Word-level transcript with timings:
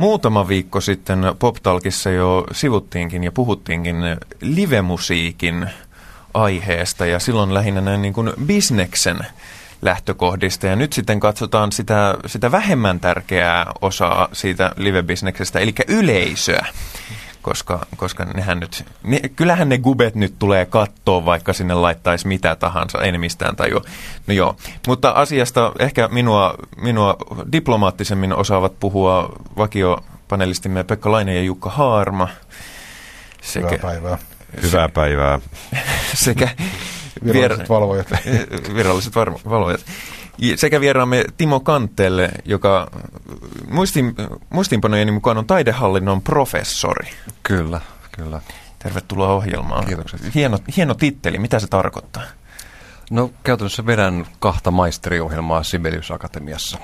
muutama 0.00 0.48
viikko 0.48 0.80
sitten 0.80 1.18
PopTalkissa 1.38 2.10
jo 2.10 2.46
sivuttiinkin 2.52 3.24
ja 3.24 3.32
puhuttiinkin 3.32 3.96
livemusiikin 4.40 5.70
aiheesta 6.34 7.06
ja 7.06 7.18
silloin 7.18 7.54
lähinnä 7.54 7.80
näin 7.80 8.02
niin 8.02 8.14
kuin 8.14 8.32
bisneksen 8.46 9.18
lähtökohdista. 9.82 10.66
Ja 10.66 10.76
nyt 10.76 10.92
sitten 10.92 11.20
katsotaan 11.20 11.72
sitä, 11.72 12.14
sitä 12.26 12.52
vähemmän 12.52 13.00
tärkeää 13.00 13.66
osaa 13.80 14.28
siitä 14.32 14.72
live-bisneksestä, 14.76 15.58
eli 15.58 15.74
yleisöä. 15.88 16.66
Koska, 17.42 17.86
koska 17.96 18.24
nehän 18.24 18.60
nyt, 18.60 18.84
ne, 19.02 19.20
kyllähän 19.36 19.68
ne 19.68 19.78
gubet 19.78 20.14
nyt 20.14 20.34
tulee 20.38 20.66
kattoon, 20.66 21.24
vaikka 21.24 21.52
sinne 21.52 21.74
laittaisi 21.74 22.28
mitä 22.28 22.56
tahansa, 22.56 22.98
ei 23.02 23.12
ne 23.12 23.18
mistään 23.18 23.56
tajua. 23.56 23.80
No 24.26 24.34
joo, 24.34 24.56
mutta 24.86 25.10
asiasta 25.10 25.72
ehkä 25.78 26.08
minua, 26.08 26.54
minua 26.76 27.16
diplomaattisemmin 27.52 28.34
osaavat 28.34 28.80
puhua 28.80 29.32
vakiopanelistimme 29.56 30.84
Pekka 30.84 31.12
Laine 31.12 31.34
ja 31.34 31.42
Jukka 31.42 31.70
Haarma. 31.70 32.28
Sekä, 33.42 33.66
Hyvää 33.66 33.78
päivää. 33.78 34.18
Hyvää 34.62 34.88
päivää. 34.88 35.38
sekä 36.24 36.48
Viralliset 37.24 37.68
valvojat. 37.68 38.06
Viralliset 38.76 39.14
valvojat. 39.50 39.80
Sekä 40.56 40.80
vieraamme 40.80 41.24
Timo 41.36 41.60
Kantelle, 41.60 42.30
joka 42.44 42.90
muistin, 43.70 44.14
muistinpanojeni 44.50 45.10
mukaan 45.10 45.38
on 45.38 45.46
taidehallinnon 45.46 46.22
professori. 46.22 47.08
Kyllä, 47.42 47.80
kyllä. 48.12 48.40
Tervetuloa 48.78 49.32
ohjelmaan. 49.32 49.86
Kiitokset. 49.86 50.34
Hieno, 50.34 50.58
hieno 50.76 50.94
titteli. 50.94 51.38
Mitä 51.38 51.58
se 51.58 51.66
tarkoittaa? 51.66 52.22
No 53.10 53.30
käytännössä 53.42 53.86
vedän 53.86 54.26
kahta 54.38 54.70
maisteriohjelmaa 54.70 55.62
Sibelius 55.62 56.10
Akatemiassa. 56.10 56.78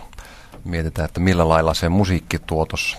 Mietitään, 0.65 1.07
että 1.07 1.21
millä 1.21 1.49
lailla 1.49 1.75
se 1.75 1.89
musiikkituotos 1.89 2.99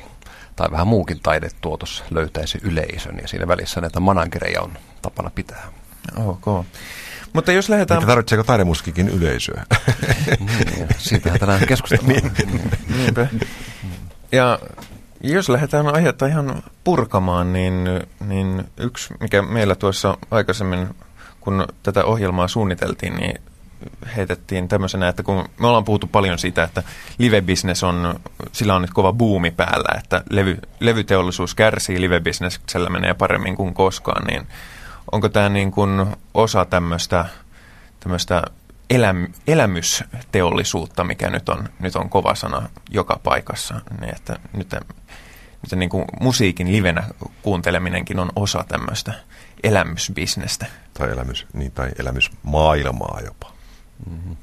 tai 0.55 0.71
vähän 0.71 0.87
muukin 0.87 1.19
taidetuotos 1.23 2.03
löytäisi 2.09 2.59
yleisön. 2.61 3.19
Ja 3.21 3.27
siinä 3.27 3.47
välissä 3.47 3.81
näitä 3.81 3.99
managereja 3.99 4.61
on 4.61 4.71
tapana 5.01 5.31
pitää. 5.35 5.67
Ok. 6.25 6.65
Mutta 7.37 7.51
jos 7.51 7.69
lähdetään... 7.69 7.99
Mitä 7.99 8.07
tarvitseeko 8.07 8.43
taidemuskikin 8.43 9.09
yleisöä? 9.09 9.63
niin, 10.39 10.87
siitähän 10.97 11.39
tänään 11.39 11.67
keskustellaan. 11.67 12.31
Niinpä. 12.97 13.27
Ja 14.31 14.59
jos 15.21 15.49
lähdetään 15.49 15.87
aihetta 15.87 16.27
ihan 16.27 16.63
purkamaan, 16.83 17.53
niin, 17.53 17.83
niin 18.27 18.63
yksi, 18.77 19.13
mikä 19.19 19.41
meillä 19.41 19.75
tuossa 19.75 20.17
aikaisemmin, 20.31 20.87
kun 21.39 21.65
tätä 21.83 22.05
ohjelmaa 22.05 22.47
suunniteltiin, 22.47 23.15
niin 23.15 23.41
heitettiin 24.15 24.67
tämmöisenä, 24.67 25.07
että 25.07 25.23
kun 25.23 25.49
me 25.59 25.67
ollaan 25.67 25.85
puhuttu 25.85 26.07
paljon 26.07 26.39
siitä, 26.39 26.63
että 26.63 26.83
live-business 27.17 27.83
on, 27.83 28.19
sillä 28.51 28.75
on 28.75 28.81
nyt 28.81 28.93
kova 28.93 29.13
buumi 29.13 29.51
päällä, 29.51 29.99
että 29.99 30.23
levy, 30.29 30.57
levyteollisuus 30.79 31.55
kärsii, 31.55 32.01
live-businessellä 32.01 32.89
menee 32.89 33.13
paremmin 33.13 33.55
kuin 33.55 33.73
koskaan, 33.73 34.23
niin 34.27 34.47
onko 35.11 35.29
tämä 35.29 35.49
niin 35.49 35.71
kuin 35.71 36.05
osa 36.33 36.65
tämmöistä, 36.65 37.25
tämmöistä 37.99 38.43
eläm, 38.89 39.27
elämysteollisuutta, 39.47 41.03
mikä 41.03 41.29
nyt 41.29 41.49
on, 41.49 41.69
nyt 41.79 41.95
on 41.95 42.09
kova 42.09 42.35
sana 42.35 42.69
joka 42.89 43.19
paikassa, 43.23 43.81
niin 43.99 44.15
että 44.15 44.39
nyt, 44.53 44.71
nyt 45.61 45.79
niin 45.79 45.89
kuin 45.89 46.05
musiikin 46.21 46.71
livenä 46.71 47.03
kuunteleminenkin 47.41 48.19
on 48.19 48.29
osa 48.35 48.65
tämmöistä 48.67 49.13
elämysbisnestä. 49.63 50.65
Tai, 50.93 51.11
elämys, 51.11 51.45
niin, 51.53 51.71
tai 51.71 51.89
elämysmaailmaa 51.99 53.19
jopa. 53.25 53.51
Mm-hmm. 54.09 54.35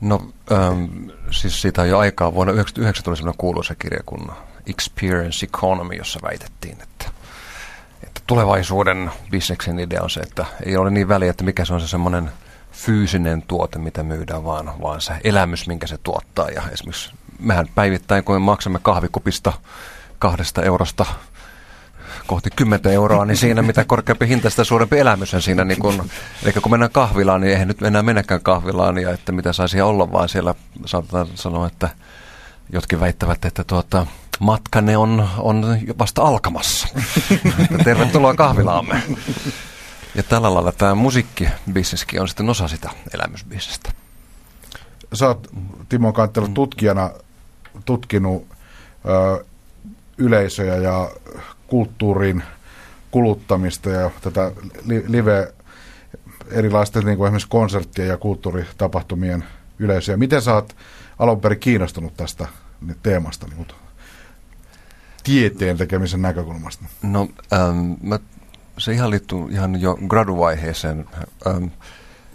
No 0.00 0.32
ähm, 0.52 1.08
siis 1.30 1.62
siitä 1.62 1.82
on 1.82 1.88
jo 1.88 1.98
aikaa. 1.98 2.34
Vuonna 2.34 2.52
1999 2.52 3.04
tuli 3.04 3.16
sellainen 3.16 3.38
kuuluisa 3.38 3.74
kirja 3.74 4.02
kuin 4.06 4.28
Experience 4.66 5.46
Economy, 5.46 5.94
jossa 5.94 6.20
väitettiin, 6.22 6.76
että 6.82 7.10
tulevaisuuden 8.26 9.10
bisneksen 9.30 9.78
idea 9.78 10.02
on 10.02 10.10
se, 10.10 10.20
että 10.20 10.46
ei 10.66 10.76
ole 10.76 10.90
niin 10.90 11.08
väliä, 11.08 11.30
että 11.30 11.44
mikä 11.44 11.64
se 11.64 11.74
on 11.74 11.80
se 11.80 11.88
semmoinen 11.88 12.30
fyysinen 12.72 13.42
tuote, 13.42 13.78
mitä 13.78 14.02
myydään, 14.02 14.44
vaan, 14.44 14.72
vaan 14.82 15.00
se 15.00 15.12
elämys, 15.24 15.66
minkä 15.66 15.86
se 15.86 15.98
tuottaa. 15.98 16.48
Ja 16.48 16.62
esimerkiksi 16.72 17.10
mehän 17.38 17.68
päivittäin, 17.74 18.24
kun 18.24 18.34
me 18.34 18.38
maksamme 18.38 18.78
kahvikupista 18.82 19.52
kahdesta 20.18 20.62
eurosta 20.62 21.06
kohti 22.26 22.50
10 22.56 22.92
euroa, 22.92 23.24
niin 23.24 23.36
siinä 23.36 23.62
mitä 23.62 23.84
korkeampi 23.84 24.28
hinta, 24.28 24.50
sitä 24.50 24.64
suurempi 24.64 24.98
elämys 24.98 25.34
on 25.34 25.42
siinä. 25.42 25.64
Niin 25.64 25.78
kun, 25.78 26.10
eli 26.42 26.52
kun 26.52 26.70
mennään 26.72 26.90
kahvilaan, 26.90 27.40
niin 27.40 27.52
eihän 27.52 27.68
nyt 27.68 27.82
enää 27.82 28.02
mennäkään 28.02 28.40
kahvilaan, 28.42 28.98
ja 28.98 29.10
että 29.10 29.32
mitä 29.32 29.52
saisi 29.52 29.80
olla, 29.80 30.12
vaan 30.12 30.28
siellä 30.28 30.54
saatetaan 30.86 31.26
sanoa, 31.34 31.66
että 31.66 31.88
jotkin 32.72 33.00
väittävät, 33.00 33.44
että 33.44 33.64
tuota, 33.64 34.06
matkanne 34.40 34.96
on, 34.96 35.28
on 35.38 35.78
vasta 35.98 36.22
alkamassa. 36.22 36.88
Tervetuloa 37.84 38.34
kahvilaamme. 38.34 39.02
Ja 40.14 40.22
tällä 40.22 40.54
lailla 40.54 40.72
tämä 40.72 40.94
musiikkibisneskin 40.94 42.20
on 42.20 42.28
sitten 42.28 42.50
osa 42.50 42.68
sitä 42.68 42.90
elämysbisnestä. 43.14 43.92
Sä 45.14 45.26
oot 45.26 45.48
Timo 45.88 46.12
Kanttelu 46.12 46.48
tutkijana 46.48 47.10
tutkinut 47.84 48.46
ö, 49.06 49.44
yleisöjä 50.18 50.76
ja 50.76 51.10
kulttuurin 51.66 52.42
kuluttamista 53.10 53.90
ja 53.90 54.10
tätä 54.20 54.52
li, 54.86 55.04
live 55.06 55.52
erilaisten 56.50 57.04
niin 57.04 57.18
kuin 57.18 57.26
esimerkiksi 57.26 57.48
konserttien 57.48 58.08
ja 58.08 58.16
kulttuuritapahtumien 58.16 59.44
yleisöjä. 59.78 60.16
Miten 60.16 60.42
sä 60.42 60.54
oot 60.54 60.76
alun 61.18 61.40
perin 61.40 61.60
kiinnostunut 61.60 62.16
tästä 62.16 62.48
teemasta 63.02 63.46
niin 63.46 63.66
tieteen 65.24 65.76
tekemisen 65.76 66.22
näkökulmasta? 66.22 66.84
No, 67.02 67.28
ähm, 67.52 67.92
mä, 68.02 68.18
se 68.78 68.92
ihan 68.92 69.10
liittyy 69.10 69.38
ihan 69.50 69.80
jo 69.80 69.98
graduvaiheeseen. 70.08 71.06
Ähm, 71.46 71.64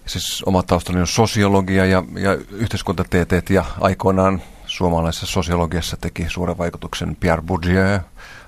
siis 0.05 0.43
oma 0.45 0.63
taustani 0.63 0.99
on 0.99 1.07
sosiologia 1.07 1.85
ja, 1.85 2.03
ja 2.19 2.37
yhteiskuntatieteet 2.51 3.49
ja 3.49 3.65
aikoinaan 3.79 4.41
suomalaisessa 4.65 5.25
sosiologiassa 5.25 5.97
teki 5.97 6.25
suuren 6.29 6.57
vaikutuksen 6.57 7.15
Pierre 7.15 7.41
Bourdieu, 7.41 7.99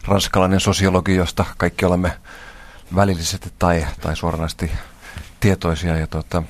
ranskalainen 0.08 0.60
sosiologi, 0.60 1.16
josta 1.16 1.46
kaikki 1.58 1.86
olemme 1.86 2.12
välillisesti 2.96 3.50
tai, 3.60 3.86
tai 4.02 4.16
suoranaisesti 4.16 4.72
tietoisia. 5.40 5.98
Ja 5.98 6.08
tuota, 6.08 6.44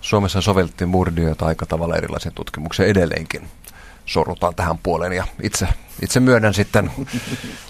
Suomessa 0.00 0.40
sovellettiin 0.40 0.90
Bourdieuta 0.90 1.46
aika 1.46 1.66
tavalla 1.66 1.96
erilaisiin 1.96 2.34
tutkimuksiin 2.34 2.88
edelleenkin 2.88 3.48
sorrutaan 4.06 4.54
tähän 4.54 4.78
puoleen 4.78 5.12
ja 5.12 5.24
itse, 5.42 5.68
itse 6.02 6.20
myönnän 6.20 6.54
sitten, 6.54 6.90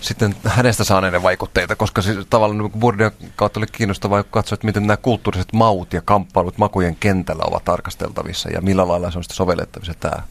sitten 0.00 0.36
hänestä 0.44 0.84
saaneiden 0.84 1.22
vaikutteita, 1.22 1.76
koska 1.76 2.02
siis 2.02 2.26
tavallaan 2.30 2.58
niin 2.58 2.80
Bourdieu 2.80 3.10
kautta 3.36 3.60
oli 3.60 3.66
kiinnostavaa 3.66 4.22
katsoa, 4.22 4.54
että 4.54 4.66
miten 4.66 4.86
nämä 4.86 4.96
kulttuuriset 4.96 5.52
maut 5.52 5.92
ja 5.92 6.02
kamppailut 6.02 6.58
makujen 6.58 6.96
kentällä 6.96 7.44
ovat 7.46 7.64
tarkasteltavissa 7.64 8.50
ja 8.50 8.60
millä 8.60 8.88
lailla 8.88 9.10
se 9.10 9.18
on 9.18 9.24
sitten 9.24 9.36
sovellettavissa 9.36 9.94
tämä, 10.00 10.22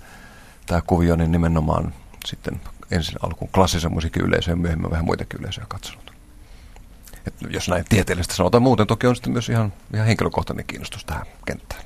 tämä 0.66 0.82
kuvio, 0.88 1.16
niin 1.16 1.32
nimenomaan 1.32 1.94
sitten 2.26 2.62
ensin 2.92 3.16
alkuun 3.22 3.52
klassisen 3.52 3.94
musiikin 3.94 4.26
yleisö 4.26 4.52
ja 4.52 4.56
myöhemmin 4.56 4.92
vähän 4.92 5.06
muitakin 5.06 5.40
yleisöjä 5.40 5.66
katsonut. 5.70 6.14
Et 7.28 7.34
jos 7.50 7.70
näin 7.70 7.86
tieteellistä 7.90 8.36
sanotaan, 8.36 8.64
muuten 8.64 8.88
toki 8.88 9.08
on 9.08 9.16
sitten 9.16 9.34
myös 9.34 9.50
ihan, 9.50 9.74
ihan 9.94 10.08
henkilökohtainen 10.08 10.66
kiinnostus 10.66 11.06
tähän 11.06 11.26
kenttään. 11.46 11.82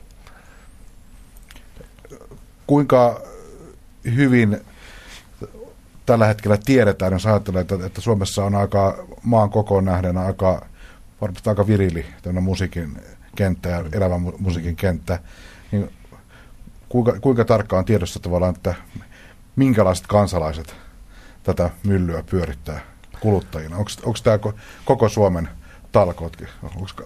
Kuinka 2.68 3.22
hyvin 4.16 4.62
tällä 6.08 6.26
hetkellä 6.26 6.58
tiedetään, 6.66 7.14
jos 7.14 7.26
ajattelee, 7.26 7.62
että, 7.62 7.76
että 7.86 8.02
Suomessa 8.02 8.46
on 8.46 8.56
aika 8.56 9.06
maan 9.24 9.50
kokoon 9.50 9.86
nähden 9.86 10.18
aika, 10.18 10.66
varmasti 11.22 11.50
aika 11.50 11.68
virili 11.68 12.06
musiikin 12.42 13.02
kenttä 13.36 13.70
ja 13.70 13.84
elävän 13.92 14.22
musiikin 14.40 14.76
kenttä, 14.76 15.20
niin 15.72 15.90
kuinka, 16.90 17.20
kuinka 17.20 17.46
tarkkaan 17.46 17.86
tiedossa 17.86 18.20
tavallaan, 18.20 18.56
että 18.56 18.76
minkälaiset 19.56 20.08
kansalaiset 20.08 20.76
tätä 21.44 21.70
myllyä 21.84 22.24
pyörittää 22.24 22.80
kuluttajina? 23.20 23.78
Onko 23.78 24.20
tämä 24.24 24.40
koko 24.86 25.10
Suomen 25.10 25.50
talkootkin? 25.92 26.48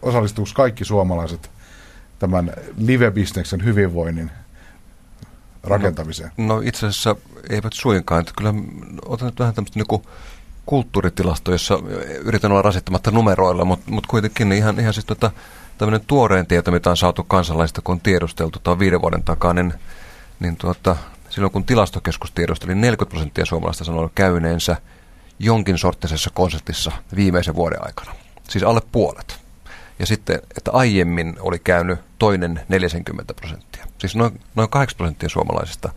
Osallistuuko 0.02 0.52
kaikki 0.56 0.86
suomalaiset 0.86 1.52
tämän 2.20 2.54
live-bisneksen 2.78 3.64
hyvinvoinnin 3.64 4.32
rakentamiseen? 5.64 6.32
No, 6.38 6.46
no 6.46 6.62
itse 6.62 6.88
asiassa 6.88 7.16
eivät 7.50 7.74
suinkaan. 7.74 8.22
Että 8.22 8.34
kyllä 8.38 8.54
otan 9.06 9.26
nyt 9.26 9.40
vähän 9.40 9.54
tämmöistä 9.54 9.80
niin 9.80 10.02
kulttuuritilasto, 10.66 11.52
jossa 11.52 11.80
yritän 12.24 12.52
olla 12.52 12.62
rasittamatta 12.62 13.12
numeroilla, 13.12 13.66
mutta, 13.66 13.92
mutta 13.92 14.08
kuitenkin 14.10 14.52
ihan, 14.52 14.80
ihan 14.80 14.94
siis 14.94 15.06
tota, 15.06 15.32
tämmöinen 15.78 16.02
tuoreen 16.08 16.48
tieto, 16.48 16.72
mitä 16.72 16.90
on 16.90 16.98
saatu 16.98 17.24
kansalaista, 17.24 17.82
kun 17.82 17.94
on 17.94 18.02
tiedusteltu, 18.02 18.60
tai 18.60 18.80
viiden 18.80 19.02
vuoden 19.02 19.24
takaa, 19.24 19.54
niin, 19.54 19.74
niin 20.40 20.56
tuota, 20.56 20.96
silloin 21.30 21.52
kun 21.52 21.64
tilastokeskus 21.64 22.32
tiedusteli, 22.32 22.76
40 22.76 23.10
prosenttia 23.10 23.46
suomalaista 23.46 23.84
sanoi 23.84 24.10
käyneensä 24.16 24.78
jonkin 25.40 25.78
sorttisessa 25.78 26.30
konsertissa 26.34 26.92
viimeisen 27.16 27.56
vuoden 27.56 27.86
aikana. 27.86 28.16
Siis 28.50 28.64
alle 28.64 28.82
puolet. 28.92 29.41
Ja 30.02 30.08
sitten, 30.08 30.42
että 30.58 30.72
aiemmin 30.72 31.36
oli 31.40 31.60
käynyt 31.60 32.00
toinen 32.20 32.62
40 32.70 33.34
prosenttia. 33.34 33.86
Siis 33.98 34.16
noin, 34.16 34.42
noin 34.56 34.70
8 34.70 34.98
prosenttia 34.98 35.30
suomalaisista 35.30 35.94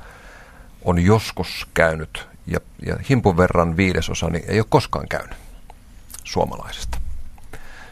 on 0.83 0.99
joskus 0.99 1.67
käynyt 1.75 2.29
ja, 2.47 2.61
ja 2.87 2.97
himpun 3.11 3.37
verran 3.37 3.77
viidesosa 3.77 4.31
niin 4.31 4.45
ei 4.49 4.61
ole 4.61 4.67
koskaan 4.69 5.09
käynyt 5.09 5.37
suomalaisesta. 6.25 6.99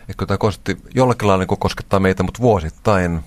Eikö 0.09 0.27
tämä 0.27 0.39
konsertti 0.39 0.77
jollakin 0.95 1.29
lailla 1.29 1.45
niin 1.45 1.59
koskettaa 1.59 2.01
meitä, 2.01 2.23
mutta 2.23 2.43
vuosittain 2.43 3.21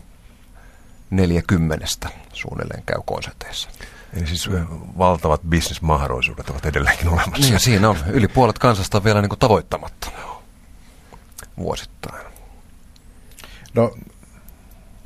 neljäkymmenestä 1.10 2.10
suunnilleen 2.34 2.84
käy 2.86 3.02
konserteissa. 3.06 3.70
Eli 4.14 4.28
siis 4.28 4.50
valtavat 4.98 5.42
bisnesmahdollisuudet 5.50 6.50
ovat 6.50 6.66
edelleenkin 6.66 7.08
olemassa. 7.08 7.50
Niin, 7.50 7.60
siinä 7.60 7.90
on. 7.90 7.98
Yli 8.08 8.28
puolet 8.28 8.60
kansasta 8.60 8.98
on 8.98 9.04
vielä 9.04 9.22
niin 9.22 9.30
kuin 9.30 9.40
tavoittamatta 9.40 10.12
vuosittain. 11.58 12.35
No, 13.76 13.96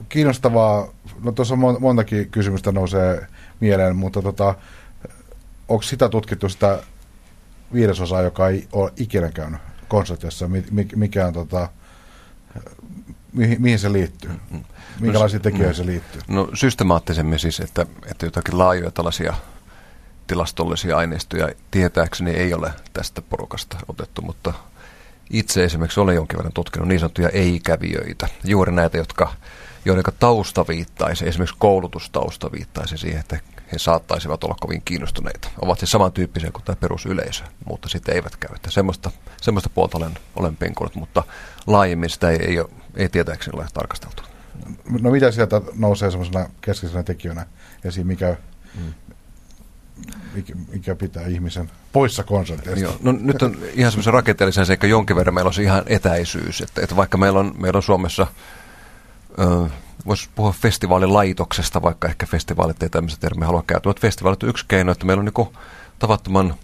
kiinnostavaa. 0.10 0.88
No 1.24 1.32
tuossa 1.32 1.56
montakin 1.56 2.30
kysymystä 2.30 2.72
nousee 2.72 3.28
mieleen, 3.60 3.96
mutta 3.96 4.22
tota, 4.22 4.56
onko 5.68 5.82
sitä 5.82 6.10
tutkittu 6.10 6.50
sitä 6.50 6.80
viidesosaa, 7.74 8.22
joka 8.22 8.50
ei 8.50 8.68
ole 8.72 8.94
ikinä 8.98 9.30
käynyt 9.30 9.62
konsertissa, 9.88 10.50
mikä 10.96 11.28
on 11.28 11.34
tota, 11.34 11.70
mihin, 13.34 13.62
mihin 13.62 13.80
se 13.80 13.92
liittyy? 13.92 14.32
Minkälaisiin 15.00 15.42
tekijöihin 15.42 15.76
se 15.76 15.86
liittyy? 15.86 16.22
No 16.28 16.50
systemaattisemmin 16.54 17.40
siis, 17.40 17.60
että, 17.60 17.86
että 18.12 18.26
jotakin 18.26 18.58
laajoja 18.58 18.92
tällaisia 18.92 19.34
tilastollisia 20.28 20.98
aineistoja 20.98 21.50
tietääkseni 21.72 22.32
ei 22.32 22.54
ole 22.54 22.74
tästä 22.94 23.22
porukasta 23.22 23.78
otettu, 23.88 24.22
mutta 24.22 24.54
itse 25.30 25.64
esimerkiksi 25.64 26.00
olen 26.00 26.16
jonkin 26.16 26.38
verran 26.38 26.54
tutkinut 26.54 26.88
niin 26.88 27.00
sanottuja 27.00 27.30
ei-kävijöitä, 27.30 28.28
juuri 28.44 28.72
näitä, 28.72 28.98
jotka, 28.98 29.34
joiden 29.86 30.04
tausta 30.20 30.68
viittaisi, 30.68 31.28
esimerkiksi 31.28 31.56
koulutustausta 31.60 32.52
viittaisi 32.52 32.98
siihen, 32.98 33.20
että 33.20 33.40
he 33.72 33.78
saattaisivat 33.78 34.44
olla 34.44 34.56
kovin 34.60 34.82
kiinnostuneita. 34.86 35.50
Ovat 35.62 35.80
siis 35.80 35.92
samantyyppisiä 35.92 36.52
kuin 36.52 36.64
tämä 36.64 36.76
perusyleisö, 36.76 37.44
mutta 37.66 37.90
sitten 37.90 38.16
eivät 38.16 38.36
käy. 38.36 38.56
Että 38.56 38.72
semmoista, 38.72 39.12
semmoista 39.42 39.70
puolta 39.70 39.98
olen, 39.98 40.18
olen 40.36 40.56
penkunut, 40.56 40.96
mutta 40.96 41.24
laajemmin 41.68 42.10
sitä 42.10 42.30
ei, 42.30 42.38
ei, 42.46 42.60
ole, 42.60 42.70
ei 42.96 43.10
tietääkseni 43.10 43.58
ole 43.58 43.68
tarkasteltu. 43.74 44.24
No 45.02 45.12
mitä 45.12 45.32
sieltä 45.32 45.62
nousee 45.76 46.12
semmoisena 46.12 46.50
keskeisenä 46.62 47.04
tekijänä 47.04 47.46
esiin, 47.84 48.08
mikä, 48.08 48.38
mm. 48.76 48.94
Mikä, 50.72 50.96
pitää 50.96 51.28
ihmisen 51.28 51.72
poissa 51.94 52.24
konserteista? 52.24 52.84
Joo, 52.84 52.96
no 53.02 53.12
nyt 53.12 53.42
on 53.42 53.58
ihan 53.74 53.92
semmoisen 53.92 54.14
rakenteellisen 54.14 54.66
seikka 54.66 54.88
jonkin 54.88 55.16
verran 55.16 55.34
meillä 55.34 55.48
on 55.48 55.54
se 55.54 55.64
ihan 55.64 55.84
etäisyys, 55.86 56.62
että, 56.62 56.82
että 56.82 56.96
vaikka 56.96 57.18
meillä 57.18 57.40
on, 57.40 57.54
meillä 57.58 57.78
on 57.78 57.84
Suomessa 57.84 58.28
ö, 59.40 59.70
voisi 60.06 60.30
puhua 60.36 60.52
festivaalilaitoksesta, 60.52 61.82
vaikka 61.82 62.08
ehkä 62.08 62.26
festivaalit 62.26 62.84
ei 62.84 62.90
tämmöistä 62.90 63.22
termiä 63.22 63.46
halua 63.46 63.64
käyttää, 63.68 63.90
mutta 63.90 64.02
festivaalit 64.02 64.44
on 64.44 64.50
yksi 64.50 64.66
keino, 64.68 64.92
että 64.92 65.06
meillä 65.06 65.22
on 65.22 65.32
niin 65.38 65.58
tavattoman 66.00 66.56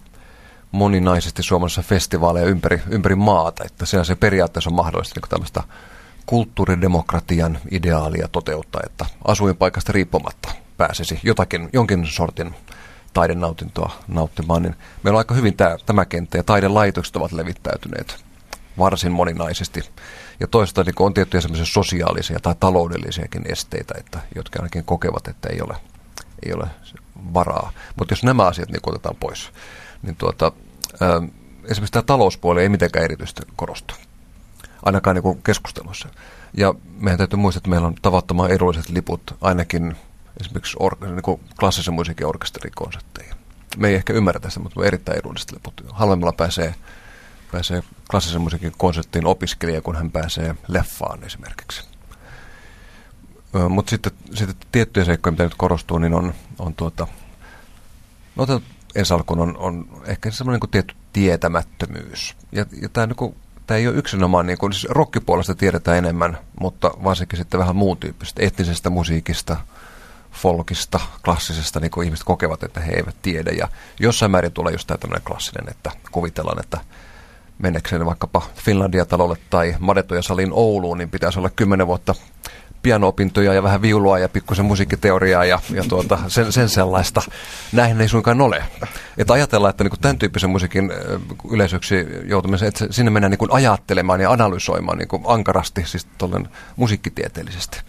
moninaisesti 0.72 1.42
Suomessa 1.42 1.82
festivaaleja 1.82 2.46
ympäri, 2.46 2.82
ympäri 2.88 3.14
maata, 3.14 3.64
että 3.64 3.86
se 3.86 4.14
periaatteessa 4.20 4.70
on 4.70 4.76
mahdollista 4.76 5.20
niin 5.20 5.30
tämmöistä 5.30 5.62
kulttuuridemokratian 6.26 7.58
ideaalia 7.70 8.28
toteuttaa, 8.28 8.80
että 8.86 9.06
asuinpaikasta 9.24 9.92
riippumatta 9.92 10.48
pääsisi 10.76 11.20
jotakin, 11.22 11.68
jonkin 11.72 12.06
sortin 12.06 12.54
taidenautintoa 13.16 13.92
nauttimaan, 14.08 14.62
niin 14.62 14.76
meillä 15.02 15.16
on 15.16 15.20
aika 15.20 15.34
hyvin 15.34 15.56
tämä, 15.56 15.76
tämä 15.86 16.04
kenttä 16.04 16.38
ja 16.38 16.42
taidelaitokset 16.44 17.16
ovat 17.16 17.32
levittäytyneet 17.32 18.24
varsin 18.78 19.12
moninaisesti. 19.12 19.80
Ja 20.40 20.46
toista 20.46 20.82
niin 20.84 20.94
on 20.98 21.14
tiettyjä 21.14 21.40
semmoisia 21.40 21.66
sosiaalisia 21.66 22.38
tai 22.42 22.54
taloudellisiakin 22.60 23.42
esteitä, 23.52 23.94
että, 23.98 24.18
jotka 24.34 24.58
ainakin 24.58 24.84
kokevat, 24.84 25.28
että 25.28 25.48
ei 25.48 25.60
ole, 25.60 25.76
ei 26.46 26.52
ole 26.52 26.66
varaa. 27.34 27.72
Mutta 27.98 28.12
jos 28.12 28.24
nämä 28.24 28.46
asiat 28.46 28.68
niin 28.68 28.80
otetaan 28.86 29.16
pois, 29.20 29.50
niin 30.02 30.16
tuota, 30.16 30.52
ää, 31.00 31.22
esimerkiksi 31.64 31.92
tämä 31.92 32.02
talouspuoli 32.02 32.62
ei 32.62 32.68
mitenkään 32.68 33.04
erityisesti 33.04 33.42
korostu 33.56 33.94
ainakaan 34.82 35.16
niin 35.16 35.42
keskustelussa. 35.42 36.08
Ja 36.56 36.74
meidän 36.98 37.18
täytyy 37.18 37.38
muistaa, 37.38 37.58
että 37.58 37.70
meillä 37.70 37.86
on 37.86 37.94
tavattoman 38.02 38.50
edulliset 38.50 38.88
liput 38.88 39.22
ainakin 39.40 39.96
esimerkiksi 40.40 40.76
or- 40.80 40.96
niin 41.00 41.40
klassisen 41.60 41.94
musiikin 41.94 42.26
orkesterikonsertteihin. 42.26 43.34
Me 43.76 43.88
ei 43.88 43.94
ehkä 43.94 44.12
ymmärrä 44.12 44.40
tästä, 44.40 44.60
mutta 44.60 44.84
erittäin 44.84 45.18
edulliset 45.18 45.52
liput. 45.52 45.84
Halvemmalla 45.92 46.32
pääsee, 46.32 46.74
pääsee 47.52 47.82
klassisen 48.10 48.40
musiikin 48.40 48.72
konserttiin 48.78 49.26
opiskelija, 49.26 49.82
kun 49.82 49.96
hän 49.96 50.10
pääsee 50.10 50.54
leffaan 50.68 51.24
esimerkiksi. 51.24 51.84
Mutta 53.68 53.90
sitten, 53.90 54.12
sitten 54.34 54.68
tiettyjä 54.72 55.04
seikkoja, 55.04 55.30
mitä 55.30 55.44
nyt 55.44 55.54
korostuu, 55.54 55.98
niin 55.98 56.14
on, 56.14 56.34
on 56.58 56.74
tuota, 56.74 57.06
no 58.36 58.46
ensi 58.94 59.14
alkuun 59.14 59.40
on, 59.40 59.56
on 59.56 60.02
ehkä 60.04 60.30
semmoinen 60.30 60.60
niin 60.62 60.70
tietty 60.70 60.94
tietämättömyys. 61.12 62.36
Ja, 62.52 62.66
ja 62.82 62.88
tämä 62.88 63.06
niin 63.06 63.34
ei 63.70 63.88
ole 63.88 63.96
yksinomaan, 63.96 64.46
niin 64.46 64.58
kuin, 64.58 64.72
siis 64.72 64.86
rockipuolesta 64.90 65.54
tiedetään 65.54 65.98
enemmän, 65.98 66.38
mutta 66.60 66.90
varsinkin 67.04 67.38
sitten 67.38 67.60
vähän 67.60 67.76
muun 67.76 67.96
tyyppisestä 67.96 68.42
etnisestä 68.42 68.90
musiikista, 68.90 69.56
folkista, 70.36 71.00
klassisesta, 71.24 71.80
niin 71.80 71.90
kuin 71.90 72.04
ihmiset 72.04 72.24
kokevat, 72.24 72.62
että 72.62 72.80
he 72.80 72.92
eivät 72.92 73.16
tiedä. 73.22 73.50
Ja 73.50 73.68
jossain 74.00 74.30
määrin 74.30 74.52
tulee 74.52 74.72
just 74.72 74.86
tämä 74.86 74.98
tämmöinen 74.98 75.24
klassinen, 75.24 75.68
että 75.68 75.90
kuvitellaan, 76.12 76.60
että 76.60 76.80
mennekseen 77.58 78.06
vaikkapa 78.06 78.42
Finlandia-talolle 78.54 79.36
tai 79.50 79.76
Madetoja 79.78 80.22
salin 80.22 80.52
Ouluun, 80.52 80.98
niin 80.98 81.10
pitäisi 81.10 81.38
olla 81.38 81.50
kymmenen 81.50 81.86
vuotta 81.86 82.14
piano-opintoja 82.82 83.54
ja 83.54 83.62
vähän 83.62 83.82
viulua 83.82 84.18
ja 84.18 84.28
pikkusen 84.28 84.64
musiikkiteoriaa 84.64 85.44
ja, 85.44 85.60
ja 85.70 85.84
tuota, 85.88 86.18
sen, 86.28 86.52
sen 86.52 86.68
sellaista. 86.68 87.22
Näin 87.72 88.00
ei 88.00 88.08
suinkaan 88.08 88.40
ole. 88.40 88.64
Että 89.18 89.32
ajatellaan, 89.32 89.70
että 89.70 89.84
niin 89.84 90.00
tämän 90.00 90.18
tyyppisen 90.18 90.50
musiikin 90.50 90.92
yleisöksi 91.50 92.06
joutumisen, 92.24 92.68
että 92.68 92.86
sinne 92.90 93.10
mennään 93.10 93.30
niin 93.30 93.52
ajattelemaan 93.52 94.20
ja 94.20 94.30
analysoimaan 94.30 94.98
niin 94.98 95.08
ankarasti, 95.26 95.84
siis 95.86 96.06
musiikkitieteellisesti. 96.76 97.80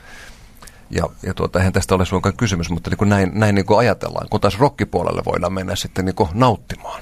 Ja, 0.89 1.09
ja 1.23 1.33
tuota, 1.33 1.59
eihän 1.59 1.73
tästä 1.73 1.95
ole 1.95 2.05
suinkaan 2.05 2.37
kysymys, 2.37 2.69
mutta 2.69 2.89
niin 2.89 3.09
näin, 3.09 3.31
näin 3.33 3.55
niin 3.55 3.65
ajatellaan, 3.77 4.27
kun 4.29 4.41
taas 4.41 4.59
rockipuolelle 4.59 5.21
voidaan 5.25 5.53
mennä 5.53 5.75
sitten 5.75 6.05
niin 6.05 6.15
nauttimaan 6.33 7.01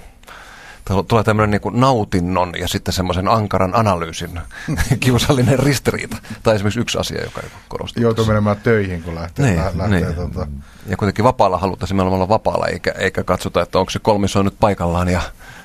tulee 1.08 1.24
tämmöinen 1.24 1.62
niin 1.64 1.82
nautinnon 1.82 2.54
ja 2.60 2.68
sitten 2.68 2.94
semmoisen 2.94 3.28
ankaran 3.28 3.76
analyysin 3.76 4.40
kiusallinen 5.00 5.60
ristiriita. 5.60 6.18
Tai 6.44 6.56
esimerkiksi 6.56 6.80
yksi 6.80 6.98
asia, 6.98 7.24
joka 7.24 7.42
ei 7.42 7.50
korostuu. 7.68 8.04
Joutuu 8.04 8.26
menemään 8.26 8.58
töihin, 8.58 9.04
kun 9.04 9.16
lähtee. 9.16 9.46
Niin, 9.46 9.78
lähtee 9.78 9.88
niin. 9.88 10.16
Tuota. 10.16 10.48
Ja 10.88 10.98
kuitenkin 10.98 11.26
vapaalla 11.26 11.58
haluttaisiin 11.58 12.00
olla 12.00 12.30
vapaalla, 12.30 12.68
eikä, 12.68 12.92
eikä 12.92 13.24
katsota, 13.24 13.62
että 13.62 13.80
onko 13.80 13.90
se 13.90 14.00
kolmiso 14.00 14.44
nyt 14.44 14.56
paikallaan 14.60 15.08
ja, 15.08 15.22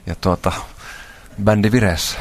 ja 0.06 0.14
tuota, 0.20 0.52
bändi 1.44 1.72
vireessä 1.72 2.18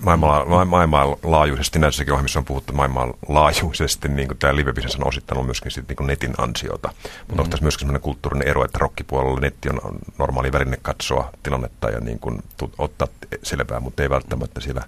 maailmanla- 0.00 0.64
maailmanlaajuisesti 0.64 1.78
näissäkin 1.78 2.12
ohjelmissa 2.12 2.38
on 2.38 2.44
puhuttu 2.44 2.72
maailmanlaajuisesti, 2.72 4.08
niin 4.08 4.28
kuin 4.28 4.38
tämä 4.38 4.56
live 4.56 4.72
on 4.98 5.08
osittanut 5.08 5.44
myöskin 5.44 5.70
sit, 5.70 5.88
niin 5.88 5.96
kuin 5.96 6.06
netin 6.06 6.34
ansiota. 6.38 6.88
Mutta 6.88 7.08
mm-hmm. 7.08 7.38
onko 7.38 7.50
tässä 7.50 7.64
myöskin 7.64 7.80
sellainen 7.80 8.02
kulttuurinen 8.02 8.48
ero, 8.48 8.64
että 8.64 8.78
rockipuolella 8.78 9.40
netti 9.40 9.68
on 9.68 9.98
normaali 10.18 10.52
väline 10.52 10.78
katsoa 10.82 11.30
tilannetta 11.42 11.90
ja 11.90 12.00
niin 12.00 12.18
kuin, 12.18 12.42
tu- 12.56 12.72
ottaa 12.78 13.08
selvää, 13.42 13.80
mutta 13.80 14.02
ei 14.02 14.10
välttämättä 14.10 14.60
siellä 14.60 14.82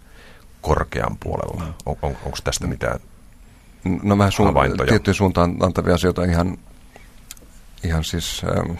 korkean 0.60 1.16
puolella. 1.20 1.64
Mm. 1.64 1.74
On, 1.86 1.96
on, 2.02 2.16
onko 2.24 2.38
tästä 2.44 2.66
mitään 2.66 3.00
No 4.02 4.18
vähän 4.18 4.32
suun- 4.32 4.54
tiettyjä 4.88 5.14
suuntaan 5.14 5.56
antavia 5.62 5.94
asioita 5.94 6.24
ihan, 6.24 6.58
ihan 7.84 8.04
siis... 8.04 8.42
Ähm, 8.44 8.76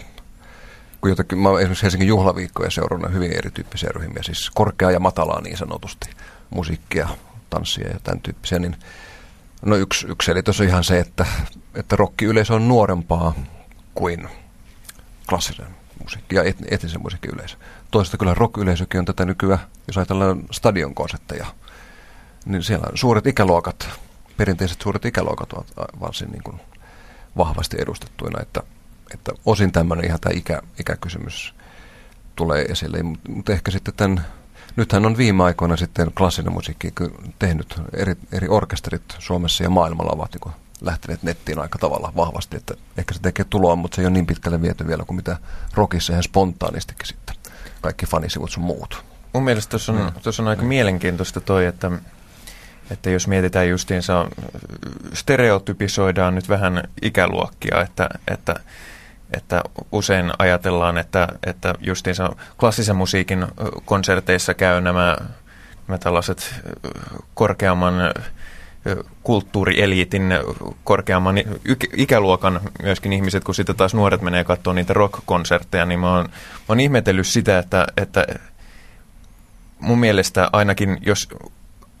kun 1.07 1.11
jotakin, 1.11 1.37
mä 1.37 1.49
olen 1.49 1.61
esimerkiksi 1.61 1.83
Helsingin 1.83 2.07
juhlaviikkoja 2.07 2.71
seurannut 2.71 3.13
hyvin 3.13 3.31
erityyppisiä 3.31 3.89
ryhmiä, 3.95 4.23
siis 4.23 4.51
korkeaa 4.53 4.91
ja 4.91 4.99
matalaa 4.99 5.41
niin 5.41 5.57
sanotusti, 5.57 6.09
musiikkia, 6.49 7.09
tanssia 7.49 7.87
ja 7.87 7.99
tämän 8.03 8.21
tyyppisiä, 8.21 8.59
niin 8.59 8.75
no 9.65 9.75
yksi, 9.75 10.07
yksi 10.07 10.25
selitys 10.25 10.61
on 10.61 10.67
ihan 10.67 10.83
se, 10.83 10.99
että, 10.99 11.25
että 11.75 11.95
rock-yleisö 11.95 12.53
on 12.53 12.67
nuorempaa 12.67 13.33
kuin 13.95 14.29
klassinen 15.29 15.67
musiikki 16.03 16.35
ja 16.35 16.43
et, 16.43 16.57
etnisen 16.71 17.01
musiikin 17.01 17.31
yleisö. 17.33 17.57
Toisaalta 17.91 18.17
kyllä 18.17 18.33
rock-yleisökin 18.33 18.99
on 18.99 19.05
tätä 19.05 19.25
nykyään, 19.25 19.59
jos 19.87 19.97
ajatellaan 19.97 20.43
stadionkonsertteja, 20.51 21.45
niin 22.45 22.63
siellä 22.63 22.87
on 22.91 22.97
suuret 22.97 23.27
ikäluokat, 23.27 23.89
perinteiset 24.37 24.81
suuret 24.81 25.05
ikäluokat 25.05 25.53
ovat 25.53 25.67
varsin 25.99 26.31
niin 26.31 26.43
kuin 26.43 26.61
vahvasti 27.37 27.77
edustettuina, 27.79 28.41
että 28.41 28.63
että 29.13 29.31
osin 29.45 29.71
tämmöinen 29.71 30.05
ihan 30.05 30.19
tämä 30.19 30.33
ikä, 30.37 30.61
ikäkysymys 30.79 31.53
tulee 32.35 32.65
esille, 32.65 32.97
mutta 33.29 33.51
ehkä 33.51 33.71
sitten 33.71 33.93
tämän, 33.97 34.25
nythän 34.75 35.05
on 35.05 35.17
viime 35.17 35.43
aikoina 35.43 35.77
sitten 35.77 36.11
klassinen 36.17 36.53
musiikki 36.53 36.93
tehnyt, 37.39 37.81
eri, 37.93 38.15
eri 38.31 38.47
orkesterit 38.47 39.03
Suomessa 39.19 39.63
ja 39.63 39.69
maailmalla 39.69 40.11
ovat 40.15 40.31
niin 40.33 40.55
lähteneet 40.81 41.23
nettiin 41.23 41.59
aika 41.59 41.79
tavalla 41.79 42.13
vahvasti, 42.15 42.57
että 42.57 42.73
ehkä 42.97 43.13
se 43.13 43.19
tekee 43.21 43.45
tuloa, 43.49 43.75
mutta 43.75 43.95
se 43.95 44.01
ei 44.01 44.05
ole 44.05 44.13
niin 44.13 44.27
pitkälle 44.27 44.61
viety 44.61 44.87
vielä 44.87 45.03
kuin 45.07 45.15
mitä 45.15 45.37
rockissa 45.73 46.13
ihan 46.13 46.23
spontaanistikin 46.23 47.05
sitten 47.05 47.35
kaikki 47.81 48.05
fanisivut 48.05 48.51
sun 48.51 48.63
muut. 48.63 49.03
Mun 49.33 49.43
mielestä 49.43 49.69
tuossa 49.69 49.91
on, 49.91 49.99
mm. 49.99 50.11
on 50.39 50.47
aika 50.47 50.63
mielenkiintoista 50.63 51.41
toi, 51.41 51.65
että 51.65 51.91
että 52.91 53.09
jos 53.09 53.27
mietitään 53.27 53.69
justiinsa, 53.69 54.27
stereotypisoidaan 55.13 56.35
nyt 56.35 56.49
vähän 56.49 56.83
ikäluokkia, 57.01 57.81
että, 57.81 58.09
että 58.27 58.55
että 59.33 59.61
usein 59.91 60.31
ajatellaan, 60.39 60.97
että, 60.97 61.27
että 61.45 61.75
justiinsa 61.79 62.35
klassisen 62.59 62.95
musiikin 62.95 63.47
konserteissa 63.85 64.53
käy 64.53 64.81
nämä, 64.81 65.17
nämä 65.87 65.97
tällaiset 65.97 66.55
korkeamman 67.33 67.93
kulttuurieliitin, 69.23 70.23
korkeamman 70.83 71.35
ikäluokan 71.97 72.59
myöskin 72.83 73.13
ihmiset, 73.13 73.43
kun 73.43 73.55
sitten 73.55 73.75
taas 73.75 73.93
nuoret 73.93 74.21
menee 74.21 74.43
katsomaan 74.43 74.75
niitä 74.75 74.93
rock-konsertteja, 74.93 75.85
niin 75.85 75.99
mä 75.99 76.15
oon, 76.15 76.25
mä 76.25 76.65
oon 76.67 76.79
ihmetellyt 76.79 77.27
sitä, 77.27 77.59
että, 77.59 77.87
että 77.97 78.25
mun 79.79 79.99
mielestä 79.99 80.49
ainakin, 80.53 80.97
jos 81.05 81.29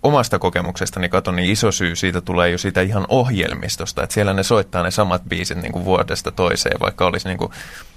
omasta 0.03 0.39
kokemuksestani 0.39 1.09
katon, 1.09 1.35
niin 1.35 1.51
iso 1.51 1.71
syy 1.71 1.95
siitä 1.95 2.21
tulee 2.21 2.49
jo 2.49 2.57
siitä 2.57 2.81
ihan 2.81 3.05
ohjelmistosta, 3.09 4.03
että 4.03 4.13
siellä 4.13 4.33
ne 4.33 4.43
soittaa 4.43 4.83
ne 4.83 4.91
samat 4.91 5.21
biisit 5.29 5.57
niin 5.57 5.71
kuin 5.71 5.85
vuodesta 5.85 6.31
toiseen, 6.31 6.79
vaikka 6.79 7.05
olisi 7.05 7.27
niin 7.27 7.37
kuin 7.37 7.51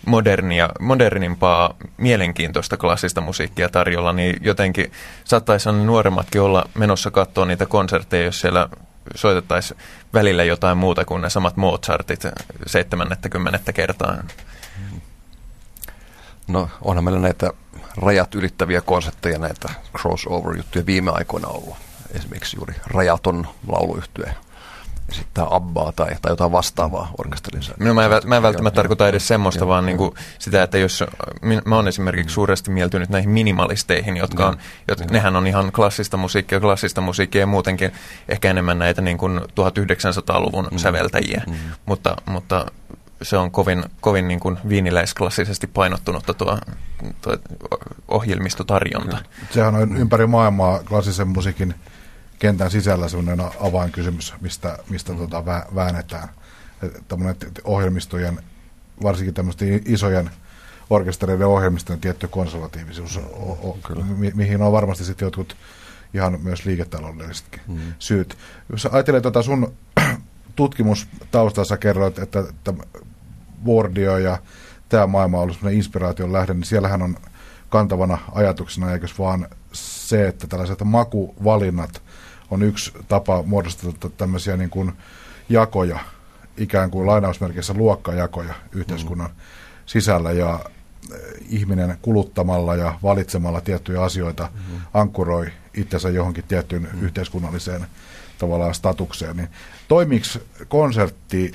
modernia, 0.06 0.68
modernimpaa, 0.80 1.74
mielenkiintoista 1.96 2.76
klassista 2.76 3.20
musiikkia 3.20 3.68
tarjolla, 3.68 4.12
niin 4.12 4.36
jotenkin 4.40 4.92
saattaisi 5.24 5.72
nuoremmatkin 5.72 6.40
olla 6.40 6.64
menossa 6.74 7.10
katsoa 7.10 7.44
niitä 7.46 7.66
konsertteja, 7.66 8.24
jos 8.24 8.40
siellä 8.40 8.68
soitettaisiin 9.14 9.80
välillä 10.14 10.44
jotain 10.44 10.78
muuta 10.78 11.04
kuin 11.04 11.22
ne 11.22 11.30
samat 11.30 11.56
Mozartit 11.56 12.22
70 12.66 13.72
kertaa. 13.72 14.16
No 16.48 16.68
onhan 16.82 17.04
meillä 17.04 17.20
näitä 17.20 17.50
rajat 17.96 18.34
ylittäviä 18.34 18.80
konsepteja, 18.80 19.38
näitä 19.38 19.68
crossover-juttuja 19.98 20.86
viime 20.86 21.10
aikoina 21.10 21.48
ollut. 21.48 21.89
Esimerkiksi 22.14 22.56
juuri 22.56 22.74
rajaton 22.86 23.48
lauluyhtye 23.68 24.34
esittää 25.10 25.46
Abbaa 25.50 25.92
tai, 25.92 26.08
tai 26.22 26.32
jotain 26.32 26.52
vastaavaa 26.52 27.10
orkesterin. 27.18 27.62
No, 27.78 27.94
mä, 27.94 28.04
en, 28.04 28.10
mä 28.24 28.36
en 28.36 28.42
välttämättä 28.42 28.76
tarkoita 28.76 29.08
edes 29.08 29.28
semmoista, 29.28 29.66
vaan 29.66 29.86
niin 29.86 29.96
kuin 29.96 30.14
sitä, 30.38 30.62
että 30.62 30.78
jos 30.78 31.04
mä 31.64 31.76
oon 31.76 31.88
esimerkiksi 31.88 32.34
suuresti 32.34 32.70
mieltynyt 32.70 33.08
näihin 33.08 33.30
minimalisteihin, 33.30 34.16
jotka 34.16 34.48
on, 34.48 34.58
jotka, 34.88 35.06
nehän 35.10 35.36
on 35.36 35.46
ihan 35.46 35.72
klassista 35.72 36.16
musiikkia, 36.16 36.60
klassista 36.60 37.00
musiikkia 37.00 37.40
ja 37.40 37.46
muutenkin 37.46 37.92
ehkä 38.28 38.50
enemmän 38.50 38.78
näitä 38.78 39.02
niin 39.02 39.18
kuin 39.18 39.40
1900-luvun 39.40 40.68
mm. 40.72 40.78
säveltäjiä, 40.78 41.42
mm. 41.46 41.54
Mutta, 41.86 42.16
mutta 42.26 42.66
se 43.22 43.36
on 43.36 43.50
kovin, 43.50 43.84
kovin 44.00 44.28
niin 44.28 44.40
kuin 44.40 44.58
viiniläisklassisesti 44.68 45.66
painottunutta 45.66 46.34
tuo, 46.34 46.58
tuo 47.22 47.36
ohjelmistotarjonta. 48.08 49.18
Sehän 49.50 49.74
on 49.74 49.96
ympäri 49.96 50.26
maailmaa 50.26 50.78
klassisen 50.78 51.28
musiikin 51.28 51.74
kentän 52.40 52.70
sisällä 52.70 53.08
sellainen 53.08 53.46
avainkysymys, 53.60 54.34
mistä, 54.40 54.78
mistä 54.88 55.14
tuota 55.14 55.44
väännetään. 55.74 56.28
Tällainen 57.08 57.36
ohjelmistojen, 57.64 58.40
varsinkin 59.02 59.34
tämmöisten 59.34 59.82
isojen 59.86 60.30
orkestereiden 60.90 61.46
ohjelmistojen 61.46 62.00
tietty 62.00 62.28
konservatiivisuus, 62.28 63.16
o, 63.16 63.58
o, 63.62 63.78
mi, 64.16 64.32
mihin 64.34 64.62
on 64.62 64.72
varmasti 64.72 65.04
sitten 65.04 65.26
jotkut 65.26 65.56
ihan 66.14 66.38
myös 66.42 66.64
liiketaloudellisetkin 66.64 67.60
mm. 67.68 67.78
syyt. 67.98 68.38
Jos 68.72 68.86
ajattelee 68.86 69.20
tuota 69.20 69.42
sun 69.42 69.74
tutkimustaustassa 70.56 71.76
kerroit, 71.76 72.18
että, 72.18 72.40
että 72.40 72.74
Wordio 73.66 74.18
ja 74.18 74.38
tämä 74.88 75.06
maailma 75.06 75.36
on 75.36 75.42
ollut 75.42 75.56
sellainen 75.56 75.76
inspiraation 75.76 76.32
lähde, 76.32 76.54
niin 76.54 76.64
siellähän 76.64 77.02
on 77.02 77.16
kantavana 77.68 78.18
ajatuksena, 78.32 78.92
eikös 78.92 79.18
vaan 79.18 79.48
se, 79.72 80.28
että 80.28 80.46
tällaiset 80.46 80.84
makuvalinnat 80.84 82.02
on 82.50 82.62
yksi 82.62 82.92
tapa 83.08 83.42
muodostaa 83.42 84.10
tämmöisiä 84.16 84.56
niin 84.56 84.70
kuin 84.70 84.92
jakoja, 85.48 85.98
ikään 86.56 86.90
kuin 86.90 87.06
lainausmerkeissä 87.06 87.74
luokkajakoja 87.74 88.54
yhteiskunnan 88.72 89.30
mm. 89.30 89.36
sisällä 89.86 90.32
ja 90.32 90.60
eh, 91.12 91.18
ihminen 91.48 91.98
kuluttamalla 92.02 92.76
ja 92.76 92.98
valitsemalla 93.02 93.60
tiettyjä 93.60 94.02
asioita 94.02 94.48
mm. 94.54 94.80
ankkuroi 94.94 95.46
itsensä 95.74 96.08
johonkin 96.08 96.44
tiettyyn 96.48 96.88
mm. 96.92 97.02
yhteiskunnalliseen 97.02 97.86
tavallaan 98.38 98.74
statukseen. 98.74 99.36
Niin 99.36 99.48
toimiks 99.88 100.38
konsertti, 100.68 101.54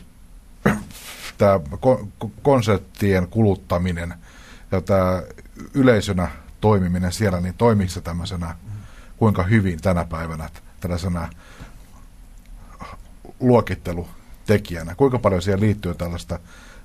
tämä 1.37 1.59
konserttien 2.41 3.27
kuluttaminen 3.27 4.13
ja 4.71 4.81
tämä 4.81 5.23
yleisönä 5.73 6.27
toimiminen 6.61 7.11
siellä, 7.11 7.41
niin 7.41 7.53
toimiiko 7.53 7.91
se 7.91 8.01
tämmöisenä 8.01 8.55
kuinka 9.17 9.43
hyvin 9.43 9.81
tänä 9.81 10.05
päivänä 10.05 10.49
tällaisena 10.87 11.29
luokittelutekijänä? 13.39 14.95
Kuinka 14.95 15.19
paljon 15.19 15.41
siihen 15.41 15.59
liittyy 15.59 15.93
tällaista 15.93 16.39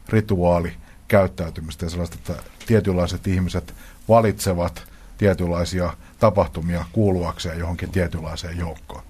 rituaalikäyttäytymistä 0.08 1.86
ja 1.86 1.90
sellaista, 1.90 2.16
että 2.18 2.42
tietynlaiset 2.66 3.26
ihmiset 3.26 3.74
valitsevat 4.08 4.82
tietynlaisia 5.18 5.94
tapahtumia 6.18 6.84
kuuluakseen 6.92 7.58
johonkin 7.58 7.90
tietynlaiseen 7.90 8.58
joukkoon? 8.58 9.02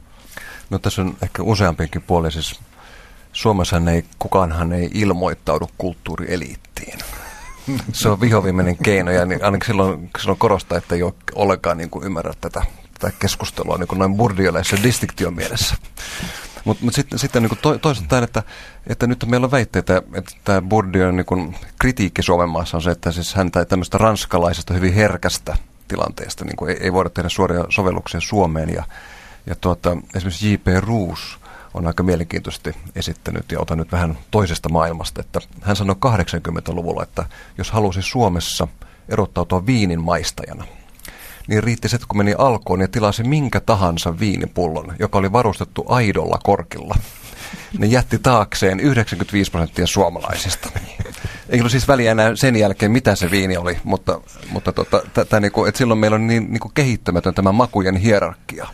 No 0.71 0.79
tässä 0.79 1.03
on 1.03 1.17
ehkä 1.23 1.43
useampikin 1.43 2.03
puoli. 2.03 2.33
Siis 2.33 2.61
Suomessa 3.33 3.83
ei, 3.93 4.05
kukaanhan 4.19 4.73
ei 4.73 4.91
ilmoittaudu 4.95 5.71
kulttuurieliittiin. 5.79 6.99
Se 7.93 8.09
on 8.09 8.21
vihoviimeinen 8.21 8.77
keino 8.77 9.11
ja 9.11 9.27
niin 9.27 9.45
ainakin 9.45 9.67
silloin, 9.67 10.11
silloin 10.19 10.39
korostaa, 10.39 10.79
että 10.79 10.95
ei 10.95 11.03
ole 11.03 11.15
ollenkaan 11.35 11.79
niin 11.79 11.91
kuin 11.91 12.05
ymmärrä 12.05 12.33
tätä 12.41 12.63
tätä 13.01 13.17
keskustelua 13.19 13.79
niin 13.79 13.99
noin 13.99 14.17
burdiolaisen 14.17 14.83
distiktion 14.83 15.35
mielessä. 15.35 15.77
Mutta 16.65 16.85
mut 16.85 16.95
sitten, 16.95 17.19
sitten 17.19 17.43
niin 17.43 17.59
to, 17.63 17.79
toisaalta 17.79 18.19
että, 18.19 18.43
että 18.87 19.07
nyt 19.07 19.25
meillä 19.27 19.45
on 19.45 19.51
väitteitä, 19.51 20.03
että 20.15 20.33
tämä 20.45 20.63
Bourdieu 20.63 21.11
niin 21.11 21.57
kritiikki 21.79 22.23
Suomen 22.23 22.49
maassa 22.49 22.77
on 22.77 22.83
se, 22.83 22.91
että 22.91 23.13
siis 23.13 23.35
häntä 23.35 23.65
tämmöistä 23.65 23.99
ranskalaisesta 23.99 24.75
hyvin 24.75 24.95
herkästä 24.95 25.57
tilanteesta 25.89 26.45
niin 26.45 26.69
ei, 26.69 26.77
ei 26.81 26.93
voida 26.93 27.11
tehdä 27.11 27.29
suoria 27.29 27.65
sovelluksia 27.69 28.21
Suomeen. 28.21 28.75
Ja, 28.75 28.85
ja 29.47 29.55
tuota, 29.55 29.97
esimerkiksi 30.15 30.53
J.P. 30.53 30.67
Roos 30.81 31.39
on 31.75 31.87
aika 31.87 32.03
mielenkiintoisesti 32.03 32.77
esittänyt, 32.97 33.53
ja 33.53 33.61
otan 33.61 33.79
nyt 33.79 33.93
vähän 33.93 34.19
toisesta 34.31 34.69
maailmasta, 34.69 35.21
että 35.21 35.41
hän 35.63 35.77
sanoi 35.77 35.97
80-luvulla, 36.07 37.03
että 37.03 37.25
jos 37.59 37.71
halusi 37.71 38.03
Suomessa 38.03 38.69
erottautua 39.09 39.67
viinin 39.67 40.01
maistajana– 40.01 40.67
niin 41.47 41.63
riitti 41.63 41.89
se, 41.89 41.97
että 41.97 42.07
kun 42.09 42.19
meni 42.19 42.35
alkoon 42.39 42.81
ja 42.81 42.89
tilasi 42.89 43.25
minkä 43.25 43.61
tahansa 43.61 44.19
viinipullon, 44.19 44.95
joka 44.99 45.19
oli 45.19 45.33
varustettu 45.33 45.85
aidolla 45.89 46.39
korkilla, 46.43 46.95
ne 47.79 47.87
jätti 47.87 48.19
taakseen 48.19 48.81
95 48.81 49.51
prosenttia 49.51 49.87
suomalaisista. 49.87 50.71
Ei 51.49 51.61
ollut 51.61 51.73
siis 51.73 51.89
väliä 51.89 52.11
enää 52.11 52.37
sen 52.37 52.57
jälkeen, 52.57 52.93
mitä 52.93 53.15
se 53.15 53.31
viini 53.31 53.57
oli, 53.57 53.79
mutta, 53.85 54.21
mutta 54.51 54.73
tota, 54.73 55.03
t- 55.15 55.41
niinku, 55.41 55.65
et 55.65 55.77
silloin 55.77 56.01
meillä 56.01 56.15
on 56.15 56.27
niin 56.27 56.47
niinku 56.51 56.71
kehittymätön 56.75 57.35
tämä 57.35 57.53
makujen 57.53 57.97
hierarkia. 57.97 58.67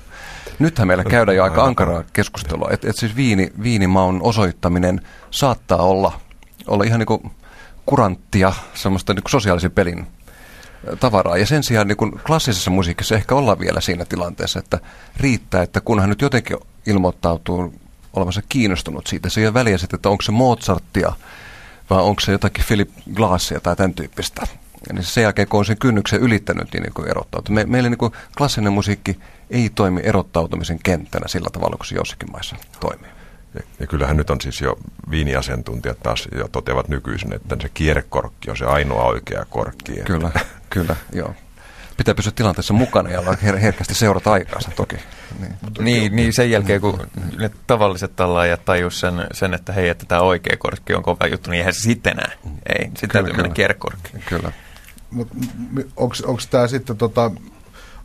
Nythän 0.58 0.88
meillä 0.88 1.04
käydään 1.04 1.36
jo 1.36 1.44
aika 1.44 1.64
ankaraa 1.64 2.04
keskustelua, 2.12 2.68
että 2.72 2.90
et 2.90 2.96
siis 2.96 3.16
viini, 3.16 3.52
viinimaun 3.62 4.20
osoittaminen 4.22 5.00
saattaa 5.30 5.82
olla, 5.82 6.20
olla 6.66 6.84
ihan 6.84 7.00
niin 7.00 7.32
kuranttia 7.86 8.52
semmoista 8.74 9.14
niin 9.14 9.22
sosiaalisen 9.28 9.70
pelin 9.70 10.06
tavaraa. 11.00 11.36
Ja 11.36 11.46
sen 11.46 11.62
sijaan 11.62 11.88
niin 11.88 11.96
kun 11.96 12.20
klassisessa 12.26 12.70
musiikissa 12.70 13.14
ehkä 13.14 13.34
ollaan 13.34 13.58
vielä 13.58 13.80
siinä 13.80 14.04
tilanteessa, 14.04 14.58
että 14.58 14.78
riittää, 15.16 15.62
että 15.62 15.80
kunhan 15.80 16.08
nyt 16.08 16.22
jotenkin 16.22 16.56
ilmoittautuu 16.86 17.74
olevansa 18.12 18.42
kiinnostunut 18.48 19.06
siitä. 19.06 19.28
Se 19.28 19.40
ei 19.40 19.46
ole 19.46 19.54
väliä 19.54 19.78
sitten, 19.78 19.98
että 19.98 20.08
onko 20.08 20.22
se 20.22 20.32
Mozartia 20.32 21.12
vai 21.90 22.02
onko 22.02 22.20
se 22.20 22.32
jotakin 22.32 22.64
Philip 22.66 22.90
Glassia 23.14 23.60
tai 23.60 23.76
tämän 23.76 23.94
tyyppistä. 23.94 24.42
Ja 24.88 24.94
niin 24.94 25.04
sen 25.04 25.22
jälkeen, 25.22 25.48
kun 25.48 25.58
on 25.58 25.64
sen 25.64 25.78
kynnyksen 25.78 26.20
ylittänyt, 26.20 26.72
niin, 26.72 26.82
niin 26.82 27.10
erottautuu. 27.10 27.54
Me, 27.54 27.64
meillä 27.64 27.90
niin 27.90 28.12
klassinen 28.38 28.72
musiikki 28.72 29.18
ei 29.50 29.70
toimi 29.74 30.00
erottautumisen 30.04 30.78
kenttänä 30.82 31.28
sillä 31.28 31.50
tavalla, 31.52 31.76
kuin 31.76 31.86
se 31.86 31.94
jossakin 31.94 32.32
maissa 32.32 32.56
toimii. 32.80 33.15
Ja, 33.80 33.86
kyllähän 33.86 34.16
nyt 34.16 34.30
on 34.30 34.40
siis 34.40 34.60
jo 34.60 34.78
viiniasiantuntijat 35.10 35.98
taas 36.02 36.28
jo 36.36 36.48
toteavat 36.48 36.88
nykyisin, 36.88 37.32
että 37.32 37.56
se 37.62 37.68
kierrekorkki 37.68 38.50
on 38.50 38.56
se 38.56 38.64
ainoa 38.64 39.04
oikea 39.04 39.44
korkki. 39.50 39.92
Kyllä, 39.92 40.30
kyllä, 40.70 40.96
joo. 41.12 41.34
Pitää 41.96 42.14
pysyä 42.14 42.32
tilanteessa 42.36 42.74
mukana 42.74 43.10
ja 43.10 43.20
her- 43.20 43.58
herkästi 43.58 43.94
seurata 43.94 44.32
aikaansa 44.32 44.70
toki. 44.76 44.96
Niin. 45.40 45.54
Niin, 45.78 46.16
niin, 46.16 46.32
sen 46.32 46.50
jälkeen 46.50 46.80
kun 46.80 47.06
ne 47.38 47.50
tavalliset 47.66 48.16
tallaajat 48.16 48.64
tajus 48.64 49.00
sen, 49.00 49.26
sen, 49.32 49.54
että 49.54 49.72
hei, 49.72 49.88
että 49.88 50.06
tämä 50.06 50.20
oikea 50.20 50.56
korkki 50.56 50.94
on 50.94 51.02
kova 51.02 51.26
juttu, 51.26 51.50
niin 51.50 51.58
eihän 51.58 51.74
se 51.74 51.80
sitten 51.80 52.12
enää. 52.12 52.32
Ei, 52.78 52.84
sitten 52.84 53.10
täytyy 53.10 53.32
mennä 53.32 53.54
kierrekorkki. 53.54 54.10
Kyllä. 54.28 54.52
Onko 55.96 56.40
tämä 56.50 56.66
sitten 56.66 56.96
tota, 56.96 57.30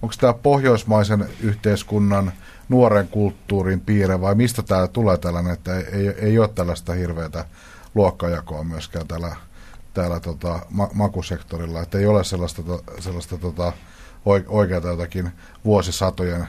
onko 0.01 0.15
tämä 0.19 0.33
pohjoismaisen 0.33 1.29
yhteiskunnan 1.41 2.31
nuoren 2.71 3.07
kulttuurin 3.07 3.81
piirre 3.81 4.21
vai 4.21 4.35
mistä 4.35 4.63
tämä 4.63 4.87
tulee 4.87 5.17
tällainen, 5.17 5.53
että 5.53 5.77
ei, 5.77 6.07
ei, 6.07 6.39
ole 6.39 6.47
tällaista 6.47 6.93
hirveätä 6.93 7.45
luokkajakoa 7.95 8.63
myöskään 8.63 9.07
täällä, 9.07 9.35
täällä 9.93 10.19
tota, 10.19 10.59
ma- 10.69 10.89
makusektorilla, 10.93 11.81
että 11.81 11.97
ei 11.97 12.05
ole 12.05 12.23
sellaista, 12.23 12.61
sellaista 12.99 13.37
tota, 13.37 13.73
oikeaa 14.47 14.91
jotakin 14.91 15.31
vuosisatojen 15.65 16.47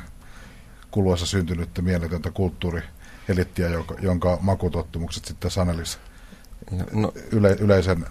kuluessa 0.91 1.27
syntynyttä 1.27 1.83
mieletöntä 1.83 2.31
kulttuurielittiä, 2.31 3.69
jonka, 3.69 3.95
jonka 4.03 4.39
makutottumukset 4.41 5.25
sitten 5.25 5.51
sanelisi 5.51 5.99
no, 6.93 7.13
yle, 7.33 7.57
yleisen 7.61 8.07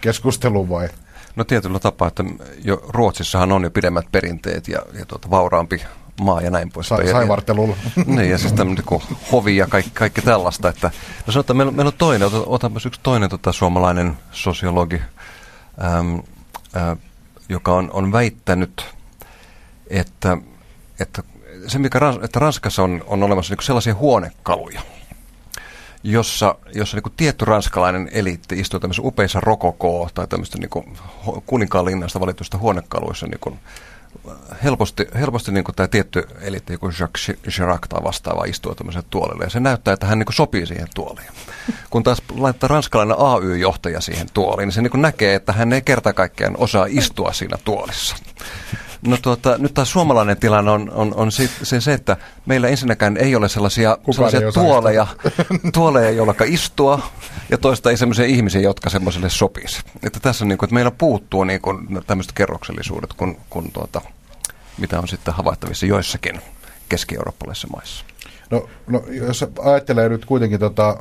keskusteluun 0.00 0.68
vai? 0.68 0.88
No 1.36 1.44
tietyllä 1.44 1.78
tapaa, 1.78 2.08
että 2.08 2.24
jo 2.64 2.84
Ruotsissahan 2.88 3.52
on 3.52 3.64
jo 3.64 3.70
pidemmät 3.70 4.06
perinteet 4.12 4.68
ja, 4.68 4.82
ja 4.98 5.06
tuota, 5.06 5.30
vauraampi 5.30 5.82
maa 6.20 6.40
ja 6.40 6.50
näin 6.50 6.72
pois. 6.72 6.88
Sa- 6.88 7.12
saivartelulla. 7.12 7.76
Niin, 8.06 8.30
ja 8.30 8.38
siis 8.38 8.52
tämmöinen 8.52 8.84
niin 8.90 9.02
hovi 9.32 9.56
ja 9.56 9.66
kaikki, 9.66 9.90
kaikki 9.94 10.22
tällaista. 10.22 10.68
Että, 10.68 10.90
no 11.26 11.32
sanotaan, 11.32 11.56
meillä, 11.56 11.72
meillä 11.72 11.88
on 11.88 11.98
toinen, 11.98 12.28
otan 12.46 12.72
myös 12.72 12.86
yksi 12.86 13.00
toinen 13.02 13.30
tota, 13.30 13.52
suomalainen 13.52 14.18
sosiologi, 14.30 15.00
äm, 15.84 16.22
ä, 16.76 16.96
joka 17.48 17.74
on, 17.74 17.90
on 17.92 18.12
väittänyt, 18.12 18.86
että, 19.90 20.36
että 21.00 21.22
se, 21.66 21.78
mikä 21.78 22.00
että 22.22 22.40
Ranskassa 22.40 22.82
on, 22.82 23.04
on 23.06 23.22
olemassa 23.22 23.54
niin 23.54 23.64
sellaisia 23.64 23.94
huonekaluja, 23.94 24.80
jossa, 26.02 26.54
jossa 26.74 26.96
niin 26.96 27.12
tietty 27.16 27.44
ranskalainen 27.44 28.08
eliitti 28.12 28.60
istuu 28.60 28.80
tämmöisissä 28.80 29.08
upeissa 29.08 29.40
rokokoo 29.40 30.08
tai 30.14 30.26
tämmöistä 30.26 30.58
niin 30.58 30.96
kuninkaan 31.46 31.84
linnasta 31.84 32.20
valituista 32.20 32.58
huonekaluissa 32.58 33.26
niin 33.26 33.40
kuin, 33.40 33.58
helposti, 34.64 35.06
helposti 35.14 35.52
niin 35.52 35.64
tämä 35.76 35.88
tietty 35.88 36.28
eliitti, 36.40 36.72
joku 36.72 36.90
Jacques 37.00 37.36
Chirac 37.48 37.88
tai 37.88 38.04
vastaava 38.04 38.44
istuu 38.44 38.74
tämmöiselle 38.74 39.06
tuolille. 39.10 39.44
Ja 39.44 39.50
se 39.50 39.60
näyttää, 39.60 39.94
että 39.94 40.06
hän 40.06 40.18
niin 40.18 40.26
sopii 40.32 40.66
siihen 40.66 40.88
tuoliin. 40.94 41.28
Kun 41.90 42.02
taas 42.02 42.22
laittaa 42.34 42.68
ranskalainen 42.68 43.16
AY-johtaja 43.18 44.00
siihen 44.00 44.26
tuoliin, 44.34 44.66
niin 44.66 44.72
se 44.72 44.82
niin 44.82 45.02
näkee, 45.02 45.34
että 45.34 45.52
hän 45.52 45.72
ei 45.72 45.82
kerta 45.82 46.12
kaikkiaan 46.12 46.56
osaa 46.58 46.86
istua 46.88 47.32
siinä 47.32 47.58
tuolissa. 47.64 48.16
No 49.06 49.16
tuota, 49.22 49.58
nyt 49.58 49.74
taas 49.74 49.90
suomalainen 49.90 50.36
tilanne 50.36 50.70
on, 50.70 50.90
on, 50.90 51.14
on 51.14 51.32
se, 51.32 51.50
se, 51.62 51.80
se, 51.80 51.92
että 51.92 52.16
meillä 52.46 52.68
ensinnäkään 52.68 53.16
ei 53.16 53.36
ole 53.36 53.48
sellaisia, 53.48 53.98
sellaisia 54.10 54.52
tuoleja, 54.52 55.06
tuoleja, 55.74 56.10
joilla 56.10 56.34
istua, 56.44 57.02
ja 57.50 57.58
toista 57.58 57.90
ei 57.90 57.96
sellaisia 57.96 58.24
ihmisiä, 58.24 58.60
jotka 58.60 58.90
semmoiselle 58.90 59.30
sopisi. 59.30 59.82
Että 60.02 60.20
tässä 60.20 60.44
on 60.44 60.48
niin 60.48 60.58
kuin, 60.58 60.66
että 60.66 60.74
meillä 60.74 60.90
puuttuu 60.90 61.44
niin 61.44 61.60
kuin 61.60 62.04
tämmöiset 62.06 62.32
kerroksellisuudet, 62.32 63.12
kun, 63.12 63.36
kun 63.50 63.72
tuota, 63.72 64.00
mitä 64.78 64.98
on 64.98 65.08
sitten 65.08 65.34
havaittavissa 65.34 65.86
joissakin 65.86 66.40
keski-eurooppalaisissa 66.88 67.68
maissa. 67.68 68.04
No, 68.50 68.68
no 68.86 69.04
jos 69.10 69.44
ajattelee 69.62 70.08
nyt 70.08 70.24
kuitenkin, 70.24 70.60
tota, 70.60 70.96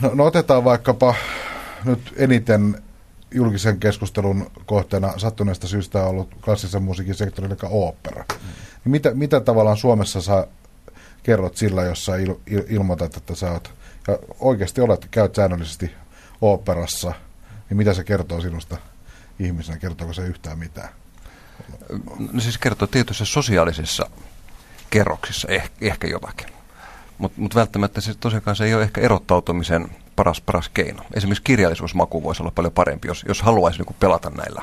no, 0.00 0.10
no 0.14 0.24
otetaan 0.24 0.64
vaikkapa 0.64 1.14
nyt 1.84 2.14
eniten 2.16 2.82
julkisen 3.34 3.80
keskustelun 3.80 4.50
kohteena 4.66 5.18
sattuneesta 5.18 5.66
syystä 5.66 6.02
on 6.02 6.08
ollut 6.08 6.34
klassisen 6.44 6.82
musiikin 6.82 7.14
sektori, 7.14 7.46
eli 7.46 7.56
opera. 7.70 8.24
Mm. 8.32 8.90
Mitä, 8.92 9.10
mitä 9.14 9.40
tavallaan 9.40 9.76
Suomessa 9.76 10.20
sä 10.20 10.46
kerrot 11.22 11.56
sillä, 11.56 11.82
jos 11.82 12.04
sä 12.04 12.16
il, 12.16 12.34
il, 12.46 12.62
ilmoitat, 12.68 13.16
että 13.16 13.34
sä 13.34 13.52
oot, 13.52 13.74
ja 14.08 14.18
oikeasti 14.40 14.80
olet, 14.80 15.08
käyt 15.10 15.34
säännöllisesti 15.34 15.90
operassa, 16.40 17.12
niin 17.70 17.76
mitä 17.76 17.94
se 17.94 18.04
kertoo 18.04 18.40
sinusta 18.40 18.76
ihmisenä? 19.38 19.78
Kertooko 19.78 20.12
se 20.12 20.22
yhtään 20.22 20.58
mitään? 20.58 20.88
No 22.32 22.40
siis 22.40 22.58
kertoo 22.58 22.88
tietyissä 22.88 23.24
sosiaalisissa 23.24 24.10
kerroksissa 24.90 25.48
ehkä, 25.48 25.76
ehkä 25.80 26.06
jotakin. 26.06 26.46
Mutta 27.18 27.40
mut 27.40 27.54
välttämättä 27.54 28.00
se 28.00 28.14
tosiaan 28.14 28.56
se 28.56 28.64
ei 28.64 28.74
ole 28.74 28.82
ehkä 28.82 29.00
erottautumisen 29.00 29.88
paras, 30.16 30.40
paras 30.40 30.68
keino. 30.68 31.02
Esimerkiksi 31.14 31.44
kirjallisuusmaku 31.44 32.22
voisi 32.22 32.42
olla 32.42 32.52
paljon 32.54 32.72
parempi, 32.72 33.08
jos, 33.08 33.24
jos 33.28 33.42
haluaisi 33.42 33.82
niin 33.82 33.96
pelata 34.00 34.30
näillä, 34.30 34.62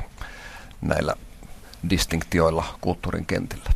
näillä 0.81 1.15
distinktioilla 1.89 2.65
kulttuurin 2.81 3.25
kentillä. 3.25 3.69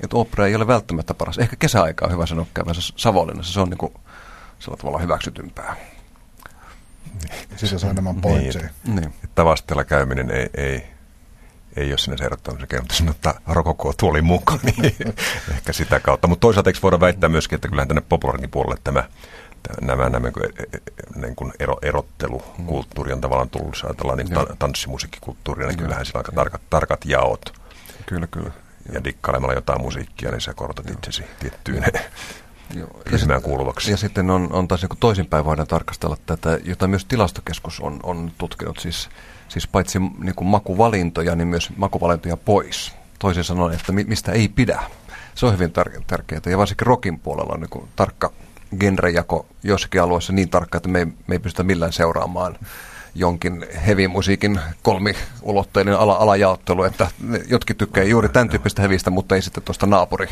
Et 0.00 0.14
opera 0.14 0.46
ei 0.46 0.54
ole 0.54 0.66
välttämättä 0.66 1.14
paras. 1.14 1.38
Ehkä 1.38 1.56
kesäaika 1.58 2.04
on 2.04 2.12
hyvä 2.12 2.26
sanoa 2.26 2.46
käyvänsä 2.54 2.80
Savonlinnassa. 2.96 3.52
Se 3.52 3.60
on 3.60 3.70
niin 3.70 3.78
kuin, 3.78 3.92
sillä 4.58 4.76
tavalla 4.76 4.98
hyväksytympää. 4.98 5.76
Siis 7.56 7.70
se 7.80 7.86
on 7.86 7.90
enemmän 7.90 8.20
pointseja. 8.20 8.68
Niin. 8.84 8.96
niin. 8.96 9.12
Tavastella 9.34 9.84
käyminen 9.84 10.30
ei, 10.30 10.50
ei, 10.54 10.86
ei 11.76 11.92
ole 11.92 11.98
sinne 11.98 12.24
ehdottomasti 12.24 12.66
kerrottu 12.66 12.94
sinne, 12.94 13.10
että 13.10 13.34
rokoko 13.46 13.92
tuoli 13.96 14.22
mukaan, 14.22 14.60
niin 14.62 14.94
ehkä 15.54 15.72
sitä 15.72 16.00
kautta. 16.00 16.28
Mutta 16.28 16.40
toisaalta 16.40 16.70
eikö 16.70 16.78
voida 16.82 17.00
väittää 17.00 17.28
myöskin, 17.28 17.56
että 17.56 17.68
kyllähän 17.68 17.88
tänne 17.88 18.02
populaarin 18.08 18.50
puolelle 18.50 18.80
tämä 18.84 19.04
nämä, 19.80 20.08
nämä 20.08 20.30
niin 21.16 21.36
kuin 21.36 21.52
ero, 21.58 21.76
erottelukulttuuri 21.82 23.12
on 23.12 23.20
tavallaan 23.20 23.50
tullut, 23.50 23.74
jos 23.74 23.84
ajatellaan 23.84 24.18
niin 24.18 24.30
ta, 24.30 24.46
tanssimusiikkikulttuuria, 24.58 25.68
niin 25.68 25.78
kyllähän 25.78 26.06
sillä 26.06 26.18
on 26.18 26.24
aika 26.24 26.32
tarkat, 26.32 26.60
tarkat 26.70 27.04
jaot. 27.04 27.52
Kyllä, 28.06 28.26
kyllä. 28.26 28.50
Ja 28.92 29.04
dikkailemalla 29.04 29.54
jotain 29.54 29.80
musiikkia, 29.80 30.30
niin 30.30 30.40
sä 30.40 30.54
korotat 30.54 30.90
itsesi 30.90 31.24
tiettyyn 31.40 31.84
ryhmään 33.06 33.42
kuuluvaksi. 33.42 33.90
Ja 33.90 33.96
sitten 33.96 34.30
on, 34.30 34.48
on 34.52 34.68
taas 34.68 34.82
niin 34.82 34.98
toisinpäin 35.00 35.44
voidaan 35.44 35.68
tarkastella 35.68 36.16
tätä, 36.26 36.58
jota 36.64 36.88
myös 36.88 37.04
tilastokeskus 37.04 37.80
on, 37.80 38.00
on 38.02 38.32
tutkinut, 38.38 38.78
siis, 38.78 39.08
siis 39.48 39.66
paitsi 39.66 39.98
niin 39.98 40.34
kuin 40.34 40.48
makuvalintoja, 40.48 41.36
niin 41.36 41.48
myös 41.48 41.70
makuvalintoja 41.76 42.36
pois. 42.36 42.92
Toisin 43.18 43.44
sanoen, 43.44 43.74
että 43.74 43.92
mistä 43.92 44.32
ei 44.32 44.48
pidä. 44.48 44.80
Se 45.34 45.46
on 45.46 45.52
hyvin 45.52 45.72
tärkeää. 46.06 46.40
Ja 46.46 46.58
varsinkin 46.58 46.86
rockin 46.86 47.18
puolella 47.18 47.54
on 47.54 47.60
niin 47.60 47.70
kuin 47.70 47.88
tarkka 47.96 48.32
genrejako 48.80 49.46
jossakin 49.62 50.02
alueessa 50.02 50.32
niin 50.32 50.48
tarkka, 50.48 50.76
että 50.76 50.88
me 50.88 50.98
ei, 50.98 51.06
me 51.06 51.34
ei 51.34 51.38
pystytä 51.38 51.62
millään 51.62 51.92
seuraamaan 51.92 52.58
jonkin 53.14 53.66
heavy-musiikin 53.86 54.60
kolmiulotteinen 54.82 55.98
ala, 55.98 56.14
alajaottelu, 56.14 56.84
että 56.84 57.10
jotkin 57.48 57.76
tykkää 57.76 58.04
juuri 58.04 58.28
tämän 58.28 58.48
tyyppistä 58.48 58.82
hevistä, 58.82 59.10
mutta 59.10 59.34
ei 59.34 59.42
sitten 59.42 59.62
tuosta 59.62 59.86
naapuri, 59.86 60.28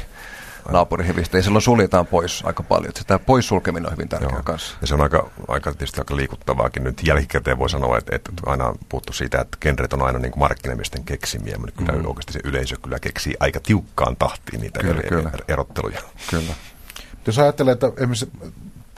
naapurihevistä. 0.73 1.39
Ja 1.39 1.43
silloin 1.43 1.63
suljetaan 1.63 2.07
pois 2.07 2.43
aika 2.47 2.63
paljon. 2.63 2.89
Että 2.89 3.03
tämä 3.07 3.19
poissulkeminen 3.19 3.87
on 3.87 3.93
hyvin 3.93 4.09
tärkeää 4.09 4.43
kanssa. 4.45 4.77
Ja 4.81 4.87
se 4.87 4.95
on 4.95 5.01
aika, 5.01 5.31
aika, 5.49 5.73
tietysti 5.73 6.01
aika 6.01 6.17
liikuttavaakin. 6.17 6.85
Nyt 6.85 7.03
jälkikäteen 7.03 7.59
voi 7.59 7.71
sanoa, 7.71 7.99
että, 7.99 8.17
että 8.17 8.33
aina 8.47 8.67
on 8.67 8.79
puhuttu 8.89 9.13
siitä, 9.13 9.41
että 9.41 9.59
genret 9.61 9.93
on 9.93 10.03
aina 10.03 10.19
niin 10.19 10.33
kuin 10.33 10.41
markkinamiesten 10.41 11.05
keksimiä, 11.05 11.57
mutta 11.59 11.75
kyllä 11.79 11.93
mm. 11.93 12.07
oikeasti 12.07 12.33
se 12.33 12.41
yleisö 12.45 12.77
kyllä 12.83 12.99
keksii 12.99 13.35
aika 13.41 13.61
tiukkaan 13.61 14.17
tahtiin 14.17 14.61
niitä 14.61 14.81
kyllä, 14.81 15.01
eri, 15.01 15.09
kyllä. 15.09 15.31
erotteluja. 15.49 16.01
Kyllä. 16.31 16.55
Jos 17.27 17.39
ajattelee, 17.39 17.73
että 17.73 17.93
esimerkiksi 17.97 18.31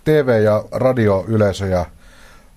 TV- 0.05 0.43
ja 0.45 0.65
radioyleisöjä 0.73 1.87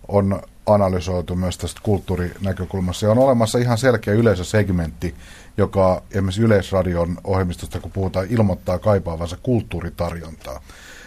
on 0.08 0.42
analysoitu 0.66 1.36
myös 1.36 1.58
tästä 1.58 1.82
kulttuurinäkökulmassa. 1.84 3.06
Ja 3.06 3.12
on 3.12 3.18
olemassa 3.18 3.58
ihan 3.58 3.78
selkeä 3.78 4.14
yleisösegmentti, 4.14 5.16
joka 5.58 6.02
esimerkiksi 6.12 6.42
Yleisradion 6.42 7.18
ohjelmistosta, 7.24 7.80
kun 7.80 7.92
puhutaan, 7.92 8.28
ilmoittaa 8.30 8.80
kaipaavansa 8.80 9.38
kulttuuritarjontaa. 9.44 10.62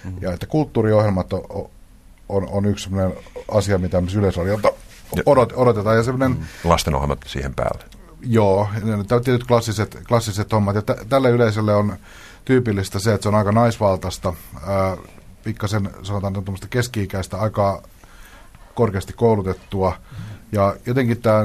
Mm. 0.05 0.12
Ja 0.20 0.33
että 0.33 0.46
kulttuuriohjelmat 0.46 1.33
on, 1.33 1.70
on, 2.29 2.48
on 2.51 2.66
yksi 2.66 2.85
sellainen 2.85 3.16
asia, 3.48 3.79
mitä 3.79 3.96
esimerkiksi 3.96 4.18
Yleisradiolta 4.18 4.72
odot, 5.27 5.53
odotetaan. 5.57 5.96
Ja 5.96 6.29
mm. 6.29 6.37
Lastenohjelmat 6.64 7.18
siihen 7.27 7.55
päälle. 7.55 7.85
Joo, 8.27 8.68
tämä 8.81 9.16
on 9.16 9.25
tietyt 9.25 9.46
klassiset, 9.46 9.98
klassiset 10.09 10.53
hommat. 10.53 10.75
Ja 10.75 10.83
t- 10.83 11.09
tälle 11.09 11.31
yleisölle 11.31 11.75
on 11.75 11.96
tyypillistä 12.45 12.99
se, 12.99 13.15
että 13.15 13.23
se 13.23 13.29
on 13.29 13.35
aika 13.35 13.53
naisvaltaista, 13.53 14.35
pikkasen 15.45 15.91
sanotaan 16.03 16.45
keski-ikäistä, 16.71 17.39
aika 17.39 17.83
korkeasti 18.75 19.13
koulutettua. 19.13 19.97
Ja 20.53 20.77
jotenkin 20.87 21.23
tämä, 21.23 21.43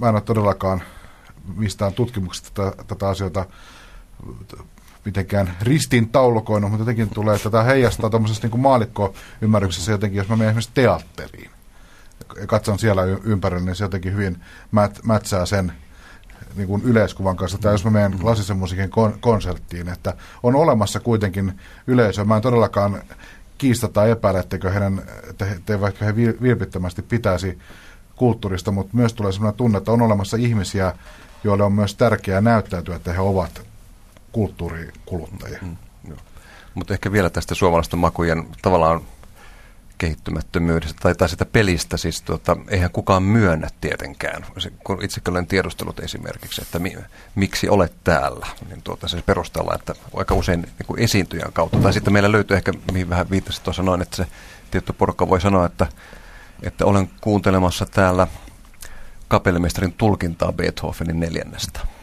mä 0.00 0.08
en 0.08 0.14
ole 0.14 0.20
todellakaan 0.20 0.82
mistään 1.56 1.92
tutkimuksesta 1.92 2.50
tätä, 2.54 2.84
tätä 2.84 3.08
asioita 3.08 3.46
mitenkään 5.04 5.56
ristiin 5.62 6.08
taulukoinut, 6.08 6.70
mutta 6.70 6.82
jotenkin 6.82 7.10
tulee, 7.10 7.36
että 7.36 7.50
tämä 7.50 7.62
heijastaa 7.62 8.10
tuommoisessa 8.10 8.48
niin 8.48 8.60
maalikko-ymmärryksessä 8.60 9.92
jotenkin, 9.92 10.18
jos 10.18 10.28
mä 10.28 10.36
menen 10.36 10.48
esimerkiksi 10.48 10.70
teatteriin 10.74 11.50
ja 12.40 12.46
katson 12.46 12.78
siellä 12.78 13.02
ympärillä, 13.04 13.64
niin 13.64 13.76
se 13.76 13.84
jotenkin 13.84 14.12
hyvin 14.12 14.42
mät, 14.72 15.00
mätsää 15.04 15.46
sen 15.46 15.72
niin 16.56 16.68
kuin 16.68 16.82
yleiskuvan 16.82 17.36
kanssa, 17.36 17.58
tai 17.58 17.74
jos 17.74 17.84
mä 17.84 17.90
menen 17.90 18.18
klassisen 18.18 18.56
musiikin 18.56 18.90
kon- 18.90 19.18
konserttiin, 19.20 19.88
että 19.88 20.14
on 20.42 20.54
olemassa 20.54 21.00
kuitenkin 21.00 21.60
yleisö. 21.86 22.24
Mä 22.24 22.36
en 22.36 22.42
todellakaan 22.42 23.02
kiista 23.58 23.88
tai 23.88 24.10
epäile, 24.10 24.38
etteikö 24.38 24.70
heidän, 24.70 25.02
että 25.30 25.46
he, 25.68 25.80
vaikka 25.80 26.04
he 26.04 26.16
vilpittömästi 26.16 27.02
pitäisi 27.02 27.58
kulttuurista, 28.16 28.72
mutta 28.72 28.96
myös 28.96 29.14
tulee 29.14 29.32
sellainen 29.32 29.56
tunne, 29.56 29.78
että 29.78 29.92
on 29.92 30.02
olemassa 30.02 30.36
ihmisiä, 30.36 30.92
joille 31.44 31.64
on 31.64 31.72
myös 31.72 31.94
tärkeää 31.94 32.40
näyttäytyä, 32.40 32.96
että 32.96 33.12
he 33.12 33.20
ovat 33.20 33.62
kulttuurikuluttajia. 34.32 35.58
Mm, 35.62 35.76
mm, 36.08 36.16
mutta 36.74 36.94
ehkä 36.94 37.12
vielä 37.12 37.30
tästä 37.30 37.54
suomalaisten 37.54 37.98
makujen 37.98 38.46
tavallaan 38.62 39.00
kehittymättömyydestä 39.98 40.98
tai, 41.02 41.14
tai 41.14 41.28
sitä 41.28 41.44
pelistä, 41.44 41.96
siis 41.96 42.22
tuota, 42.22 42.56
eihän 42.68 42.90
kukaan 42.90 43.22
myönnä 43.22 43.68
tietenkään. 43.80 44.46
Kun 44.84 45.04
itsekin 45.04 45.32
olen 45.32 45.46
tiedustellut 45.46 46.00
esimerkiksi, 46.00 46.62
että 46.62 46.78
mi, 46.78 46.96
miksi 47.34 47.68
olet 47.68 47.92
täällä, 48.04 48.46
niin 48.68 48.82
tuota, 48.82 49.08
se 49.08 49.22
perustellaan, 49.22 49.78
että 49.78 49.94
aika 50.14 50.34
usein 50.34 50.62
niin 50.62 50.86
kuin 50.86 51.00
esiintyjän 51.00 51.52
kautta. 51.52 51.78
Tai 51.78 51.92
sitten 51.92 52.12
meillä 52.12 52.32
löytyy 52.32 52.56
ehkä, 52.56 52.72
mihin 52.92 53.08
vähän 53.08 53.30
viittasit 53.30 53.64
tuossa 53.64 53.82
noin, 53.82 54.02
että 54.02 54.16
se 54.16 54.26
tietty 54.70 54.92
porukka 54.92 55.28
voi 55.28 55.40
sanoa, 55.40 55.66
että, 55.66 55.86
että 56.62 56.86
olen 56.86 57.10
kuuntelemassa 57.20 57.86
täällä 57.86 58.26
kapellimestarin 59.28 59.92
tulkintaa 59.92 60.52
Beethovenin 60.52 61.20
neljännestä 61.20 61.95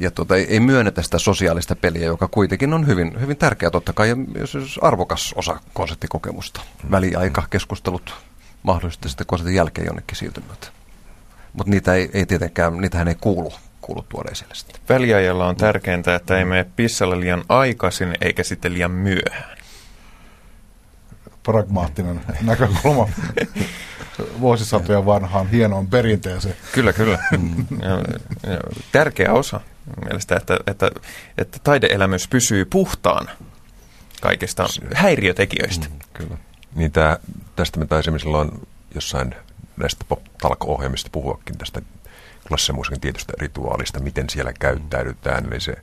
ja 0.00 0.10
tuota, 0.10 0.36
ei, 0.36 0.46
ei 0.48 0.60
myönnetä 0.60 1.02
sitä 1.02 1.18
sosiaalista 1.18 1.76
peliä, 1.76 2.06
joka 2.06 2.28
kuitenkin 2.28 2.74
on 2.74 2.86
hyvin, 2.86 3.20
hyvin 3.20 3.36
tärkeä 3.36 3.70
totta 3.70 3.92
kai 3.92 4.08
ja 4.08 4.16
myös 4.16 4.56
arvokas 4.82 5.34
osa 5.36 5.60
konserttikokemusta. 5.72 6.60
Mm. 6.84 6.90
Väliaika, 6.90 7.42
keskustelut, 7.50 8.14
mahdollisesti 8.62 9.08
sitten 9.08 9.26
konsertin 9.26 9.56
jälkeen 9.56 9.86
jonnekin 9.86 10.16
siirtymät. 10.16 10.72
Mutta 11.52 11.70
niitä 11.70 11.94
ei, 11.94 12.10
ei 12.12 12.26
tietenkään, 12.26 12.76
niitähän 12.76 13.08
ei 13.08 13.16
kuulu, 13.20 13.52
kuulu 13.80 14.06
tuoda 14.08 14.30
esille 14.30 14.54
sitten. 14.54 14.80
Väliajalla 14.88 15.46
on 15.46 15.56
tärkeintä, 15.56 16.14
että 16.14 16.38
ei 16.38 16.44
mene 16.44 16.66
pissalle 16.76 17.20
liian 17.20 17.44
aikaisin 17.48 18.14
eikä 18.20 18.42
sitten 18.42 18.74
liian 18.74 18.90
myöhään. 18.90 19.58
Pragmaattinen 21.42 22.20
näkökulma 22.42 23.08
vuosisatoja 24.40 25.06
vanhaan 25.06 25.50
hienoon 25.50 25.86
perinteeseen. 25.86 26.56
Kyllä, 26.72 26.92
kyllä. 26.92 27.18
Mm. 27.38 27.66
Ja, 27.82 27.90
ja, 28.52 28.60
tärkeä 28.92 29.32
osa 29.32 29.60
mielestä, 30.04 30.36
että, 30.36 30.58
että, 30.66 30.90
että 31.38 31.58
taideelämys 31.64 32.28
pysyy 32.28 32.64
puhtaana 32.64 33.30
kaikista 34.20 34.66
häiriötekijöistä. 34.94 35.86
Mm, 35.86 35.98
kyllä. 36.12 36.38
Niin 36.74 36.92
tää, 36.92 37.18
tästä 37.56 37.78
me 37.78 37.86
taisimme 37.86 38.18
silloin 38.18 38.68
jossain 38.94 39.34
näistä 39.76 40.04
talko-ohjelmista 40.42 41.10
puhuakin 41.12 41.58
tästä 41.58 41.82
klassimusiikin 42.48 43.00
tietystä 43.00 43.32
rituaalista, 43.38 44.00
miten 44.00 44.30
siellä 44.30 44.52
käyttäydytään. 44.52 45.46
Eli 45.46 45.60
se, 45.60 45.74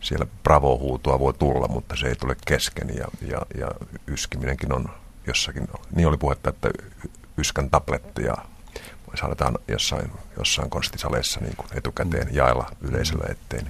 siellä 0.00 0.26
bravo-huutoa 0.42 1.18
voi 1.18 1.34
tulla, 1.34 1.68
mutta 1.68 1.96
se 1.96 2.06
ei 2.08 2.16
tule 2.16 2.36
kesken 2.46 2.88
ja, 2.96 3.06
ja, 3.28 3.40
ja 3.58 3.68
yskiminenkin 4.06 4.72
on 4.72 4.88
jossakin, 5.26 5.68
niin 5.94 6.08
oli 6.08 6.16
puhetta, 6.16 6.50
että 6.50 6.70
yskän 7.38 7.70
tabletteja 7.70 8.34
saadaan 9.14 9.58
jossain, 9.68 10.10
jossain 10.38 10.70
konstisaleissa 10.70 11.40
niin 11.40 11.56
kuin 11.56 11.68
etukäteen 11.74 12.28
jaella 12.32 12.70
yleisölle, 12.80 13.24
ettei 13.24 13.60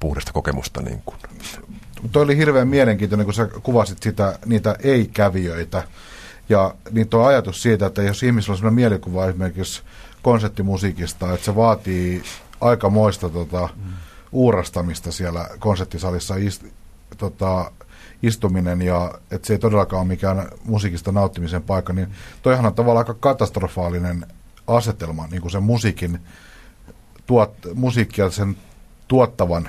puhdasta 0.00 0.32
kokemusta. 0.32 0.82
Niin 0.82 1.02
kuin. 1.06 1.16
Toi 2.12 2.22
oli 2.22 2.36
hirveän 2.36 2.68
mielenkiintoinen, 2.68 3.24
kun 3.24 3.34
sä 3.34 3.46
kuvasit 3.62 4.02
sitä, 4.02 4.38
niitä 4.46 4.76
ei-kävijöitä. 4.82 5.82
Ja 6.48 6.74
niin 6.90 7.08
tuo 7.08 7.24
ajatus 7.24 7.62
siitä, 7.62 7.86
että 7.86 8.02
jos 8.02 8.22
ihmisellä 8.22 8.52
on 8.52 8.56
sellainen 8.56 8.74
mielikuva 8.74 9.26
esimerkiksi 9.26 9.82
konserttimusiikista, 10.22 11.32
että 11.32 11.44
se 11.44 11.56
vaatii 11.56 12.22
aikamoista 12.60 13.28
tota, 13.28 13.68
mm. 13.76 13.92
uurastamista 14.32 15.12
siellä 15.12 15.48
konserttisalissa 15.58 16.36
ist, 16.36 16.64
tota, 17.18 17.72
istuminen 18.22 18.82
ja 18.82 19.14
että 19.30 19.46
se 19.46 19.52
ei 19.52 19.58
todellakaan 19.58 20.00
ole 20.00 20.08
mikään 20.08 20.48
musiikista 20.64 21.12
nauttimisen 21.12 21.62
paikka, 21.62 21.92
niin 21.92 22.08
toihan 22.42 22.66
on 22.66 22.74
tavallaan 22.74 23.06
aika 23.08 23.20
katastrofaalinen 23.20 24.26
asetelma 24.66 25.26
niin 25.26 25.42
kuin 25.42 25.52
sen 25.52 25.62
musiikin 25.62 26.20
tuot, 27.26 27.54
musiikkia 27.74 28.30
sen 28.30 28.56
tuottavan 29.08 29.68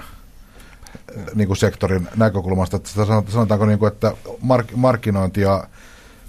niin 1.36 1.48
kuin 1.48 1.58
sektorin 1.58 2.08
näkökulmasta. 2.16 2.78
Että 2.78 2.90
sanotaanko, 3.28 3.66
niin 3.66 3.80
kuin, 3.80 3.92
että 3.92 4.12
mark, 4.42 4.68
markkinointi 4.76 5.42
ja 5.42 5.68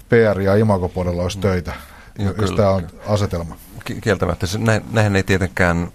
PR 0.09 0.41
ja 0.41 0.55
imagopuolella 0.55 1.23
olisi 1.23 1.39
töitä, 1.39 1.73
mm. 2.19 2.25
Joo, 2.25 2.33
jos 2.41 2.51
tämä 2.51 2.69
on 2.69 2.87
asetelma. 3.07 3.57
Kieltämättä. 4.01 4.47
Näin, 4.57 4.83
näin 4.91 5.15
ei 5.15 5.23
tietenkään 5.23 5.91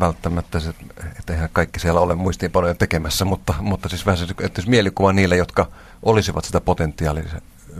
välttämättä, 0.00 0.60
se, 0.60 0.74
että 1.18 1.32
eihän 1.32 1.48
kaikki 1.52 1.80
siellä 1.80 2.00
ole 2.00 2.14
muistiinpanoja 2.14 2.74
tekemässä, 2.74 3.24
mutta, 3.24 3.54
mutta 3.60 3.88
siis 3.88 4.06
vähän 4.06 4.18
se, 4.18 4.24
että 4.40 4.60
jos 4.60 4.68
mielikuva 4.68 5.12
niille, 5.12 5.36
jotka 5.36 5.66
olisivat 6.02 6.44
sitä 6.44 6.60
potentiaalia, 6.60 7.24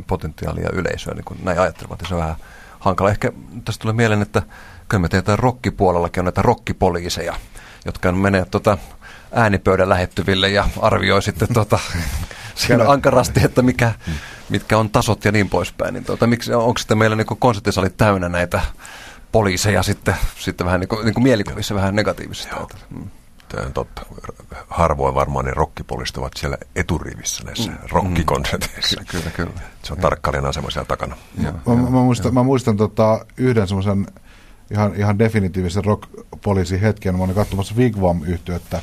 potentiaalia 0.07 0.69
yleisöä, 0.73 1.15
niin 1.15 1.25
kuin 1.25 1.41
näin 1.45 1.61
ajattelevat, 1.61 2.01
niin 2.01 2.09
se 2.09 2.15
on 2.15 2.21
vähän 2.21 2.37
hankala. 2.81 3.11
Ehkä 3.11 3.33
tästä 3.65 3.83
tulee 3.83 3.95
mieleen, 3.95 4.23
että 4.23 4.43
kyllä 4.89 5.03
me 5.03 5.09
teetään 5.09 5.39
rokkipuolellakin 5.39 6.21
on 6.21 6.25
näitä 6.25 6.43
rokkipoliiseja, 6.43 7.35
jotka 7.85 8.13
menee 8.13 8.45
tota, 8.51 8.79
äänipöydän 9.33 9.89
lähettyville 9.89 10.49
ja 10.49 10.69
arvioi 10.81 11.23
sitten 11.23 11.49
tota, 11.55 11.79
siinä 12.55 12.85
ankarasti, 12.89 13.41
että 13.45 13.63
mikä, 13.63 13.93
mitkä 14.49 14.79
on 14.79 14.91
tasot 14.91 15.25
ja 15.25 15.33
niin 15.33 15.49
poispäin. 15.49 15.95
Niin 15.95 16.05
tota, 16.05 16.27
miksi, 16.27 16.55
onko 16.55 16.79
sitten 16.79 16.99
meillä 16.99 17.17
niin 17.17 17.27
konserttisalit 17.27 17.97
täynnä 17.97 18.29
näitä 18.29 18.61
poliiseja 19.33 19.83
sitten, 19.83 20.15
sitten 20.39 20.65
vähän 20.65 20.81
niin 20.81 20.89
kuin, 20.89 21.05
niin 21.05 21.15
kuin 21.15 21.25
mielikuvissa 21.25 21.75
vähän 21.75 21.97
negatiivisesti. 21.97 22.57
Mm. 22.91 23.11
Tämä 23.49 23.71
totta. 23.71 24.03
Harvoin 24.69 25.15
varmaan 25.15 25.45
ne 25.45 25.51
rokkipoliisit 25.51 26.17
ovat 26.17 26.33
siellä 26.37 26.57
eturivissä 26.77 27.45
näissä 27.45 27.71
mm. 27.71 27.79
rokkikonserteissa. 27.91 29.01
Mm. 29.01 29.07
Kyllä, 29.07 29.31
kyllä. 29.31 29.51
Se 29.83 29.93
on 29.93 29.99
tarkkailijan 29.99 30.47
asema 30.47 30.71
siellä 30.71 30.89
takana. 30.89 31.17
Ja, 31.43 31.53
mä, 31.53 31.75
mä, 31.75 31.83
mä 31.83 32.03
muistan, 32.03 32.35
mä 32.35 32.43
muistan 32.43 32.77
tota, 32.77 33.27
yhden 33.37 33.69
semmoisen 33.69 34.07
ihan, 34.71 34.95
ihan 34.95 35.19
definitiivisen 35.19 35.85
rock-poliisin 35.85 36.81
hetken. 36.81 37.17
Mä 37.17 37.25
olin 37.25 37.35
katsomassa 37.35 37.75
Wigwam-yhtiötä 37.75 38.83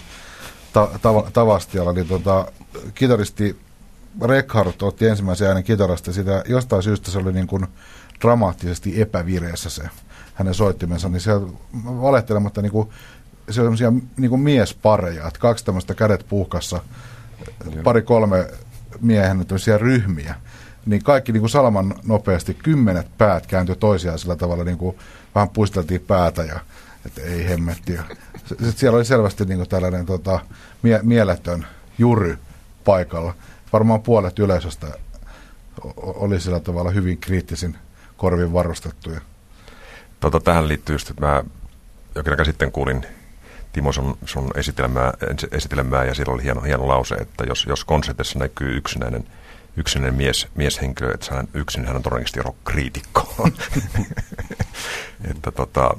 ta, 0.73 0.89
ta, 1.01 1.23
Tavastialla, 1.33 1.93
niin 1.93 2.07
tota, 2.07 2.51
kitaristi 2.93 3.59
Rekhardt 4.21 4.83
otti 4.83 5.07
ensimmäisen 5.07 5.47
äänen 5.47 5.63
kitarasta, 5.63 6.13
sitä 6.13 6.43
jostain 6.47 6.83
syystä 6.83 7.11
se 7.11 7.17
oli 7.17 7.33
niin 7.33 7.47
kuin 7.47 7.67
dramaattisesti 8.21 9.01
epävireessä 9.01 9.69
se 9.69 9.83
hänen 10.33 10.53
soittimensa, 10.53 11.09
niin 11.09 11.21
se 11.21 11.31
valehtelematta 11.85 12.61
niin 12.61 12.71
kuin, 12.71 12.89
sellaisia 13.49 13.93
niin 14.17 14.39
miespareja, 14.39 15.27
että 15.27 15.39
kaksi 15.39 15.65
tämmöistä 15.65 15.93
kädet 15.93 16.25
puhkassa, 16.29 16.81
pari-kolme 17.83 18.47
miehen 19.01 19.45
ryhmiä, 19.77 20.35
niin 20.85 21.03
kaikki 21.03 21.31
niin 21.31 21.41
kuin 21.41 21.49
salaman 21.49 21.95
nopeasti 22.07 22.53
kymmenet 22.53 23.07
päät 23.17 23.47
kääntyi 23.47 23.75
toisiaan 23.75 24.19
sillä 24.19 24.35
tavalla, 24.35 24.63
niin 24.63 24.77
kuin 24.77 24.97
vähän 25.35 25.49
puisteltiin 25.49 26.01
päätä 26.01 26.43
ja 26.43 26.59
että 27.05 27.21
ei 27.21 27.49
hemmetti. 27.49 27.99
Sitten 28.45 28.73
siellä 28.73 28.95
oli 28.97 29.05
selvästi 29.05 29.45
niin 29.45 29.57
kuin 29.57 29.69
tällainen 29.69 30.05
tota, 30.05 30.39
mie- 30.81 30.99
mieletön 31.03 31.65
jury 31.97 32.37
paikalla. 32.85 33.33
Varmaan 33.73 34.01
puolet 34.01 34.39
yleisöstä 34.39 34.87
oli 35.95 36.39
sillä 36.39 36.59
tavalla 36.59 36.91
hyvin 36.91 37.17
kriittisin 37.17 37.77
korvin 38.17 38.53
varustettuja. 38.53 39.21
Tota, 40.19 40.39
tähän 40.39 40.67
liittyy 40.67 40.95
just, 40.95 41.09
että 41.09 41.25
mä 41.25 41.43
jokin 42.15 42.33
aika 42.33 42.43
sitten 42.45 42.71
kuulin 42.71 43.05
Timo 43.75 43.91
sun, 43.91 44.17
sun 44.25 44.51
esitelmää, 44.55 45.13
esitelmää, 45.51 46.05
ja 46.05 46.13
siellä 46.13 46.33
oli 46.33 46.43
hieno, 46.43 46.61
hieno 46.61 46.87
lause, 46.87 47.15
että 47.15 47.43
jos, 47.47 47.65
jos 47.65 47.85
konsertissa 47.85 48.39
näkyy 48.39 48.77
yksinäinen, 48.77 49.23
yksinäinen 49.77 50.15
mies, 50.15 50.47
mieshenkilö, 50.55 51.11
että 51.13 51.35
hän 51.35 51.47
yksin 51.53 51.85
hän 51.85 51.95
on 51.95 52.01
todennäköisesti 52.01 52.41
rock-kriitikko. 52.41 53.49
että 55.31 55.51
tota, 55.51 55.97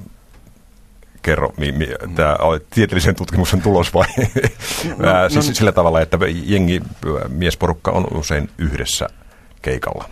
kerro, 1.22 1.52
mi, 1.56 1.72
mi, 1.72 1.88
tämä 2.14 2.36
on 2.40 2.60
tieteellisen 2.70 3.14
tutkimuksen 3.14 3.62
tulos 3.62 3.94
vai? 3.94 4.06
No, 4.16 5.12
no, 5.22 5.28
siis 5.28 5.48
no, 5.48 5.54
sillä 5.54 5.72
tavalla, 5.72 6.00
että 6.00 6.18
jengi, 6.44 6.80
miesporukka 7.28 7.90
on 7.90 8.06
usein 8.14 8.50
yhdessä 8.58 9.08
keikalla. 9.62 10.08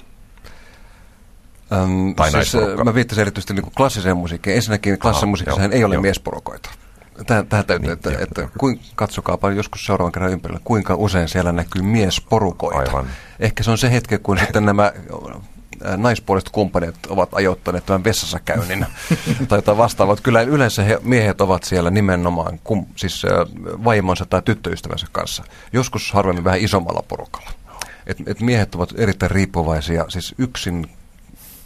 Öm, 1.73 2.15
tai 2.15 2.31
siis, 2.31 2.53
mä 2.85 2.95
viittasin 2.95 3.23
erityisesti 3.23 3.55
niin 3.55 3.73
klassiseen 3.77 4.17
musiikkiin. 4.17 4.57
Ensinnäkin 4.57 4.99
klassisen 4.99 5.29
musiikissa 5.29 5.63
ei 5.63 5.85
ole 5.85 5.95
joo. 5.95 6.03
miesporukoita. 6.03 6.71
Tähän, 7.27 7.47
täytyy, 7.49 7.79
niin, 7.79 7.93
että, 7.93 8.11
joo, 8.11 8.21
että 8.21 8.49
kuin, 8.59 8.81
katsokaapa 8.95 9.51
joskus 9.51 9.87
seuraavan 9.87 10.13
kerran 10.13 10.33
ympärillä, 10.33 10.61
kuinka 10.65 10.95
usein 10.95 11.29
siellä 11.29 11.53
näkyy 11.53 11.83
miesporukoita. 11.83 12.79
Aivan. 12.79 13.07
Ehkä 13.41 13.63
se 13.63 13.71
on 13.71 13.79
se 13.79 13.93
hetki, 13.93 14.19
kun 14.19 14.39
sitten 14.39 14.65
nämä 14.65 14.93
naispuoliset 15.97 16.51
kumppanit 16.51 17.07
ovat 17.09 17.29
ajoittaneet 17.33 17.87
tämän 17.87 18.05
vessassa 18.05 18.41
käynnin 18.41 18.87
tai 19.49 19.59
jotain 19.59 19.79
vastaavaa. 19.79 20.17
Kyllä 20.23 20.43
yleensä 20.43 20.83
he, 20.83 20.99
miehet 21.03 21.41
ovat 21.41 21.65
siellä 21.65 21.91
nimenomaan 21.91 22.61
kum, 22.65 22.87
siis 22.97 23.23
vaimonsa 23.85 24.27
tai 24.27 24.43
tyttöystävänsä 24.43 25.07
kanssa. 25.13 25.45
Joskus 25.73 26.13
harvemmin 26.13 26.45
vähän 26.45 26.61
isommalla 26.61 27.05
porukalla. 27.09 27.51
Et, 28.07 28.17
et 28.27 28.41
miehet 28.41 28.75
ovat 28.75 28.93
erittäin 28.97 29.31
riippuvaisia, 29.31 30.05
siis 30.09 30.35
yksin 30.39 30.89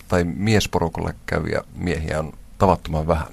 tai 0.09 0.25
miesporukalle 0.25 1.15
käyviä 1.27 1.63
miehiä 1.75 2.19
on 2.19 2.33
tavattoman 2.59 3.07
vähän 3.07 3.27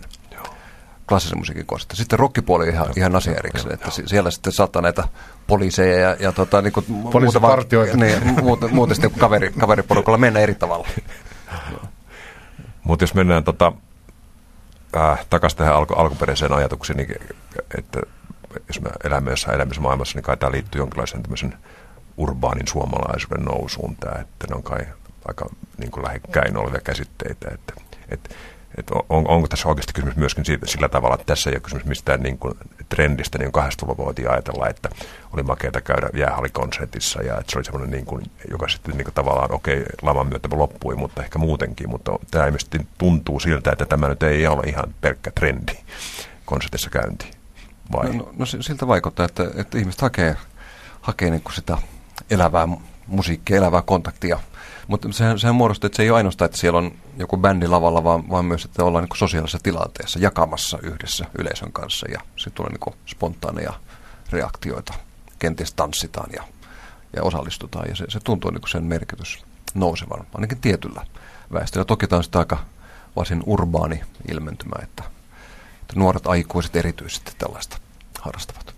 klassisen 1.07 1.37
musiikin 1.37 1.65
kohdasta. 1.65 1.95
Sitten 1.95 2.19
rockipuoli 2.19 2.69
ihan, 2.69 2.87
ihan 2.95 3.15
asia 3.15 3.33
erikseen, 3.37 3.73
että 3.73 3.91
siellä 4.05 4.31
sitten 4.31 4.53
saattaa 4.53 4.81
näitä 4.81 5.03
poliiseja 5.47 5.99
ja, 5.99 6.15
ja 6.19 6.31
tota, 6.31 6.61
niin 6.61 6.73
kuin 6.77 6.85
muuta, 6.89 7.19
niin, 7.95 8.43
muuta, 8.43 8.67
muuta 8.67 8.93
sitten 8.93 9.11
kaveri, 9.11 9.51
kaveriporukalla 9.59 10.17
mennä 10.17 10.39
eri 10.39 10.55
tavalla. 10.55 10.87
Mutta 12.83 13.03
jos 13.03 13.13
mennään 13.13 13.43
tota, 13.43 13.73
äh, 14.97 15.25
takaisin 15.29 15.57
tähän 15.57 15.75
alku, 15.75 15.93
alkuperäiseen 15.93 16.53
ajatukseen, 16.53 16.97
niin, 16.97 17.15
että 17.77 17.99
jos 18.67 18.81
me 18.81 18.89
elämme 19.03 19.31
jossain 19.31 19.55
elämässä 19.55 19.81
maailmassa, 19.81 20.17
niin 20.17 20.23
kai 20.23 20.37
tämä 20.37 20.51
liittyy 20.51 20.81
jonkinlaisen 20.81 21.23
tämmöisen 21.23 21.53
urbaanin 22.17 22.67
suomalaisuuden 22.67 23.45
nousuun 23.45 23.95
tämä, 23.95 24.21
että 24.21 24.47
ne 24.49 24.55
on 24.55 24.63
kai 24.63 24.79
aika 25.27 25.49
niin 25.77 25.91
kuin 25.91 26.05
lähekkäin 26.05 26.57
olevia 26.57 26.81
käsitteitä, 26.81 27.47
että, 27.53 27.73
että 28.09 28.35
että 28.77 28.93
on, 29.09 29.27
onko 29.27 29.47
tässä 29.47 29.67
oikeasti 29.67 29.93
kysymys 29.93 30.15
myöskin 30.15 30.45
siitä, 30.45 30.67
sillä 30.67 30.89
tavalla, 30.89 31.15
että 31.15 31.25
tässä 31.25 31.49
ei 31.49 31.55
ole 31.55 31.61
kysymys 31.61 31.85
mistään 31.85 32.23
niin 32.23 32.37
kuin 32.37 32.53
trendistä, 32.89 33.37
niin 33.37 33.51
kahdesta 33.51 33.87
voitiin 33.87 34.31
ajatella, 34.31 34.67
että 34.67 34.89
oli 35.33 35.43
makeata 35.43 35.81
käydä 35.81 36.09
jäähallikonsertissa 36.13 37.23
ja 37.23 37.37
että 37.39 37.51
se 37.51 37.57
oli 37.57 37.65
semmoinen, 37.65 37.91
niin 37.91 38.05
kuin, 38.05 38.31
joka 38.51 38.67
sitten 38.67 38.97
niin 38.97 39.05
kuin 39.05 39.13
tavallaan, 39.13 39.51
okei, 39.51 39.79
okay, 39.79 39.85
laman 40.01 40.27
myötä 40.27 40.49
loppui, 40.51 40.95
mutta 40.95 41.23
ehkä 41.23 41.39
muutenkin, 41.39 41.89
mutta 41.89 42.11
tämä 42.31 42.45
ilmeisesti 42.45 42.87
tuntuu 42.97 43.39
siltä, 43.39 43.71
että 43.71 43.85
tämä 43.85 44.07
nyt 44.07 44.23
ei 44.23 44.47
ole 44.47 44.61
ihan 44.67 44.93
pelkkä 45.01 45.31
trendi 45.31 45.73
konsertissa 46.45 46.89
käynti. 46.89 47.31
Vai? 47.91 48.05
No, 48.05 48.13
no, 48.13 48.31
no 48.37 48.45
siltä 48.45 48.87
vaikuttaa, 48.87 49.25
että, 49.25 49.43
että 49.55 49.77
ihmiset 49.77 50.01
hakee, 50.01 50.37
hakee 51.01 51.29
niin 51.29 51.41
kuin 51.41 51.53
sitä 51.53 51.77
elävää 52.29 52.67
musiikkia, 53.07 53.57
elävää 53.57 53.81
kontaktia. 53.81 54.39
Mutta 54.87 55.11
sehän, 55.11 55.39
sehän 55.39 55.55
muodostuu, 55.55 55.87
että 55.87 55.97
se 55.97 56.03
ei 56.03 56.09
ole 56.09 56.17
ainoastaan, 56.17 56.45
että 56.45 56.57
siellä 56.57 56.77
on 56.77 56.91
joku 57.17 57.37
bändi 57.37 57.67
lavalla, 57.67 58.03
vaan, 58.03 58.29
vaan 58.29 58.45
myös, 58.45 58.65
että 58.65 58.83
ollaan 58.83 59.03
niin 59.03 59.17
sosiaalisessa 59.17 59.59
tilanteessa 59.63 60.19
jakamassa 60.19 60.79
yhdessä 60.83 61.25
yleisön 61.39 61.71
kanssa 61.71 62.11
ja 62.11 62.21
sitten 62.35 62.53
tulee 62.53 62.71
niin 62.71 62.95
spontaaneja 63.05 63.73
reaktioita. 64.29 64.93
Kenties 65.39 65.73
tanssitaan 65.73 66.29
ja, 66.33 66.43
ja 67.15 67.23
osallistutaan 67.23 67.89
ja 67.89 67.95
se, 67.95 68.05
se 68.09 68.19
tuntuu 68.19 68.51
niin 68.51 68.61
sen 68.67 68.83
merkitys 68.83 69.45
nousevan, 69.73 70.27
ainakin 70.33 70.61
tietyllä 70.61 71.05
väestöllä. 71.53 71.85
Toki 71.85 72.07
tämä 72.07 72.17
on 72.17 72.23
sitä 72.23 72.39
aika 72.39 72.57
varsin 73.15 73.43
urbaani 73.45 74.01
ilmentymä, 74.31 74.75
että, 74.83 75.03
että 75.81 75.93
nuoret 75.95 76.27
aikuiset 76.27 76.75
erityisesti 76.75 77.31
tällaista 77.37 77.77
harrastavat. 78.19 78.75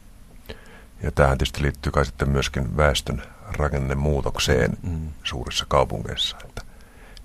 Ja 1.04 1.12
tähän 1.12 1.38
tietysti 1.38 1.62
liittyy 1.62 1.92
kai 1.92 2.06
sitten 2.06 2.30
myöskin 2.30 2.78
väestön 2.78 3.24
rakennemuutokseen 3.58 4.78
mm. 4.84 5.10
suurissa 5.24 5.65
kaupungeissa. 5.67 6.38
Että 6.46 6.62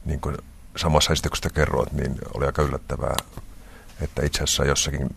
niin 0.05 0.21
kuin 0.21 0.37
samassa 0.77 1.13
esityksessä 1.13 1.51
kerroit, 1.51 1.93
niin 1.93 2.19
oli 2.35 2.47
aika 2.47 2.63
yllättävää, 2.63 3.17
että 4.01 4.27
itse 4.27 4.43
asiassa 4.43 4.65
jossakin, 4.65 5.09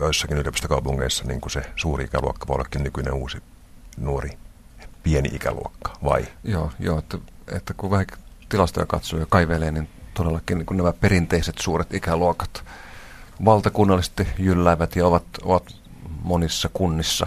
joissakin 0.00 0.36
yliopistokaupungeissa 0.36 1.24
niin 1.24 1.40
kuin 1.40 1.50
se 1.50 1.62
suuri 1.76 2.04
ikäluokka 2.04 2.46
voi 2.48 2.54
ollakin 2.54 2.82
nykyinen 2.82 3.14
uusi 3.14 3.38
nuori 3.96 4.30
pieni 5.02 5.28
ikäluokka, 5.32 5.96
vai? 6.04 6.26
Joo, 6.44 6.72
joo 6.78 6.98
että, 6.98 7.18
että 7.56 7.74
kun 7.74 7.90
vähän 7.90 8.06
tilastoja 8.48 8.86
katsoo 8.86 9.20
ja 9.20 9.26
kaivelee, 9.26 9.72
niin 9.72 9.88
todellakin 10.14 10.58
niin 10.58 10.76
nämä 10.76 10.92
perinteiset 10.92 11.58
suuret 11.58 11.94
ikäluokat 11.94 12.64
valtakunnallisesti 13.44 14.28
jylläävät 14.38 14.96
ja 14.96 15.06
ovat, 15.06 15.24
ovat 15.42 15.64
monissa 16.22 16.70
kunnissa 16.72 17.26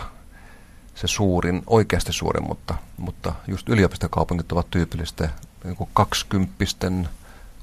se 0.96 1.08
suurin, 1.08 1.64
oikeasti 1.68 2.14
suurin, 2.14 2.48
mutta, 2.48 2.76
mutta 2.98 3.34
just 3.48 3.70
yliopistokaupungit 3.70 4.52
ovat 4.52 4.72
tyypillistä 4.72 5.30
niin 5.64 5.78
20 5.94 6.54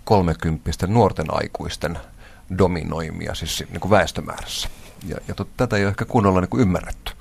30 0.04 0.86
nuorten 0.86 1.26
aikuisten 1.28 1.98
dominoimia 2.58 3.34
siis 3.34 3.64
niin 3.70 3.80
kuin 3.80 3.90
väestömäärässä. 3.90 4.68
Ja, 5.06 5.16
ja 5.28 5.34
tot, 5.34 5.48
tätä 5.56 5.76
ei 5.76 5.82
ole 5.82 5.90
ehkä 5.90 6.04
kunnolla 6.04 6.40
niin 6.40 6.48
kuin 6.48 6.60
ymmärretty. 6.60 7.12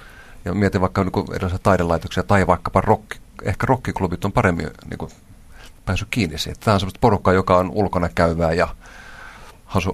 Ja 0.46 0.54
mietin 0.54 0.82
vaikka 0.82 1.04
niin 1.04 1.36
erilaisia 1.36 1.60
taidelaitoksia 1.60 2.24
tai 2.24 2.48
vaikkapa 2.48 2.82
rock, 2.82 3.06
ehkä 3.44 3.66
rockiklubit 3.66 4.26
on 4.26 4.32
paremmin 4.32 4.68
niin 4.90 4.98
kuin, 4.98 5.12
päässyt 5.86 6.08
kiinni 6.12 6.38
siihen. 6.38 6.60
Tämä 6.60 6.74
on 6.74 6.80
sellaista 6.80 7.00
porukkaa, 7.02 7.34
joka 7.34 7.58
on 7.58 7.72
ulkona 7.72 8.10
käyvää 8.10 8.54
ja 8.54 8.68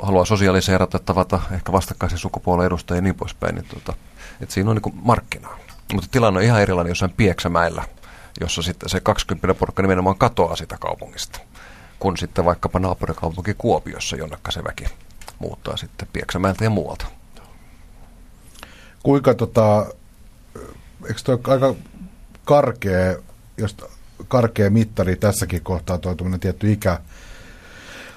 haluaa 0.01 0.25
sosiaaliseerata, 0.25 0.99
tavata 0.99 1.41
ehkä 1.51 1.71
vastakkaisen 1.71 2.19
sukupuolen 2.19 2.65
edustajia 2.65 2.97
ja 2.97 3.01
niin 3.01 3.15
poispäin. 3.15 3.55
Niin 3.55 3.65
tuota, 3.65 3.93
että 4.41 4.53
siinä 4.53 4.69
on 4.69 4.75
niin 4.75 4.81
kuin 4.81 4.95
markkinaa. 5.03 5.57
Mutta 5.93 6.09
tilanne 6.11 6.37
on 6.37 6.43
ihan 6.43 6.61
erilainen 6.61 6.91
jossain 6.91 7.13
Pieksämäellä, 7.17 7.83
jossa 8.41 8.61
sitten 8.61 8.89
se 8.89 8.99
20 8.99 9.53
porukka 9.53 9.81
nimenomaan 9.81 10.17
katoaa 10.17 10.55
sitä 10.55 10.77
kaupungista, 10.79 11.39
kun 11.99 12.17
sitten 12.17 12.45
vaikkapa 12.45 12.79
naapurikaupunki 12.79 13.53
Kuopiossa, 13.53 14.15
jonnekka 14.15 14.51
se 14.51 14.63
väki 14.63 14.85
muuttaa 15.39 15.77
sitten 15.77 16.07
Pieksämäeltä 16.13 16.63
ja 16.63 16.69
muualta. 16.69 17.05
Kuinka 19.03 19.33
tota, 19.33 19.85
eikö 21.07 21.21
toi 21.23 21.39
aika 21.47 21.75
karkea, 22.45 23.15
jos 23.57 23.77
karkea 24.27 24.69
mittari 24.69 25.15
tässäkin 25.15 25.61
kohtaa 25.61 25.97
tuo 25.97 26.15
tietty 26.39 26.71
ikä, 26.71 26.99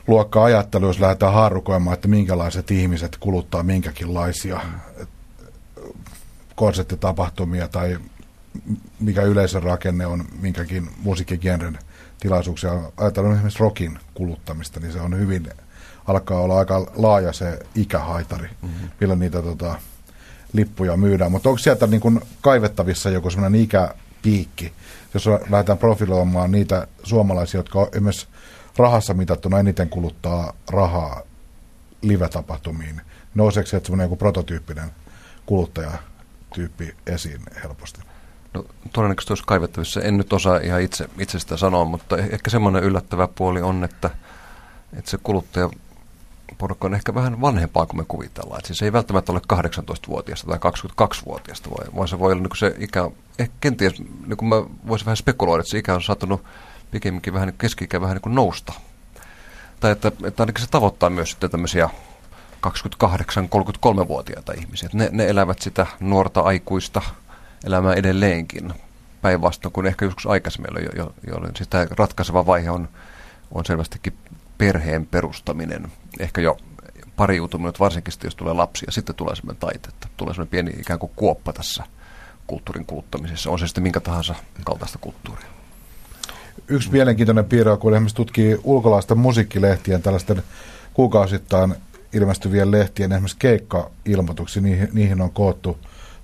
luokka 0.06 0.44
ajattelu, 0.44 0.86
jos 0.86 1.00
lähdetään 1.00 1.32
haarukoimaan, 1.32 1.94
että 1.94 2.08
minkälaiset 2.08 2.70
ihmiset 2.70 3.16
kuluttaa 3.20 3.62
minkäkinlaisia 3.62 4.60
konserttitapahtumia 6.58 7.68
tai 7.68 7.98
mikä 9.00 9.22
yleisön 9.22 9.62
rakenne 9.62 10.06
on 10.06 10.24
minkäkin 10.40 10.90
musiikkigenren 11.02 11.78
tilaisuuksia. 12.20 12.70
Ajatellaan 12.96 13.34
esimerkiksi 13.34 13.60
rockin 13.60 13.98
kuluttamista, 14.14 14.80
niin 14.80 14.92
se 14.92 15.00
on 15.00 15.18
hyvin, 15.18 15.48
alkaa 16.06 16.40
olla 16.40 16.58
aika 16.58 16.92
laaja 16.96 17.32
se 17.32 17.58
ikähaitari, 17.74 18.48
mm-hmm. 18.62 18.88
millä 19.00 19.16
niitä 19.16 19.42
tota, 19.42 19.74
lippuja 20.52 20.96
myydään. 20.96 21.32
Mutta 21.32 21.48
onko 21.48 21.58
sieltä 21.58 21.86
niin 21.86 22.00
kun 22.00 22.20
kaivettavissa 22.40 23.10
joku 23.10 23.30
sellainen 23.30 23.60
ikäpiikki, 23.60 24.72
jos 25.14 25.26
lähdetään 25.26 25.78
profiloimaan 25.78 26.50
niitä 26.50 26.86
suomalaisia, 27.02 27.58
jotka 27.58 27.88
esimerkiksi 27.92 28.26
rahassa 28.76 29.14
mitattuna 29.14 29.58
eniten 29.58 29.88
kuluttaa 29.88 30.52
rahaa 30.70 31.22
live-tapahtumiin, 32.02 33.00
nouseeko 33.34 33.66
sieltä 33.66 33.86
semmoinen 33.86 34.04
joku 34.04 34.16
prototyyppinen 34.16 34.90
kuluttajatyyppi 36.58 37.12
esiin 37.12 37.40
helposti? 37.62 38.00
No, 38.54 38.64
todennäköisesti 38.92 39.32
olisi 39.32 39.44
kaivettavissa. 39.46 40.00
En 40.00 40.16
nyt 40.16 40.32
osaa 40.32 40.56
ihan 40.58 40.80
itse, 40.80 41.08
itse 41.18 41.38
sitä 41.38 41.56
sanoa, 41.56 41.84
mutta 41.84 42.16
eh- 42.16 42.34
ehkä 42.34 42.50
semmoinen 42.50 42.84
yllättävä 42.84 43.28
puoli 43.28 43.62
on, 43.62 43.84
että, 43.84 44.10
että 44.96 45.10
se 45.10 45.18
kuluttaja 45.22 45.70
porukka 46.58 46.86
on 46.86 46.94
ehkä 46.94 47.14
vähän 47.14 47.40
vanhempaa 47.40 47.86
kuin 47.86 47.96
me 47.96 48.04
kuvitellaan. 48.08 48.58
Et 48.58 48.64
siis 48.64 48.82
ei 48.82 48.92
välttämättä 48.92 49.32
ole 49.32 49.40
18-vuotiaasta 49.54 50.46
tai 50.46 50.72
22-vuotiaasta, 50.72 51.70
vaan 51.96 52.08
se 52.08 52.18
voi 52.18 52.32
olla 52.32 52.42
niin 52.42 52.56
se 52.56 52.74
ikä, 52.78 53.10
ehkä 53.38 53.54
kenties, 53.60 53.98
niin 53.98 54.36
kuin 54.36 54.48
mä 54.48 54.56
voisin 54.88 55.06
vähän 55.06 55.16
spekuloida, 55.16 55.60
että 55.60 55.70
se 55.70 55.78
ikä 55.78 55.94
on 55.94 56.02
saattanut 56.02 56.44
pikemminkin 56.90 57.34
vähän 57.34 57.48
niin 57.48 57.58
keski 57.58 57.88
vähän 58.00 58.20
niin 58.24 58.34
nousta. 58.34 58.72
Tai 59.80 59.92
että, 59.92 60.12
että 60.24 60.42
ainakin 60.42 60.64
se 60.64 60.70
tavoittaa 60.70 61.10
myös 61.10 61.30
sitten 61.30 61.50
tämmöisiä 61.50 61.90
28-33-vuotiaita 62.66 64.52
ihmisiä. 64.52 64.88
Ne, 64.92 65.08
ne 65.12 65.26
elävät 65.26 65.58
sitä 65.58 65.86
nuorta 66.00 66.40
aikuista 66.40 67.02
elämää 67.64 67.94
edelleenkin 67.94 68.72
päinvastoin 69.22 69.72
kuin 69.72 69.86
ehkä 69.86 70.04
joskus 70.04 70.26
aikaisemmin, 70.26 70.84
jo, 70.84 70.90
jo, 70.96 71.14
jolloin 71.26 71.52
tämä 71.70 71.86
ratkaiseva 71.98 72.46
vaihe 72.46 72.70
on, 72.70 72.88
on 73.52 73.64
selvästikin 73.64 74.12
perheen 74.58 75.06
perustaminen. 75.06 75.92
Ehkä 76.18 76.40
jo 76.40 76.56
pariutuminen, 77.16 77.72
varsinkin 77.80 78.12
sitten, 78.12 78.26
jos 78.26 78.34
tulee 78.34 78.54
lapsia, 78.54 78.92
sitten 78.92 79.14
tulee 79.14 79.36
sellainen 79.36 79.60
taite, 79.60 79.88
että 79.88 80.08
tulee 80.16 80.34
sellainen 80.34 80.50
pieni 80.50 80.70
ikään 80.80 80.98
kuin 80.98 81.12
kuoppa 81.16 81.52
tässä 81.52 81.84
kulttuurin 82.46 82.86
kuluttamisessa. 82.86 83.50
On 83.50 83.58
se 83.58 83.66
sitten 83.66 83.82
minkä 83.82 84.00
tahansa 84.00 84.34
kaltaista 84.64 84.98
kulttuuria. 84.98 85.46
Yksi 86.68 86.90
mielenkiintoinen 86.92 87.44
piirre 87.44 87.76
kun 87.76 87.94
esimerkiksi 87.94 88.16
tutkii 88.16 88.58
ulkolaisten 88.64 89.18
musiikkilehtien 89.18 90.02
tällaisten 90.02 90.42
kuukausittain 90.94 91.74
ilmestyvien 92.12 92.70
lehtien 92.70 93.12
esimerkiksi 93.12 93.36
keikka-ilmoituksia, 93.38 94.62
niihin, 94.62 94.88
niihin 94.92 95.20
on 95.20 95.30
koottu 95.30 95.78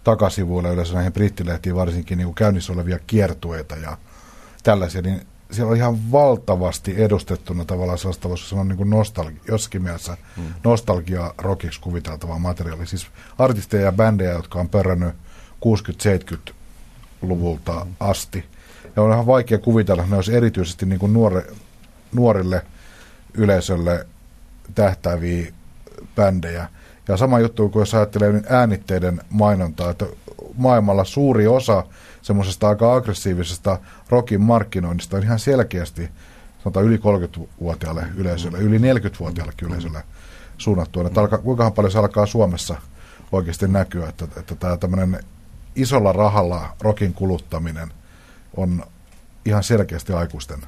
takasivuilla 0.04 0.70
yleensä 0.70 0.94
näihin 0.94 1.12
brittilehtiin 1.12 1.76
varsinkin 1.76 2.18
niin 2.18 2.26
kuin 2.26 2.34
käynnissä 2.34 2.72
olevia 2.72 2.98
kiertueita 3.06 3.76
ja 3.76 3.98
tällaisia, 4.62 5.02
niin 5.02 5.26
siellä 5.50 5.70
on 5.70 5.76
ihan 5.76 6.12
valtavasti 6.12 7.02
edustettuna 7.02 7.64
tavallaan 7.64 7.98
sellaista, 7.98 8.28
voisi 8.28 8.48
sanoa 8.48 8.64
niin 8.64 8.76
kuin 8.76 8.90
nostalgia, 8.90 9.40
jossakin 9.48 9.82
mielessä 9.82 10.16
hmm. 10.36 10.54
nostalgia 10.64 11.34
rockiksi 11.38 11.80
kuviteltavaa 11.80 12.38
materiaalia. 12.38 12.86
Siis 12.86 13.06
artisteja 13.38 13.84
ja 13.84 13.92
bändejä, 13.92 14.32
jotka 14.32 14.60
on 14.60 14.68
pörrännyt 14.68 15.14
60-70-luvulta 15.64 17.86
asti. 18.00 18.44
Ja 18.96 19.02
on 19.02 19.12
ihan 19.12 19.26
vaikea 19.26 19.58
kuvitella, 19.58 20.02
että 20.02 20.10
ne 20.10 20.16
olisi 20.16 20.34
erityisesti 20.34 20.86
niin 20.86 20.98
kuin 20.98 21.12
nuore, 21.12 21.46
nuorille 22.12 22.62
yleisölle 23.34 24.06
tähtäviä 24.74 25.52
bändejä. 26.16 26.68
Ja 27.08 27.16
sama 27.16 27.40
juttu 27.40 27.68
kuin 27.68 27.80
jos 27.80 27.94
ajattelee 27.94 28.42
äänitteiden 28.48 29.20
mainontaa, 29.30 29.90
että 29.90 30.06
maailmalla 30.56 31.04
suuri 31.04 31.46
osa 31.46 31.84
semmoisesta 32.22 32.68
aika 32.68 32.94
aggressiivisesta 32.94 33.78
rockin 34.08 34.40
markkinoinnista 34.40 35.16
on 35.16 35.22
ihan 35.22 35.38
selkeästi 35.38 36.10
sanotaan 36.64 36.86
yli 36.86 36.96
30-vuotiaalle 36.96 38.06
yleisölle, 38.16 38.58
yli 38.58 38.78
40-vuotiaalle 38.78 39.52
yleisölle 39.62 40.02
suunnattua. 40.58 41.06
Että 41.06 41.20
alkaa, 41.20 41.38
kuinka 41.38 41.70
paljon 41.70 41.92
se 41.92 41.98
alkaa 41.98 42.26
Suomessa 42.26 42.76
oikeasti 43.32 43.68
näkyä, 43.68 44.08
että, 44.08 44.24
että 44.36 44.54
tämä 44.54 44.76
tämmöinen 44.76 45.24
isolla 45.76 46.12
rahalla 46.12 46.76
rokin 46.80 47.14
kuluttaminen 47.14 47.92
on 48.56 48.84
ihan 49.44 49.62
selkeästi 49.62 50.12
aikuisten 50.12 50.60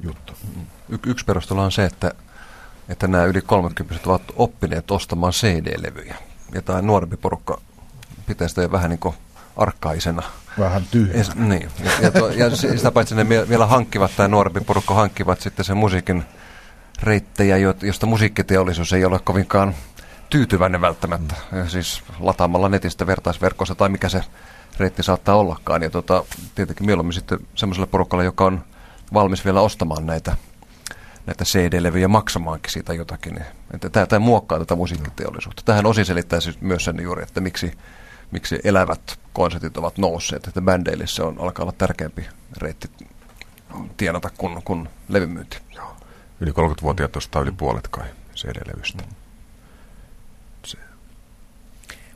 juttu. 0.00 0.32
Y- 0.88 0.98
yksi 1.06 1.24
perustelu 1.24 1.60
on 1.60 1.72
se, 1.72 1.84
että, 1.84 2.12
että 2.88 3.08
nämä 3.08 3.24
yli 3.24 3.40
30 3.40 4.10
ovat 4.10 4.22
oppineet 4.36 4.90
ostamaan 4.90 5.32
CD-levyjä. 5.32 6.16
Ja 6.54 6.62
tämä 6.62 6.82
nuorempi 6.82 7.16
porukka 7.16 7.60
pitää 8.26 8.48
sitä 8.48 8.72
vähän 8.72 8.90
niin 8.90 8.98
kuin 8.98 9.14
arkkaisena. 9.56 10.22
Vähän 10.58 10.82
tyhjä. 10.90 11.24
Niin. 11.34 11.70
Ja, 11.84 11.90
ja, 12.02 12.10
to, 12.10 12.28
ja 12.28 12.56
sitä 12.56 12.90
paitsi 12.90 13.14
ne 13.14 13.28
vielä 13.28 13.66
hankkivat, 13.66 14.10
tai 14.16 14.28
nuorempi 14.28 14.60
porukka 14.60 14.94
hankkivat 14.94 15.40
sitten 15.40 15.64
sen 15.64 15.76
musiikin 15.76 16.24
reittejä, 17.02 17.56
josta 17.82 18.06
musiikkiteollisuus 18.06 18.92
ei 18.92 19.04
ole 19.04 19.18
kovinkaan 19.18 19.74
tyytyväinen 20.30 20.80
välttämättä. 20.80 21.34
Ja 21.52 21.68
siis 21.68 22.02
lataamalla 22.20 22.68
netistä 22.68 23.06
vertaisverkossa 23.06 23.74
tai 23.74 23.88
mikä 23.88 24.08
se 24.08 24.22
reitti 24.78 25.02
saattaa 25.02 25.34
ollakaan. 25.34 25.82
Ja 25.82 25.90
tota, 25.90 26.24
tietenkin 26.54 26.86
mieluummin 26.86 27.12
sitten 27.12 27.38
semmoiselle 27.54 27.86
porukalle, 27.86 28.24
joka 28.24 28.44
on 28.44 28.64
valmis 29.14 29.44
vielä 29.44 29.60
ostamaan 29.60 30.06
näitä, 30.06 30.36
näitä 31.28 31.44
CD-levyjä 31.44 32.08
maksamaankin 32.08 32.72
siitä 32.72 32.94
jotakin. 32.94 33.40
Että 33.74 33.90
tämä, 33.90 34.06
tämä 34.06 34.20
muokkaa 34.20 34.58
tätä 34.58 34.76
musiikkiteollisuutta. 34.76 35.62
Tähän 35.64 35.86
osin 35.86 36.04
selittää 36.04 36.40
siis 36.40 36.60
myös 36.60 36.84
sen 36.84 37.02
juuri, 37.02 37.22
että 37.22 37.40
miksi 37.40 37.72
miksi 38.30 38.58
elävät 38.64 39.18
konsertit 39.32 39.76
ovat 39.76 39.98
nousseet, 39.98 40.46
että 40.46 40.60
bändeille 40.60 41.06
se 41.06 41.22
on, 41.22 41.36
alkaa 41.38 41.62
olla 41.62 41.74
tärkeämpi 41.78 42.28
reitti 42.56 42.90
tienata 43.96 44.30
kuin, 44.38 44.62
kuin 44.62 44.88
levymyynti. 45.08 45.58
Yli 46.40 46.50
30-vuotiaat 46.50 47.16
ostaa 47.16 47.42
yli 47.42 47.52
puolet 47.52 47.88
kai 47.88 48.06
CD-levystä. 48.34 49.02
Mm. 49.02 49.14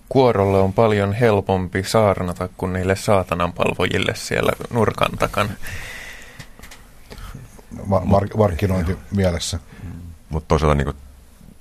Kuorolle 0.09 0.59
on 0.59 0.72
paljon 0.72 1.12
helpompi 1.12 1.85
saarnata 1.85 2.48
kuin 2.57 2.72
niille 2.72 2.96
saatanan 2.96 3.53
palvojille 3.53 4.14
siellä 4.14 4.53
nurkan 4.70 5.11
takana. 5.18 5.51
Ma- 7.87 8.03
mark- 8.05 8.37
markkinointi 8.37 8.99
mielessä. 9.17 9.59
Mutta 10.31 10.49
toisaalta 10.49 10.75
niin 10.75 10.95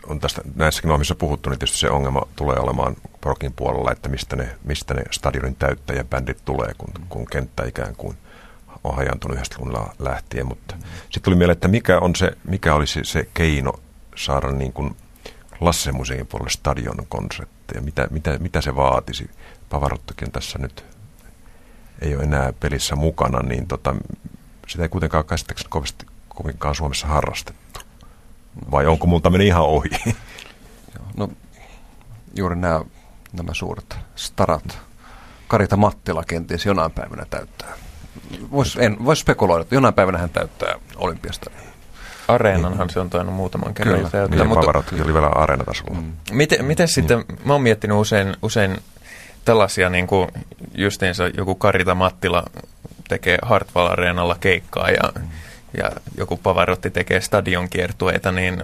on 0.08 0.20
tästä 0.20 0.42
näissäkin 0.56 0.90
ohjelmissa 0.90 1.16
puhuttu, 1.16 1.50
niin 1.50 1.60
tietysti 1.60 1.78
se 1.78 1.90
ongelma 1.90 2.22
tulee 2.36 2.60
olemaan 2.60 2.96
prokin 3.22 3.54
puolella, 3.54 3.92
että 3.92 4.10
mistä 4.10 4.36
ne, 4.36 4.56
mistä 4.64 4.94
ne 4.94 5.04
stadionin 5.12 5.56
täyttäjäbändit 5.56 6.46
tulee, 6.46 6.74
kun, 6.78 6.94
kun 7.10 7.26
kenttä 7.26 7.66
ikään 7.66 7.96
kuin 7.96 8.18
on 8.84 8.96
hajantunut 8.96 9.36
yhdestä 9.36 9.56
lähtien. 10.00 10.48
Mutta 10.48 10.76
sitten 11.02 11.22
tuli 11.24 11.36
mieleen, 11.36 11.56
että 11.56 11.68
mikä, 11.68 12.00
on 12.00 12.16
se, 12.16 12.38
mikä 12.44 12.76
olisi 12.76 13.00
se 13.04 13.28
keino 13.34 13.74
saada 14.16 14.52
niin 14.52 14.74
kuin 14.74 14.96
Lasse 15.60 15.92
Musein 15.92 16.28
puolelle 16.28 16.50
stadion 16.50 17.06
konsertteja? 17.10 17.82
Mitä, 17.82 18.08
mitä, 18.12 18.38
mitä 18.40 18.62
se 18.62 18.76
vaatisi? 18.76 19.30
Pavarottokin 19.70 20.32
tässä 20.32 20.60
nyt 20.60 20.86
ei 22.02 22.16
ole 22.16 22.24
enää 22.24 22.54
pelissä 22.60 22.96
mukana, 22.96 23.40
niin 23.40 23.68
tota, 23.68 23.96
sitä 24.72 24.84
ei 24.84 24.90
kuitenkaan 24.90 25.26
käsittääkseni 25.26 25.70
kovasti 25.70 26.06
kovinkaan 26.30 26.76
Suomessa 26.76 27.08
harrastettu. 27.08 27.80
Vai 28.72 28.88
onko 28.88 29.08
multa 29.08 29.30
meni 29.30 29.48
ihan 29.48 29.64
ohi? 29.64 29.90
No 31.18 31.30
juuri 32.36 32.56
nämä, 32.56 32.82
nämä 33.34 33.54
suuret 33.54 33.98
starat. 34.16 34.80
Karita 35.48 35.78
Mattila 35.78 36.24
kenties 36.28 36.66
jonain 36.66 36.92
päivänä 36.92 37.26
täyttää. 37.30 37.74
Voisi 38.52 38.80
vois 39.06 39.20
spekuloida, 39.20 39.62
että 39.62 39.76
jonain 39.76 39.94
päivänä 39.94 40.18
hän 40.18 40.30
täyttää 40.30 40.76
olympiasta. 40.96 41.52
Areenanhan 42.28 42.90
se 42.90 43.00
on 43.00 43.10
tainnut 43.10 43.36
muutaman 43.36 43.74
kerran 43.74 43.96
Kyllä, 43.96 44.10
täyttää. 44.10 44.38
Niin, 44.38 44.48
mutta, 44.48 45.04
oli 45.04 45.14
vielä 45.14 45.28
areenatasolla. 45.28 46.02
Mm. 46.02 46.12
Miten, 46.32 46.66
miten 46.66 46.88
sitten, 46.88 47.18
mm. 47.18 47.38
mä 47.46 47.54
oon 47.54 47.62
miettinyt 47.62 47.98
usein, 47.98 48.38
usein 48.42 48.78
tällaisia, 49.46 49.90
niin 49.90 50.08
kuin 50.08 50.28
justiinsa 50.76 51.28
joku 51.28 51.56
Karita 51.56 51.96
Mattila 51.96 52.44
tekee 53.12 53.38
Hartwall 53.42 53.88
Areenalla 53.88 54.36
keikkaa 54.40 54.90
ja, 54.90 55.12
mm. 55.20 55.28
ja 55.78 55.92
joku 56.18 56.38
Pavarotti 56.38 56.90
tekee 56.90 57.22
stadionkiertueita, 57.22 58.32
niin 58.32 58.64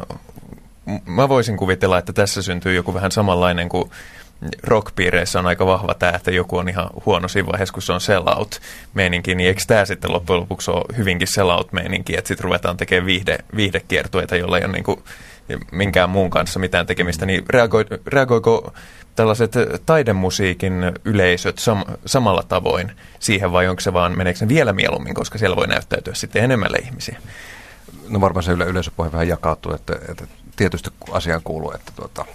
mä 1.05 1.29
voisin 1.29 1.57
kuvitella, 1.57 1.97
että 1.97 2.13
tässä 2.13 2.41
syntyy 2.41 2.75
joku 2.75 2.93
vähän 2.93 3.11
samanlainen 3.11 3.69
kuin 3.69 3.91
rockpiireissä 4.63 5.39
on 5.39 5.47
aika 5.47 5.65
vahva 5.65 5.93
tämä, 5.93 6.11
että 6.15 6.31
joku 6.31 6.57
on 6.57 6.69
ihan 6.69 6.89
huono 7.05 7.27
siinä 7.27 7.47
vaiheessa, 7.47 7.73
kun 7.73 7.81
se 7.81 7.93
on 7.93 8.01
sellout-meininki, 8.01 9.35
niin 9.35 9.47
eikö 9.47 9.61
tämä 9.67 9.85
sitten 9.85 10.13
loppujen 10.13 10.41
lopuksi 10.41 10.71
ole 10.71 10.97
hyvinkin 10.97 11.27
sellout-meininki, 11.27 12.17
että 12.17 12.27
sitten 12.27 12.43
ruvetaan 12.43 12.77
tekemään 12.77 13.05
viihde, 13.05 13.37
viihdekiertueita, 13.55 14.35
jolla 14.35 14.57
ei 14.57 14.65
ole 14.65 14.73
niin 14.73 14.83
kuin 14.83 15.03
minkään 15.71 16.09
muun 16.09 16.29
kanssa 16.29 16.59
mitään 16.59 16.85
tekemistä, 16.85 17.25
niin 17.25 17.43
reagoi, 17.49 17.85
reagoiko 18.07 18.73
tällaiset 19.15 19.51
taidemusiikin 19.85 20.73
yleisöt 21.05 21.59
sam, 21.59 21.83
samalla 22.05 22.43
tavoin 22.43 22.91
siihen 23.19 23.51
vai 23.51 23.67
onko 23.67 23.79
se 23.79 23.93
vaan, 23.93 24.17
meneekö 24.17 24.39
se 24.39 24.47
vielä 24.47 24.73
mieluummin, 24.73 25.13
koska 25.13 25.37
siellä 25.37 25.55
voi 25.55 25.67
näyttäytyä 25.67 26.13
sitten 26.13 26.43
enemmälle 26.43 26.77
ihmisiä? 26.77 27.21
No 28.09 28.21
varmaan 28.21 28.43
se 28.43 28.51
yle, 28.51 28.65
yleisöpohja 28.65 29.11
vähän 29.11 29.27
jakautuu, 29.27 29.73
että, 29.73 29.93
että 30.09 30.27
tietysti 30.55 30.89
asiaan 31.11 31.41
kuuluu, 31.43 31.71
että 31.71 31.91
tuota, 31.95 32.25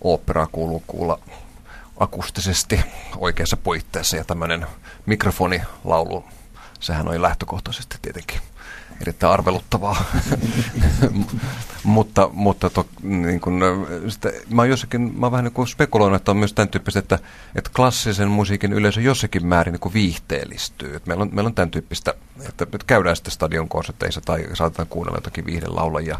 oopperaa 0.00 0.46
kuuluu 0.52 0.82
kuulla 0.86 1.18
akustisesti 2.00 2.80
oikeassa 3.16 3.56
puitteissa 3.56 4.16
ja 4.16 4.24
tämmöinen 4.24 4.66
mikrofonilaulu, 5.06 6.24
sehän 6.80 7.08
on 7.08 7.22
lähtökohtaisesti 7.22 7.96
tietenkin 8.02 8.40
erittäin 9.00 9.32
arveluttavaa. 9.32 10.04
mutta 11.84 12.30
mutta 12.32 12.70
to, 12.70 12.86
niin 13.02 13.40
kun, 13.40 13.60
sitä, 14.08 14.32
mä 14.50 14.62
oon 14.62 14.68
jossakin, 14.68 15.00
mä 15.00 15.26
oon 15.26 15.32
vähän 15.32 15.50
niin 15.56 15.66
spekuloinut, 15.66 16.16
että 16.16 16.30
on 16.30 16.36
myös 16.36 16.52
tämän 16.52 16.68
tyyppistä, 16.68 16.98
että, 16.98 17.18
että 17.54 17.70
klassisen 17.76 18.28
musiikin 18.28 18.72
yleisö 18.72 19.00
jossakin 19.00 19.46
määrin 19.46 19.78
niin 19.82 19.92
viihteellistyy. 19.92 20.96
Et 20.96 21.06
meillä, 21.06 21.22
on, 21.22 21.30
meillä 21.32 21.48
on 21.48 21.54
tämän 21.54 21.70
tyyppistä, 21.70 22.14
että, 22.48 22.64
että 22.64 22.86
käydään 22.86 23.16
sitten 23.16 23.32
stadion 23.32 23.68
konserteissa 23.68 24.20
tai 24.20 24.46
saatetaan 24.54 24.88
kuunnella 24.88 25.16
jotakin 25.16 25.46
viihdelaulajia 25.46 26.18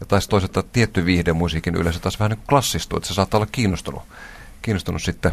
ja 0.00 0.06
taas 0.06 0.28
toisaalta 0.28 0.62
tietty 0.62 1.04
viihdemusiikin 1.04 1.74
yleensä 1.74 2.00
taas 2.00 2.18
vähän 2.18 2.30
niin 2.30 2.38
kuin 2.38 2.46
klassistuu, 2.48 2.96
että 2.96 3.08
se 3.08 3.14
saattaa 3.14 3.38
olla 3.38 3.48
kiinnostunut, 3.52 4.02
kiinnostunut 4.62 5.02
sitten, 5.02 5.32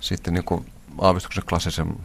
sitten 0.00 0.34
niin 0.34 0.44
kuin 0.44 0.66
aavistuksen 0.98 1.44
klassisen 1.48 1.96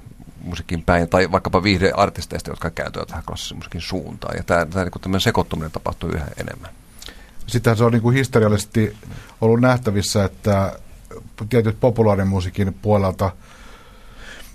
musiikin 0.44 0.84
päin, 0.84 1.10
tai 1.10 1.32
vaikkapa 1.32 1.64
viihdeartisteista, 1.64 2.52
jotka 2.52 2.70
kääntyvät 2.70 3.08
tähän 3.08 3.24
klassisen 3.28 3.58
musiikin 3.58 3.82
suuntaan. 3.82 4.38
Ja 4.38 4.44
tämä, 4.44 4.66
tämä 4.66 4.86
niin 4.86 5.22
sekoittuminen 5.22 5.72
tapahtuu 5.72 6.10
yhä 6.10 6.26
enemmän. 6.38 6.72
Sitten 7.48 7.78
se 7.78 7.84
on 7.84 7.92
niin 7.92 8.02
kuin 8.02 8.16
historiallisesti 8.16 8.98
ollut 9.42 9.62
nähtävissä, 9.62 10.24
että 10.24 10.80
tietyt 11.50 11.80
populaarimusiikin 11.80 12.74
puolelta 12.82 13.32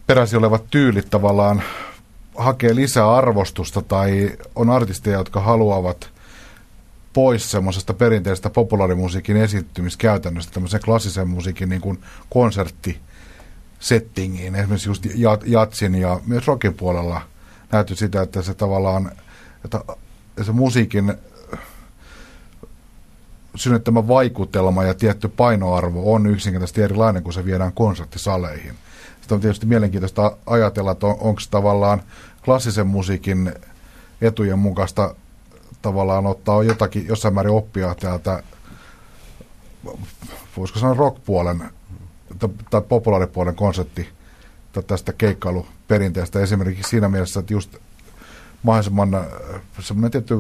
peräisin 0.07 0.39
olevat 0.39 0.65
tyylit 0.71 1.11
tavallaan 1.11 1.63
hakee 2.35 2.75
lisää 2.75 3.15
arvostusta 3.15 3.83
tai 3.83 4.31
on 4.55 4.71
artisteja, 4.71 5.19
jotka 5.19 5.41
haluavat 5.41 6.11
pois 7.13 7.51
semmoisesta 7.51 7.95
perinteisestä 7.95 8.51
populaarimusiikin 8.51 9.37
esittymiskäytännöstä 9.37 10.53
tämmöisen 10.53 10.81
klassisen 10.85 11.29
musiikin 11.29 11.69
niin 11.69 11.81
kuin 11.81 11.99
konserttisettingiin. 13.85 14.55
Esimerkiksi 14.55 14.89
just 14.89 15.07
jatsin 15.45 15.95
ja 15.95 16.21
myös 16.27 16.47
rockin 16.47 16.75
puolella 16.75 17.23
näytyy 17.73 17.97
sitä, 17.97 18.23
että 18.23 18.43
se 18.43 18.55
tavallaan, 18.55 19.13
että 19.65 19.81
se 20.43 20.53
musiikin 20.53 21.15
synnyttämä 23.55 24.09
vaikutelma 24.09 24.85
ja 24.85 24.95
tietty 24.95 25.29
painoarvo 25.29 26.15
on 26.15 26.27
yksinkertaisesti 26.27 26.83
erilainen, 26.83 27.23
kun 27.23 27.33
se 27.33 27.45
viedään 27.45 27.73
konserttisaleihin. 27.73 28.75
Sitten 29.21 29.37
on 29.37 29.41
tietysti 29.41 29.67
mielenkiintoista 29.67 30.37
ajatella, 30.47 30.91
että 30.91 31.07
on, 31.07 31.17
onko 31.21 31.41
tavallaan 31.51 32.03
klassisen 32.45 32.87
musiikin 32.87 33.53
etujen 34.21 34.59
mukaista 34.59 35.15
tavallaan 35.83 36.27
ottaa 36.27 36.63
jotakin, 36.63 37.07
jossain 37.07 37.35
määrin 37.35 37.53
oppia 37.53 37.95
täältä, 37.95 38.43
voisiko 40.57 40.79
sanoa 40.79 40.95
rockpuolen 40.95 41.71
tai 42.71 42.83
populaaripuolen 42.89 43.55
konsepti 43.55 44.09
tästä 44.87 45.13
keikkailuperinteestä 45.13 46.41
esimerkiksi 46.41 46.91
siinä 46.91 47.09
mielessä, 47.09 47.41
että 47.41 47.53
just 47.53 47.77
mahdollisimman 48.63 49.15
äh, 49.15 49.25
semmoinen 49.81 50.11
tietty 50.11 50.35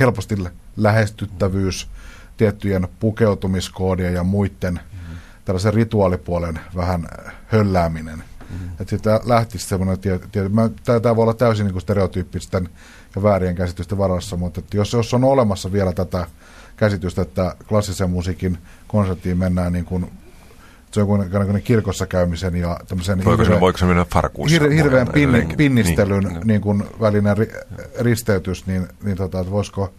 helposti 0.00 0.36
lähestyttävyys, 0.76 1.88
tiettyjen 2.36 2.88
pukeutumiskoodien 3.00 4.14
ja 4.14 4.24
muiden 4.24 4.74
mm-hmm. 4.74 5.16
tällaisen 5.44 5.74
rituaalipuolen 5.74 6.60
vähän 6.76 7.08
höllääminen. 7.46 8.18
Mm-hmm. 8.18 8.68
Että 8.80 8.96
sitä 8.96 9.20
lähtisi 9.24 9.68
semmoinen, 9.68 9.98
tämä 11.02 11.16
voi 11.16 11.22
olla 11.22 11.34
täysin 11.34 11.66
niin 11.66 11.80
stereotyyppisten 11.80 12.68
ja 13.16 13.22
väärien 13.22 13.54
käsitysten 13.54 13.98
varassa, 13.98 14.36
mutta 14.36 14.60
että 14.60 14.76
jos, 14.76 14.92
jos 14.92 15.14
on 15.14 15.24
olemassa 15.24 15.72
vielä 15.72 15.92
tätä 15.92 16.26
käsitystä, 16.76 17.22
että 17.22 17.56
klassisen 17.68 18.10
musiikin 18.10 18.58
konserttiin 18.88 19.38
mennään 19.38 19.72
niin 19.72 19.84
kuin 19.84 20.10
se 20.90 21.00
on 21.00 21.06
kuin 21.06 21.62
kirkossa 21.62 22.06
käymisen 22.06 22.56
ja 22.56 22.80
tämmöisen 22.88 23.24
voiko 23.24 23.42
hirveän, 23.42 23.56
se, 23.56 23.60
voiko 23.60 23.78
se 23.78 23.86
mennä 23.86 24.06
hir, 24.50 24.70
hirveän 24.70 25.08
pin, 25.08 25.54
pinnistelyn 25.56 26.24
niin, 26.24 26.40
niin 26.44 26.60
kuin 26.60 26.84
välinen 27.00 27.36
ri, 27.36 27.52
risteytys, 28.00 28.66
niin, 28.66 28.88
niin 29.02 29.16
tota, 29.16 29.40
että 29.40 29.52
voisiko, 29.52 29.92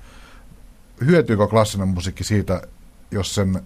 hyötyykö 1.06 1.48
klassinen 1.48 1.88
musiikki 1.88 2.24
siitä, 2.24 2.62
jos 3.12 3.36
sen 3.36 3.62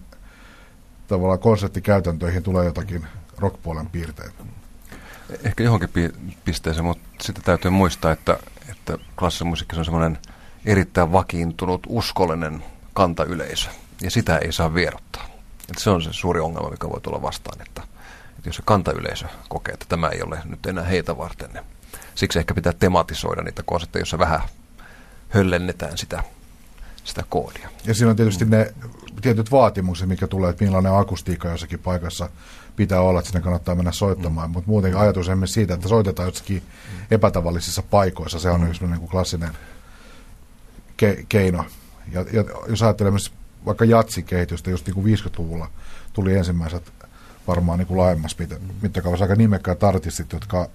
tavallaan 1.08 1.40
konserttikäytäntöihin 1.40 2.44
tulee 2.44 2.66
jotakin 2.66 3.08
rockpuolen 3.38 3.88
piirteitä? 3.88 4.44
Ehkä 5.44 5.64
johonkin 5.64 5.90
pisteeseen, 6.46 6.86
mutta 6.86 7.08
sitten 7.22 7.44
täytyy 7.44 7.72
muistaa, 7.72 8.12
että 8.12 8.40
että 8.72 8.98
klassisen 9.20 9.48
musiikki 9.48 9.76
on 9.78 9.86
semmoinen 9.86 10.18
erittäin 10.66 11.12
vakiintunut, 11.12 11.84
uskollinen 11.88 12.64
kantayleisö, 12.94 13.70
ja 14.02 14.12
sitä 14.12 14.38
ei 14.38 14.52
saa 14.52 14.74
vierottaa. 14.74 15.35
Että 15.70 15.84
se 15.84 15.90
on 15.90 16.02
se 16.02 16.14
suuri 16.14 16.40
ongelma, 16.40 16.70
mikä 16.70 16.90
voi 16.90 17.02
tulla 17.02 17.22
vastaan, 17.22 17.62
että, 17.62 17.82
että 18.38 18.50
jos 18.50 18.56
se 18.56 18.62
kantayleisö 18.66 19.26
kokee, 19.50 19.74
että 19.74 19.86
tämä 19.90 20.10
ei 20.10 20.22
ole 20.22 20.40
nyt 20.46 20.66
enää 20.66 20.84
heitä 20.84 21.18
varten, 21.18 21.50
niin 21.54 21.66
siksi 22.16 22.40
ehkä 22.40 22.54
pitää 22.54 22.74
tematisoida 22.74 23.42
niitä 23.42 23.64
konsepteja, 23.66 24.02
joissa 24.02 24.20
vähän 24.20 24.42
höllennetään 25.30 25.98
sitä, 25.98 26.24
sitä 27.04 27.24
koodia. 27.30 27.70
Ja 27.86 27.94
siinä 27.94 28.10
on 28.10 28.16
tietysti 28.16 28.46
ne 28.46 28.74
tietyt 29.22 29.52
vaatimukset, 29.52 30.08
mikä 30.08 30.28
tulee, 30.28 30.50
että 30.50 30.64
millainen 30.64 30.98
akustiikka 30.98 31.48
jossakin 31.48 31.80
paikassa 31.80 32.30
pitää 32.76 33.02
olla, 33.02 33.20
että 33.20 33.32
sinne 33.32 33.44
kannattaa 33.44 33.76
mennä 33.76 33.92
soittamaan. 33.92 34.50
Mm. 34.50 34.54
Mutta 34.54 34.70
muutenkin 34.70 35.00
ajatus 35.00 35.30
emme 35.30 35.48
siitä, 35.48 35.74
että 35.74 35.88
soitetaan 35.88 36.28
jossakin 36.28 36.64
epätavallisissa 37.12 37.84
paikoissa. 37.84 38.40
Se 38.40 38.50
on 38.50 38.62
mm. 38.62 38.68
yksi 38.68 38.86
niin 38.86 39.00
kuin 39.00 39.10
klassinen 39.10 39.50
ke- 41.04 41.26
keino. 41.30 41.66
Ja, 42.12 42.26
ja 42.34 42.44
jos 42.68 42.84
ajattelemme 42.84 43.20
vaikka 43.66 43.86
jatsikehitystä, 43.86 44.70
just 44.70 44.88
niin 44.88 44.96
kuin 44.96 45.18
50-luvulla 45.18 45.70
tuli 46.14 46.36
ensimmäiset 46.36 46.94
varmaan 47.48 47.80
niin 47.80 47.88
kuin 47.88 47.98
laajemmassa 47.98 48.38
mittakaavassa 48.82 49.26
aika 49.26 49.36
nimekkäät 49.36 49.84
artistit, 49.84 50.34
jotka 50.34 50.70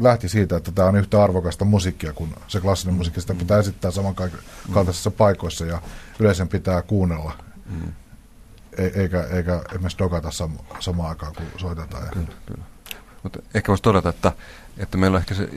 lähti 0.00 0.28
siitä, 0.28 0.56
että 0.56 0.72
tämä 0.72 0.88
on 0.88 0.96
yhtä 0.96 1.24
arvokasta 1.24 1.64
musiikkia 1.64 2.12
kuin 2.12 2.34
se 2.48 2.60
klassinen 2.60 2.94
musiikki. 2.94 3.20
Sitä 3.20 3.34
pitää 3.34 3.58
esittää 3.58 3.90
samankaltaisissa 3.90 5.10
paikoissa 5.10 5.66
ja 5.66 5.82
yleisön 6.18 6.48
pitää 6.48 6.82
kuunnella. 6.82 7.32
Mm. 7.66 7.92
E- 8.78 9.00
eikä, 9.02 9.22
eikä 9.22 9.62
esimerkiksi 9.70 9.98
dogata 9.98 10.28
sam- 10.28 10.80
samaan 10.80 11.08
aikaan, 11.08 11.34
kun 11.34 11.46
soitetaan. 11.56 12.08
Kyllä, 12.10 12.26
kyllä. 12.46 12.64
Mutta 13.22 13.38
ehkä 13.54 13.68
voisi 13.68 13.82
todeta, 13.82 14.08
että, 14.08 14.32
että 14.78 14.96
meillä 14.96 15.16
on 15.16 15.20
ehkä 15.20 15.34
se 15.34 15.48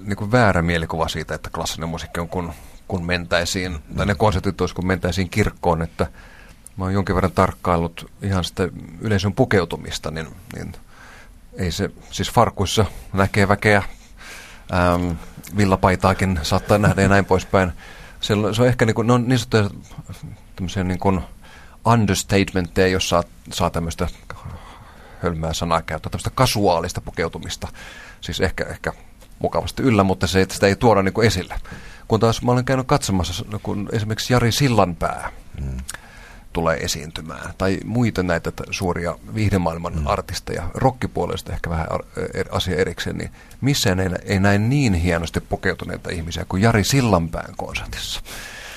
niin 0.00 0.16
kuin 0.16 0.32
väärä 0.32 0.62
mielikuva 0.62 1.08
siitä, 1.08 1.34
että 1.34 1.50
klassinen 1.50 1.88
musiikki 1.88 2.20
on 2.20 2.28
kun, 2.28 2.52
kun 2.88 3.04
mentäisiin, 3.04 3.78
tai 3.96 4.06
ne 4.06 4.14
konseptit 4.14 4.60
olisi 4.60 4.74
kun 4.74 4.86
mentäisiin 4.86 5.30
kirkkoon, 5.30 5.82
että 5.82 6.06
mä 6.76 6.84
oon 6.84 6.94
jonkin 6.94 7.14
verran 7.14 7.32
tarkkaillut 7.32 8.10
ihan 8.22 8.44
sitä 8.44 8.68
yleisön 9.00 9.32
pukeutumista, 9.32 10.10
niin, 10.10 10.28
niin 10.54 10.72
ei 11.58 11.72
se, 11.72 11.90
siis 12.10 12.30
farkuissa 12.30 12.84
näkee 13.12 13.48
väkeä, 13.48 13.82
ähm, 14.74 15.10
villapaitaakin 15.56 16.40
saattaa 16.42 16.78
nähdä 16.78 17.02
ja 17.02 17.08
näin 17.08 17.24
poispäin. 17.24 17.72
Se 18.20 18.32
on, 18.34 18.54
se 18.54 18.62
on 18.62 18.68
ehkä 18.68 18.86
niin, 18.86 18.94
kuin, 18.94 19.06
ne 19.06 19.12
on 19.12 19.28
niin 19.28 19.38
sanottuja 19.38 20.84
niin 20.84 20.98
kuin 20.98 21.20
understatementteja, 21.86 22.88
jos 22.88 23.08
saa, 23.08 23.22
saa 23.52 23.70
tämmöistä 23.70 24.08
hölmää 25.22 25.52
sanaa 25.52 25.82
käyttää, 25.82 26.10
tämmöistä 26.10 26.30
kasuaalista 26.34 27.00
pukeutumista. 27.00 27.68
Siis 28.20 28.40
ehkä, 28.40 28.64
ehkä 28.64 28.92
mukavasti 29.38 29.82
yllä, 29.82 30.04
mutta 30.04 30.26
se, 30.26 30.46
sitä 30.50 30.66
ei 30.66 30.76
tuoda 30.76 31.02
niin 31.02 31.12
kuin 31.12 31.26
esille. 31.26 31.54
Kun 32.08 32.20
taas 32.20 32.42
mä 32.42 32.52
olen 32.52 32.64
käynyt 32.64 32.86
katsomassa, 32.86 33.44
kun 33.62 33.88
esimerkiksi 33.92 34.32
Jari 34.32 34.52
Sillanpää 34.52 35.30
mm. 35.60 35.76
tulee 36.52 36.76
esiintymään, 36.76 37.54
tai 37.58 37.80
muita 37.84 38.22
näitä 38.22 38.52
suoria 38.70 39.18
viihdemaailman 39.34 39.94
mm. 39.98 40.06
artisteja, 40.06 40.70
rockipuolesta 40.74 41.52
ehkä 41.52 41.70
vähän 41.70 41.86
asia 42.50 42.76
erikseen, 42.76 43.18
niin 43.18 43.30
missään 43.60 44.00
ei, 44.00 44.08
ei 44.24 44.40
näin 44.40 44.70
niin 44.70 44.94
hienosti 44.94 45.40
pukeutuneita 45.40 46.10
ihmisiä 46.10 46.46
kuin 46.48 46.62
Jari 46.62 46.84
Sillanpään 46.84 47.54
konsertissa. 47.56 48.22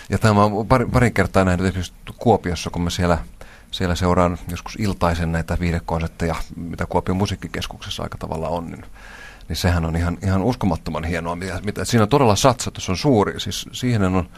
Ja 0.09 0.17
tämä 0.17 0.43
on 0.43 0.67
parin, 0.67 0.91
parin 0.91 1.13
kertaa 1.13 1.45
nähnyt 1.45 1.65
esimerkiksi 1.65 1.93
Kuopiossa, 2.17 2.69
kun 2.69 2.81
mä 2.81 2.89
siellä, 2.89 3.17
siellä 3.71 3.95
seuraan 3.95 4.37
joskus 4.47 4.75
iltaisen 4.79 5.31
näitä 5.31 5.57
viidekonsertteja, 5.59 6.35
mitä 6.55 6.85
Kuopion 6.85 7.17
musiikkikeskuksessa 7.17 8.03
aika 8.03 8.17
tavalla 8.17 8.49
on, 8.49 8.65
niin 8.65 8.85
niin 9.49 9.57
sehän 9.57 9.85
on 9.85 9.95
ihan, 9.95 10.17
ihan 10.23 10.43
uskomattoman 10.43 11.03
hienoa, 11.03 11.35
mitä, 11.35 11.59
mitä 11.63 11.85
siinä 11.85 12.03
on 12.03 12.09
todella 12.09 12.35
satsattu, 12.35 12.81
se 12.81 12.91
on 12.91 12.97
suuri, 12.97 13.39
siis 13.39 13.65
siihen 13.71 14.03
on, 14.03 14.29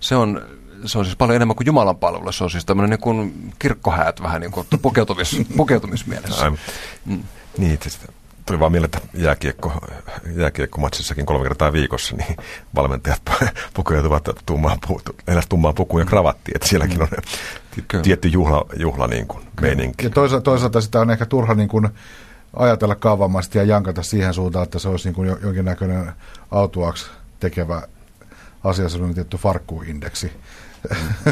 se 0.00 0.16
on, 0.16 0.42
se 0.84 0.98
on 0.98 1.04
siis 1.04 1.16
paljon 1.16 1.36
enemmän 1.36 1.56
kuin 1.56 1.66
Jumalan 1.66 1.96
palvelu, 1.96 2.32
se 2.32 2.44
on 2.44 2.50
siis 2.50 2.64
tämmöinen 2.64 2.90
niin 2.90 3.00
kuin 3.00 3.52
kirkkohäät 3.58 4.22
vähän 4.22 4.40
niin 4.40 4.52
kuin 4.52 4.66
pukeutumis, 4.82 5.36
pukeutumismielessä. 5.56 6.50
Mm. 7.04 7.22
Niin, 7.58 7.78
tietysti 7.78 8.06
tuli 8.46 8.60
vaan 8.60 8.72
mieleen, 8.72 8.90
että 8.94 9.08
jääkiekko, 9.14 9.72
jääkiekkomatsissakin 10.36 11.26
kolme 11.26 11.42
kertaa 11.42 11.72
viikossa, 11.72 12.16
niin 12.16 12.36
valmentajat 12.74 13.22
pukeutuvat 13.74 14.28
tummaan, 14.46 14.78
tummaan 15.48 15.74
pukuun 15.74 16.00
ja 16.00 16.06
kravattiin, 16.06 16.56
että 16.56 16.68
sielläkin 16.68 17.02
on 17.02 17.08
Kyllä. 17.88 18.04
tietty 18.04 18.28
juhla, 18.28 18.66
juhla 18.76 19.06
niin 19.06 19.26
kuin, 19.26 19.44
meininki. 19.60 20.06
Ja 20.06 20.10
toisaalta, 20.10 20.44
toisaalta 20.44 20.80
sitä 20.80 21.00
on 21.00 21.10
ehkä 21.10 21.26
turha 21.26 21.54
niin 21.54 21.68
kuin, 21.68 21.88
ajatella 22.56 22.94
kaavamaisesti 22.94 23.58
ja 23.58 23.64
jankata 23.64 24.02
siihen 24.02 24.34
suuntaan, 24.34 24.62
että 24.62 24.78
se 24.78 24.88
olisi 24.88 25.08
niin 25.08 25.14
kuin 25.14 25.36
jonkinnäköinen 25.42 26.12
autuaksi 26.50 27.06
tekevä 27.40 27.82
asia, 28.64 28.88
se 28.88 28.98
on 28.98 29.14
tietty 29.14 29.36
farkkuindeksi. 29.36 30.32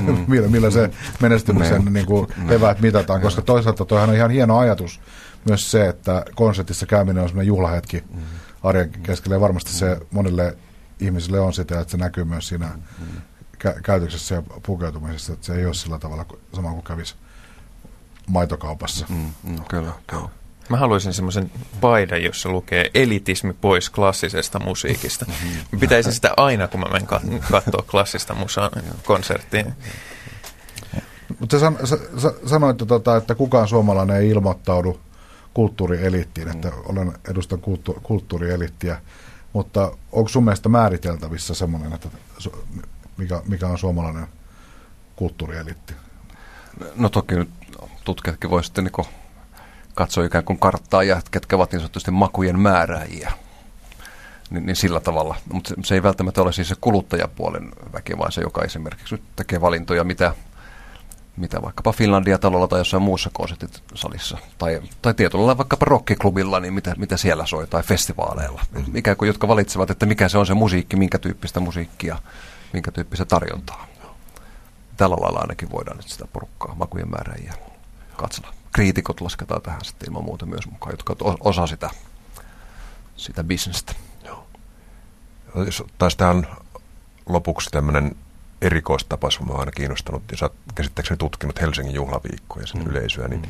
Mm. 0.01 0.25
millä, 0.29 0.49
millä 0.49 0.70
se 0.70 0.91
menestymisen 1.20 1.85
niin 1.85 2.07
kuin 2.07 2.27
eväät 2.49 2.81
mitataan, 2.81 3.20
koska 3.20 3.43
toisaalta 3.43 3.85
toihan 3.85 4.09
on 4.09 4.16
ihan 4.16 4.31
hieno 4.31 4.59
ajatus 4.59 5.01
myös 5.45 5.70
se, 5.70 5.89
että 5.89 6.25
konsertissa 6.35 6.87
käyminen 6.87 7.23
on 7.23 7.29
sellainen 7.29 7.49
juhlahetki 7.49 8.05
mm. 8.14 8.20
arjen 8.62 8.91
keskellä 8.91 9.37
ja 9.37 9.41
varmasti 9.41 9.73
se 9.73 10.01
monille 10.11 10.57
ihmisille 11.01 11.41
on 11.41 11.53
sitä, 11.53 11.81
että 11.81 11.91
se 11.91 11.97
näkyy 11.97 12.25
myös 12.25 12.49
siinä 12.49 12.68
kä- 13.64 13.81
käytöksessä 13.83 14.35
ja 14.35 14.43
pukeutumisessa, 14.66 15.33
että 15.33 15.47
se 15.47 15.55
ei 15.55 15.66
ole 15.66 15.75
sillä 15.75 15.99
tavalla 15.99 16.27
sama 16.53 16.70
kuin 16.70 16.83
kävisi 16.83 17.14
maitokaupassa. 18.27 19.07
Mm, 19.09 19.33
mm, 19.43 19.64
kyllä, 19.68 19.93
kyllä. 20.07 20.29
Mä 20.69 20.77
haluaisin 20.77 21.13
semmoisen 21.13 21.51
paidan, 21.81 22.23
jossa 22.23 22.49
lukee 22.49 22.91
elitismi 22.95 23.53
pois 23.53 23.91
klassisesta 23.91 24.59
musiikista. 24.59 25.27
Mä 25.73 25.79
pitäisin 25.79 26.13
sitä 26.13 26.31
aina, 26.37 26.69
kun 26.69 26.81
mä 26.81 26.87
menen 26.87 27.07
katsoa 27.51 27.85
klassista 27.91 28.35
musaa 28.35 28.71
konserttiin. 29.05 29.75
Mutta 31.41 31.59
san, 31.59 31.79
sa, 31.85 31.99
sa, 32.19 32.33
sanoit, 32.47 32.77
tota, 32.77 33.17
että 33.17 33.35
kukaan 33.35 33.69
suomalainen 33.69 34.17
ei 34.17 34.29
ilmoittaudu 34.29 35.01
kulttuurielittiin, 35.55 36.49
että 36.49 36.73
olen 36.85 37.13
edustan 37.31 37.61
kulttu, 37.61 37.99
kulttuurielittiä, 38.03 39.01
mutta 39.53 39.93
onko 40.13 40.29
sun 40.29 40.45
mielestä 40.45 40.69
määriteltävissä 40.69 41.55
semmoinen, 41.55 41.93
että 41.93 42.09
mikä, 43.17 43.43
mikä 43.49 43.69
on 43.69 43.79
suomalainen 43.79 44.27
kulttuurielitti? 45.17 45.95
No 46.95 47.09
toki 47.09 47.35
nyt 47.35 47.51
tutkijatkin 48.05 48.51
voisivat 48.51 48.65
sitten 48.65 48.85
niin 48.85 49.07
katsoo 49.95 50.24
ikään 50.24 50.45
kuin 50.45 50.59
karttaa 50.59 51.03
ja 51.03 51.22
ketkä 51.30 51.57
ovat 51.57 51.72
niin 51.72 51.80
sanotusti 51.80 52.11
makujen 52.11 52.59
määrääjiä. 52.59 53.32
Niin, 54.51 54.66
niin 54.66 54.76
sillä 54.76 55.01
tavalla. 55.01 55.36
Mutta 55.53 55.68
se, 55.68 55.74
se 55.84 55.95
ei 55.95 56.03
välttämättä 56.03 56.43
ole 56.43 56.53
siis 56.53 56.68
se 56.68 56.74
kuluttajapuolen 56.80 57.72
väki, 57.93 58.18
vaan 58.18 58.32
se, 58.32 58.40
joka 58.40 58.62
esimerkiksi 58.62 59.22
tekee 59.36 59.61
valintoja, 59.61 60.05
mitä, 60.05 60.34
mitä 61.36 61.62
vaikkapa 61.62 61.93
Finlandia-talolla 61.93 62.68
tai 62.68 62.80
jossain 62.80 63.03
muussa 63.03 63.30
konsertit 63.32 63.82
salissa. 63.95 64.38
Tai, 64.59 64.82
tai 65.03 65.14
tietyllä 65.14 65.59
vaikkapa 65.59 65.84
rockiklubilla, 65.84 66.61
niin 66.61 66.74
mitä, 66.74 66.95
mitä 66.99 67.16
siellä 67.16 67.47
soi, 67.47 67.66
tai 67.66 67.82
festivaaleilla. 67.82 68.62
Mm. 68.72 68.97
Ikään 68.97 69.16
kuin, 69.16 69.26
jotka 69.26 69.49
valitsevat, 69.49 69.90
että 69.90 70.07
mikä 70.07 70.28
se 70.28 70.38
on 70.38 70.47
se 70.47 70.55
musiikki, 70.55 70.97
minkä 70.97 71.18
tyyppistä 71.18 71.61
musiikkia, 71.61 72.18
minkä 72.72 72.90
tyyppistä 72.93 73.24
tarjontaa. 73.24 73.86
Tällä 74.97 75.16
lailla 75.20 75.38
ainakin 75.38 75.70
voidaan 75.70 75.97
nyt 75.97 76.09
sitä 76.09 76.24
porukkaa, 76.32 76.74
makujen 76.74 77.11
määrääjiä 77.11 77.55
katsella 78.16 78.62
kriitikot 78.73 79.20
lasketaan 79.20 79.62
tähän 79.62 79.85
sitten 79.85 80.09
ilman 80.09 80.25
muuta 80.25 80.47
myös 80.47 80.70
mukaan, 80.70 80.93
jotka 80.93 81.16
osa 81.41 81.66
sitä, 81.66 81.91
sitä 83.16 83.45
bisnestä. 83.45 83.95
Taisi 85.99 86.16
tähän 86.16 86.47
lopuksi 87.29 87.70
tämmöinen 87.70 88.16
erikoistapaus, 88.61 89.41
mä 89.41 89.55
aina 89.55 89.73
kiinnostanut, 89.73 90.23
ja 90.31 90.37
sä 90.37 90.45
oot 90.45 90.55
käsittääkseni 90.75 91.18
tutkinut 91.18 91.61
Helsingin 91.61 91.95
juhlaviikkoja 91.95 92.62
ja 92.62 92.66
sen 92.66 92.83
mm. 92.83 92.91
yleisöä, 92.91 93.29
niin 93.29 93.41
mm. 93.41 93.49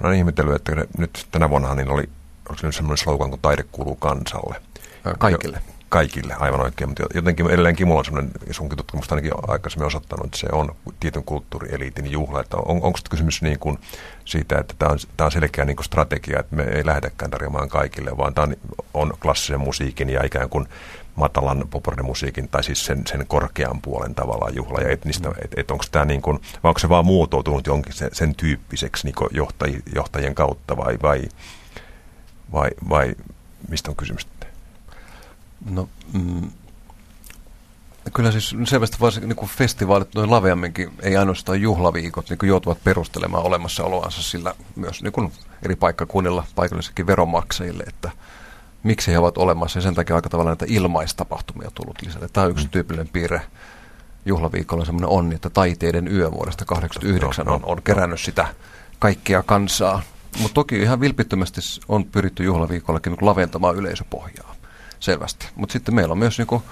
mä 0.00 0.06
olen 0.06 0.18
ihmetellyt, 0.18 0.54
että 0.54 0.72
nyt 0.98 1.26
tänä 1.30 1.50
vuonna 1.50 1.74
niin 1.74 1.90
oli, 1.90 2.08
oli 2.48 2.72
semmoinen 2.72 3.04
slogan 3.04 3.30
kuin 3.30 3.40
taide 3.40 3.62
kuuluu 3.62 3.96
kansalle. 3.96 4.62
Kaikille. 5.18 5.62
Jo, 5.66 5.79
kaikille, 5.90 6.34
aivan 6.38 6.60
oikein, 6.60 6.90
mutta 6.90 7.04
jotenkin 7.14 7.50
edelleenkin 7.50 7.86
mulla 7.86 7.98
on 7.98 8.04
sellainen, 8.04 8.32
sunkin 8.50 8.76
tutkimusta 8.76 9.14
ainakin 9.14 9.32
aikaisemmin 9.48 9.86
osoittanut, 9.86 10.24
että 10.24 10.38
se 10.38 10.46
on 10.52 10.74
tietyn 11.00 11.24
kulttuurieliitin 11.24 12.10
juhla. 12.10 12.40
Että 12.40 12.56
on, 12.56 12.82
onko 12.82 12.98
kysymys 13.10 13.42
niin 13.42 13.58
kuin 13.58 13.78
siitä, 14.24 14.58
että 14.58 14.74
tämä 14.78 14.92
on, 14.92 14.98
tämä 15.16 15.26
on 15.26 15.32
selkeä 15.32 15.64
niin 15.64 15.76
kuin 15.76 15.84
strategia, 15.84 16.40
että 16.40 16.56
me 16.56 16.62
ei 16.62 16.86
lähdetäkään 16.86 17.30
tarjoamaan 17.30 17.68
kaikille, 17.68 18.16
vaan 18.16 18.34
tämä 18.34 18.46
on, 18.46 18.56
on 18.94 19.12
klassisen 19.22 19.60
musiikin 19.60 20.10
ja 20.10 20.24
ikään 20.24 20.48
kuin 20.48 20.66
matalan 21.16 21.64
musiikin 22.02 22.48
tai 22.48 22.64
siis 22.64 22.86
sen, 22.86 23.02
sen 23.06 23.26
korkean 23.26 23.80
puolen 23.82 24.14
tavallaan 24.14 24.54
juhla 24.54 24.80
ja 24.80 24.90
etnistä, 24.90 25.28
mm. 25.28 25.34
että 25.44 25.60
et 25.60 25.70
onko 25.70 25.84
tämä 25.90 26.04
niin 26.04 26.22
kuin, 26.22 26.38
vai 26.62 26.68
onko 26.70 26.78
se 26.78 26.88
vaan 26.88 27.06
muotoutunut 27.06 27.66
jonkin 27.66 27.92
sen, 27.92 28.10
sen 28.12 28.34
tyyppiseksi 28.34 29.06
niin 29.06 29.28
johtaj, 29.30 29.74
johtajien 29.94 30.34
kautta 30.34 30.76
vai, 30.76 30.98
vai, 31.02 31.22
vai, 32.52 32.70
vai 32.88 33.14
mistä 33.68 33.90
on 33.90 33.96
kysymys? 33.96 34.26
No, 35.64 35.88
mm, 36.12 36.50
kyllä 38.14 38.32
siis 38.32 38.54
selvästi 38.64 38.96
varsin 39.00 39.28
niin 39.28 39.36
kuin 39.36 39.48
festivaalit 39.48 40.14
noin 40.14 40.30
laveamminkin, 40.30 40.90
ei 41.02 41.16
ainoastaan 41.16 41.60
juhlaviikot, 41.60 42.28
niin 42.30 42.38
kuin 42.38 42.48
joutuvat 42.48 42.84
perustelemaan 42.84 43.44
olemassaoloansa 43.44 44.22
sillä 44.22 44.54
myös 44.76 45.02
niin 45.02 45.12
kuin 45.12 45.32
eri 45.64 45.76
paikkakunnilla 45.76 46.44
paikallisekin 46.54 47.06
veronmaksajille, 47.06 47.84
että 47.86 48.10
miksi 48.82 49.12
he 49.12 49.18
ovat 49.18 49.38
olemassa 49.38 49.78
ja 49.78 49.82
sen 49.82 49.94
takia 49.94 50.16
aika 50.16 50.28
tavalla 50.28 50.50
näitä 50.50 50.66
ilmaistapahtumia 50.68 51.70
tullut 51.74 52.02
lisälle. 52.02 52.28
Tämä 52.32 52.44
on 52.44 52.50
yksi 52.50 52.64
mm. 52.64 52.70
tyypillinen 52.70 53.08
piirre 53.08 53.42
juhlaviikolla 54.26 54.84
semmoinen 54.84 55.10
onni, 55.10 55.34
että 55.34 55.50
taiteiden 55.50 56.08
yö 56.08 56.32
vuodesta 56.32 56.64
1989 56.64 57.48
on, 57.48 57.60
on 57.64 57.82
kerännyt 57.82 58.20
sitä 58.20 58.48
kaikkea 58.98 59.42
kansaa. 59.42 60.02
Mutta 60.38 60.54
toki 60.54 60.76
ihan 60.76 61.00
vilpittömästi 61.00 61.60
on 61.88 62.04
pyritty 62.04 62.44
juhlaviikollakin 62.44 63.12
niin 63.12 63.26
laventamaan 63.26 63.76
yleisöpohjaa 63.76 64.59
selvästi. 65.00 65.48
Mutta 65.54 65.72
sitten 65.72 65.94
meillä 65.94 66.12
on 66.12 66.18
myös, 66.18 66.38
niin 66.38 66.46
kuin, 66.46 66.62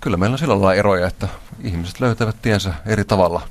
kyllä 0.00 0.16
meillä 0.16 0.34
on 0.34 0.38
sillä 0.38 0.54
lailla 0.54 0.74
eroja, 0.74 1.06
että 1.06 1.28
ihmiset 1.62 2.00
löytävät 2.00 2.36
tiensä 2.42 2.74
eri 2.86 3.04
tavalla 3.04 3.42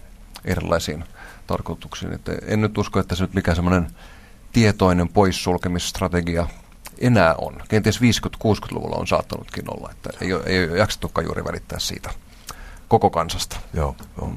erilaisiin 0.45 1.03
tarkoituksiin. 1.47 2.13
Että 2.13 2.31
en 2.45 2.61
nyt 2.61 2.77
usko, 2.77 2.99
että 2.99 3.15
se 3.15 3.23
nyt 3.23 3.33
mikään 3.33 3.55
semmoinen 3.55 3.87
tietoinen 4.53 5.09
poissulkemisstrategia 5.09 6.47
enää 6.97 7.35
on. 7.35 7.61
Kenties 7.69 7.99
50-60-luvulla 8.01 8.95
on 8.95 9.07
saattanutkin 9.07 9.65
olla, 9.67 9.91
että 9.91 10.09
ei 10.21 10.33
ole, 10.33 10.43
ei 10.45 10.69
ole 10.69 10.77
jaksettukaan 10.77 11.25
juuri 11.25 11.43
välittää 11.43 11.79
siitä 11.79 12.09
koko 12.87 13.09
kansasta. 13.09 13.57
Joo, 13.73 13.95
joo. 14.17 14.33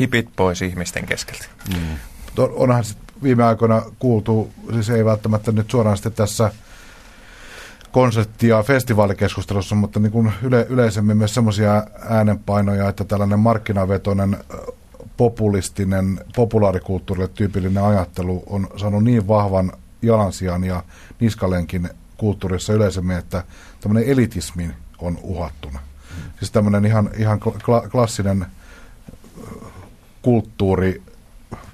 Hipit 0.00 0.28
pois 0.36 0.62
ihmisten 0.62 1.06
keskeltä. 1.06 1.44
Mm. 1.74 1.98
Onhan 2.38 2.84
viime 3.22 3.44
aikoina 3.44 3.82
kuultu, 3.98 4.52
siis 4.72 4.90
ei 4.90 5.04
välttämättä 5.04 5.52
nyt 5.52 5.70
suoraan 5.70 5.96
sitten 5.96 6.12
tässä 6.12 6.52
konsertti- 7.96 8.48
ja 8.48 8.62
festivaalikeskustelussa, 8.62 9.74
mutta 9.74 10.00
niin 10.00 10.12
kuin 10.12 10.32
yle, 10.42 10.66
yleisemmin 10.68 11.16
myös 11.16 11.34
semmoisia 11.34 11.86
äänenpainoja, 12.08 12.88
että 12.88 13.04
tällainen 13.04 13.38
markkinavetoinen 13.38 14.36
populistinen, 15.16 16.20
populaarikulttuurille 16.36 17.28
tyypillinen 17.28 17.84
ajattelu 17.84 18.42
on 18.46 18.68
saanut 18.76 19.04
niin 19.04 19.28
vahvan 19.28 19.72
jalansijan 20.02 20.64
ja 20.64 20.82
niskalenkin 21.20 21.88
kulttuurissa 22.16 22.72
yleisemmin, 22.72 23.16
että 23.16 23.44
tämmöinen 23.80 24.10
elitismi 24.10 24.70
on 24.98 25.18
uhattuna. 25.22 25.78
Mm. 25.78 26.22
Siis 26.38 26.50
tämmöinen 26.50 26.84
ihan, 26.84 27.10
ihan 27.16 27.40
kla- 27.42 27.88
klassinen 27.90 28.46
kulttuuri, 30.22 31.02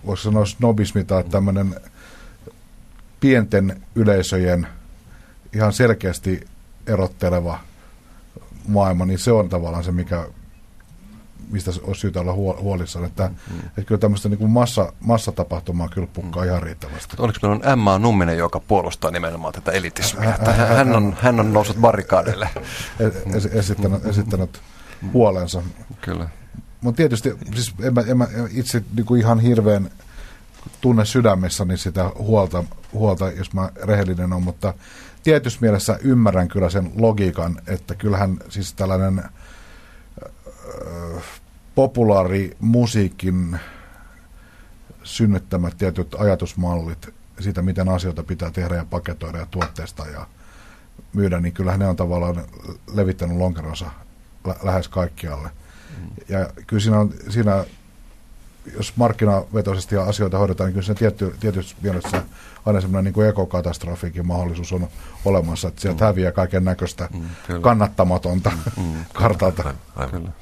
voisi 0.07 0.23
sanoa 0.23 0.47
snobismi 0.47 1.05
tai 1.05 1.25
tämmöinen 1.25 1.75
pienten 3.21 3.83
yleisöjen 3.95 4.67
ihan 5.53 5.73
selkeästi 5.73 6.45
erotteleva 6.87 7.59
maailma, 8.69 9.07
niin 9.07 9.19
se 9.19 9.33
on 9.33 9.49
tavallaan 9.49 9.85
se, 9.85 9.93
mikä 9.93 10.27
mistä 11.51 11.71
olisi 11.83 12.01
syytä 12.01 12.21
olla 12.21 12.33
huolissaan. 12.33 13.05
Että, 13.05 13.29
mm. 13.29 13.59
että 13.59 13.83
kyllä 13.83 13.99
tämmöistä 13.99 14.29
niin 14.29 14.39
kuin 14.39 14.51
massa, 14.51 14.93
massatapahtumaa 15.01 15.89
kyllä 15.89 16.07
pukkaa 16.13 16.43
mm. 16.43 16.49
ihan 16.49 16.63
riittävästi. 16.63 17.17
Oliko 17.19 17.39
meillä 17.43 17.57
on 17.57 17.73
Emma 17.73 17.99
Numminen, 17.99 18.39
joka 18.39 18.61
puolustaa 18.61 19.11
nimenomaan 19.11 19.53
tätä 19.53 19.73
elitismiä? 19.73 20.39
Hän, 20.77 20.97
on, 20.97 21.17
hän 21.21 21.41
on 21.41 21.53
noussut 21.53 21.77
barrikaadeille. 21.77 22.49
Es, 23.35 23.47
esittänyt, 23.47 24.07
esittänyt 24.07 24.61
huolensa. 25.13 25.63
Kyllä. 26.01 26.29
Mutta 26.81 26.97
tietysti 26.97 27.35
siis 27.55 27.75
en 27.83 27.95
mä, 27.95 28.05
en 28.07 28.17
mä 28.17 28.27
itse 28.51 28.83
niin 28.97 29.07
kuin 29.07 29.21
ihan 29.21 29.41
hirveän 29.41 29.91
tunne 30.81 31.05
sydämessäni 31.05 31.77
sitä 31.77 32.11
huolta, 32.19 32.65
huolta, 32.93 33.31
jos 33.31 33.53
mä 33.53 33.71
rehellinen 33.83 34.33
on, 34.33 34.43
mutta 34.43 34.75
tietyssä 35.23 35.59
mielessä 35.61 35.99
ymmärrän 36.03 36.49
kyllä 36.49 36.71
sen 36.71 36.93
logiikan, 36.97 37.59
että 37.67 37.95
kyllähän 37.95 38.39
siis 38.49 38.73
tällainen 38.73 39.23
populaarimusiikin 41.75 43.59
synnyttämät 45.03 45.79
tietyt 45.79 46.15
ajatusmallit 46.19 47.15
siitä, 47.41 47.63
miten 47.63 47.89
asioita 47.89 48.23
pitää 48.23 48.51
tehdä 48.51 48.75
ja 48.75 48.87
paketoida 48.91 49.39
ja 49.39 49.47
tuotteista 49.51 50.07
ja 50.07 50.27
myydä, 51.13 51.41
niin 51.41 51.53
kyllähän 51.53 51.81
ne 51.81 51.89
on 51.89 51.97
tavallaan 51.97 52.45
levittänyt 52.95 53.37
lonkeronsa 53.37 53.91
lä- 54.47 54.57
lähes 54.63 54.89
kaikkialle. 54.89 55.51
Mm. 55.99 56.09
Ja 56.29 56.51
kyllä 56.67 56.83
siinä, 56.83 57.01
on, 57.01 57.15
siinä 57.29 57.65
jos 58.77 58.97
markkinavetoisesti 58.97 59.97
asioita 59.97 60.39
hoidetaan, 60.39 60.67
niin 60.67 60.75
kyllä 60.75 60.87
se 60.87 60.95
tietty, 60.95 61.35
tietysti 61.41 61.75
mielessä 61.83 62.23
aina 62.67 62.81
semmoinen 62.81 63.13
niin 63.17 63.29
ekokatastrofiikin 63.29 64.27
mahdollisuus 64.27 64.73
on 64.73 64.89
olemassa, 65.25 65.69
että 65.69 65.81
sieltä 65.81 66.05
mm. 66.05 66.07
häviää 66.07 66.33
kaiken 66.33 66.65
näköistä 66.65 67.09
mm, 67.13 67.61
kannattamatonta 67.61 68.51
mm, 68.77 68.83
mm, 68.83 69.05
kartalta. 69.13 69.63
Aivan, 69.63 69.79
aivan. 69.97 70.11
Kyllä. 70.11 70.33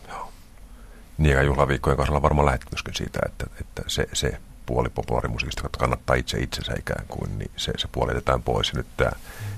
Niin 1.18 1.36
ja 1.36 1.42
juhlaviikkojen 1.42 1.96
kanssa 1.96 2.22
varmaan 2.22 2.46
lähdet 2.46 2.64
myöskin 2.72 2.94
siitä, 2.94 3.18
että, 3.26 3.46
että 3.60 3.82
se, 3.86 4.06
se 4.12 4.38
puoli 4.66 4.88
populaarimusiikista, 4.88 5.62
joka 5.64 5.78
kannattaa 5.78 6.16
itse 6.16 6.38
itsensä 6.38 6.74
ikään 6.78 7.04
kuin, 7.08 7.38
niin 7.38 7.50
se, 7.56 7.72
se 7.76 7.88
puoli 7.92 8.10
jätetään 8.10 8.42
pois. 8.42 8.68
Ja 8.72 8.76
nyt 8.76 8.86
tämä, 8.96 9.10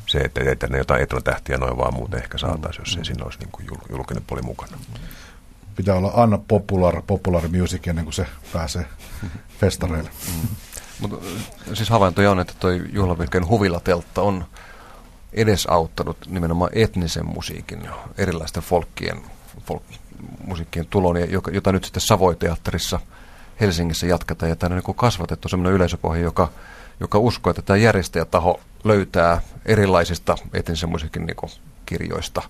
se, 0.06 0.18
että 0.18 0.40
ei 0.40 0.56
tänne 0.56 0.78
jotain 0.78 1.02
etunatähtiä 1.02 1.58
noin 1.58 1.76
vaan 1.76 1.94
muuten 1.94 2.22
ehkä 2.22 2.38
saataisiin, 2.38 2.82
jos 2.82 2.96
ei 2.96 3.04
siinä 3.04 3.24
olisi 3.24 3.38
niin 3.38 3.48
kuin 3.52 3.68
julkinen 3.90 4.22
puoli 4.26 4.42
mukana. 4.42 4.78
Pitää 5.76 5.94
olla 5.94 6.12
Anna 6.14 6.38
Popular, 6.48 7.02
Popular 7.06 7.48
Music 7.48 7.88
ennen 7.88 8.04
kuin 8.04 8.14
se 8.14 8.26
pääsee 8.52 8.86
festareille. 9.60 10.10
Mm. 10.28 10.48
Mutta 11.02 11.16
siis 11.74 11.90
havaintoja 11.90 12.30
on, 12.30 12.40
että 12.40 12.52
tuo 12.60 12.70
juhlavirkkeen 12.70 13.48
huvilateltta 13.48 14.22
on 14.22 14.44
edesauttanut 15.32 16.16
nimenomaan 16.26 16.70
etnisen 16.74 17.26
musiikin, 17.26 17.88
erilaisten 18.18 18.62
folkkien, 18.62 19.22
folk, 19.66 19.82
musiikkien 20.46 20.86
tulon, 20.86 21.16
jota 21.52 21.72
nyt 21.72 21.84
sitten 21.84 22.00
Savoiteatterissa 22.00 23.00
Helsingissä 23.60 24.06
jatketaan. 24.06 24.50
Ja 24.50 24.56
tämä 24.56 24.74
on 24.74 24.82
niin 24.86 24.96
kasvatettu 24.96 25.48
sellainen 25.48 25.72
yleisöpohja, 25.72 26.22
joka, 26.22 26.48
joka 27.00 27.18
uskoo, 27.18 27.50
että 27.50 27.62
tämä 27.62 27.76
järjestäjätaho 27.76 28.60
löytää 28.84 29.40
erilaisista 29.66 30.36
etnisen 30.52 30.88
musiikin 30.88 31.26
niin 31.26 31.50
kirjoista 31.86 32.42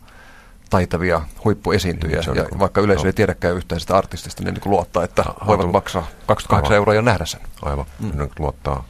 taitavia 0.73 1.23
huippuesiintyjiä. 1.45 2.23
Ja, 2.27 2.35
ja 2.35 2.59
vaikka 2.59 2.81
yleisö 2.81 3.07
ei 3.07 3.13
tiedäkään 3.13 3.57
yhtään 3.57 3.81
sitä 3.81 3.97
artistista, 3.97 4.45
niin, 4.45 4.55
niin 4.55 4.71
luottaa, 4.71 5.05
että 5.05 5.23
Aivan. 5.23 5.47
voivat 5.47 5.73
maksaa 5.73 6.07
28 6.27 6.57
Aivan. 6.57 6.77
euroa 6.77 6.95
ja 6.95 7.03
nähdä 7.03 7.27
sen. 7.27 7.41
Aivan. 7.63 7.87
Mm. 7.99 8.11
Nyt 8.15 8.39
luottaa 8.39 8.85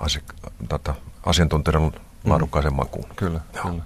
asi- 0.00 0.22
tätä 0.68 0.94
asiantuntijan 1.26 1.92
laadukkaaseen 2.24 2.74
mm. 2.74 2.76
makuun. 2.76 3.06
Kyllä, 3.16 3.40
Joo. 3.54 3.64
kyllä 3.64 3.82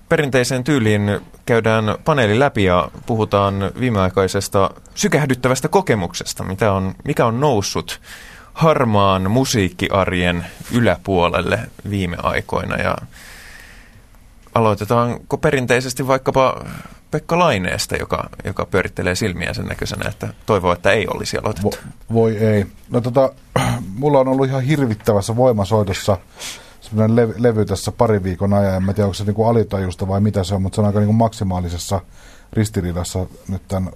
perinteiseen 0.09 0.64
tyyliin 0.64 1.20
käydään 1.47 1.84
paneeli 2.05 2.39
läpi 2.39 2.64
ja 2.64 2.89
puhutaan 3.07 3.55
viimeaikaisesta 3.80 4.70
sykähdyttävästä 4.95 5.68
kokemuksesta, 5.68 6.45
mitä 6.45 6.72
on, 6.72 6.95
mikä 7.05 7.26
on 7.26 7.41
noussut 7.41 8.01
harmaan 8.53 9.30
musiikkiarjen 9.30 10.47
yläpuolelle 10.72 11.59
viime 11.91 12.16
aikoina. 12.22 12.76
Ja 12.76 12.97
aloitetaanko 14.55 15.39
perinteisesti 15.39 16.07
vaikkapa 16.07 16.64
Pekka 17.17 17.39
Laineesta, 17.39 17.97
joka, 17.97 18.31
joka 18.45 18.67
pyörittelee 18.67 19.14
silmiä 19.14 19.55
sen 19.55 19.67
näköisenä, 19.67 20.09
että 20.09 20.29
toivoo, 20.47 20.73
että 20.73 20.93
ei 20.93 21.07
olisi 21.14 21.39
aloitettu. 21.39 21.71
Vo, 21.71 22.14
voi 22.14 22.37
ei. 22.37 22.67
No 22.91 23.01
tota, 23.01 23.33
mulla 24.01 24.19
on 24.19 24.29
ollut 24.29 24.47
ihan 24.47 24.62
hirvittävässä 24.62 25.37
voimasoitossa 25.37 26.19
semmoinen 26.81 27.17
levy, 27.17 27.35
levy 27.39 27.64
tässä 27.64 27.93
pari 27.93 28.23
viikon 28.23 28.55
ajan. 28.55 28.89
En 28.89 28.95
tiedä, 28.95 29.05
onko 29.05 29.14
se 29.14 29.25
niin 29.25 29.35
kuin 29.35 29.49
alitajusta 29.49 30.09
vai 30.09 30.21
mitä 30.21 30.45
se 30.45 30.55
on, 30.55 30.62
mutta 30.62 30.77
se 30.77 30.81
on 30.81 30.87
aika 30.87 30.99
niin 30.99 31.07
kuin 31.07 31.17
maksimaalisessa 31.17 32.01
ristiriidassa 32.53 33.27
nyt 33.49 33.62
tämän 33.69 33.91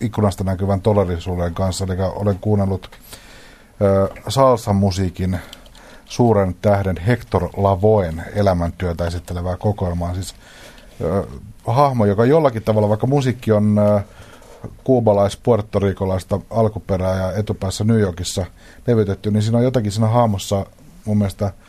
ikkunasta 0.00 0.44
näkyvän 0.44 0.80
todellisuuden 0.80 1.54
kanssa. 1.54 1.84
Eli 1.84 1.96
olen 2.14 2.38
kuunnellut 2.38 2.90
äh, 2.90 4.24
salsan 4.28 4.76
musiikin 4.76 5.38
suuren 6.04 6.54
tähden 6.62 6.96
Hector 6.96 7.48
Lavoen 7.56 8.24
elämäntyötä 8.34 9.06
esittelevää 9.06 9.56
kokoelmaa. 9.56 10.14
Siis 10.14 10.34
äh, 11.04 11.40
hahmo, 11.66 12.06
joka 12.06 12.24
jollakin 12.24 12.62
tavalla, 12.62 12.88
vaikka 12.88 13.06
musiikki 13.06 13.52
on 13.52 13.78
äh, 13.78 14.04
kuubalais 14.84 15.36
puertorikolaista 15.36 16.40
alkuperää 16.50 17.16
ja 17.16 17.32
etupäässä 17.32 17.84
New 17.84 18.00
Yorkissa 18.00 18.46
levytetty, 18.86 19.30
niin 19.30 19.42
siinä 19.42 19.58
on 19.58 19.64
jotakin 19.64 19.92
siinä 19.92 20.08
hahmossa 20.08 20.66
mun 21.04 21.18
mielestä– 21.18 21.52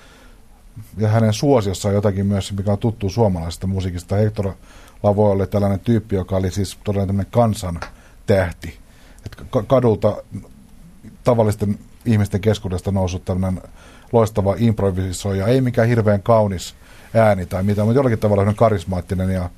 ja 0.97 1.07
hänen 1.07 1.33
suosiossaan 1.33 1.95
jotakin 1.95 2.25
myös, 2.25 2.53
mikä 2.53 2.71
on 2.71 2.77
tuttu 2.77 3.09
suomalaisesta 3.09 3.67
musiikista. 3.67 4.15
Hector 4.15 4.53
Lavoe 5.03 5.31
oli 5.31 5.47
tällainen 5.47 5.79
tyyppi, 5.79 6.15
joka 6.15 6.35
oli 6.35 6.51
siis 6.51 6.77
todella 6.83 7.07
tämmöinen 7.07 7.31
kansan 7.31 7.79
tähti. 8.25 8.79
Et 9.25 9.37
kadulta 9.67 10.23
tavallisten 11.23 11.79
ihmisten 12.05 12.41
keskuudesta 12.41 12.91
noussut 12.91 13.25
tämmöinen 13.25 13.61
loistava 14.11 14.55
improvisoija, 14.57 15.47
ei 15.47 15.61
mikään 15.61 15.87
hirveän 15.87 16.23
kaunis 16.23 16.75
ääni 17.13 17.45
tai 17.45 17.63
mitä, 17.63 17.83
mutta 17.83 17.99
jollakin 17.99 18.19
tavalla 18.19 18.53
karismaattinen 18.53 19.29
ja 19.29 19.49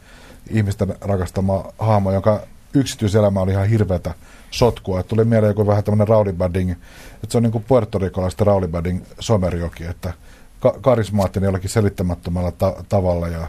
ihmisten 0.50 0.96
rakastama 1.02 1.66
hahmo, 1.80 2.12
jonka 2.12 2.42
yksityiselämä 2.74 3.40
oli 3.40 3.52
ihan 3.52 3.70
hirveätä 3.70 4.14
sotkua. 4.52 5.00
Et 5.00 5.08
tuli 5.08 5.26
mieleen 5.26 5.52
joku 5.52 5.68
vähän 5.68 5.84
tämmöinen 5.84 6.08
rowdybadding, 6.08 6.72
että 6.72 7.28
se 7.30 7.38
on 7.38 7.44
niin 7.44 7.52
kuin 7.52 7.64
puertorikolaista 7.68 8.44
rowdybadding 8.44 9.04
somerjoki, 9.20 9.86
että 9.86 10.14
ka- 10.60 10.76
karismaattinen 10.82 11.48
jollakin 11.48 11.70
selittämättömällä 11.70 12.52
ta- 12.52 12.84
tavalla 12.90 13.28
ja 13.28 13.48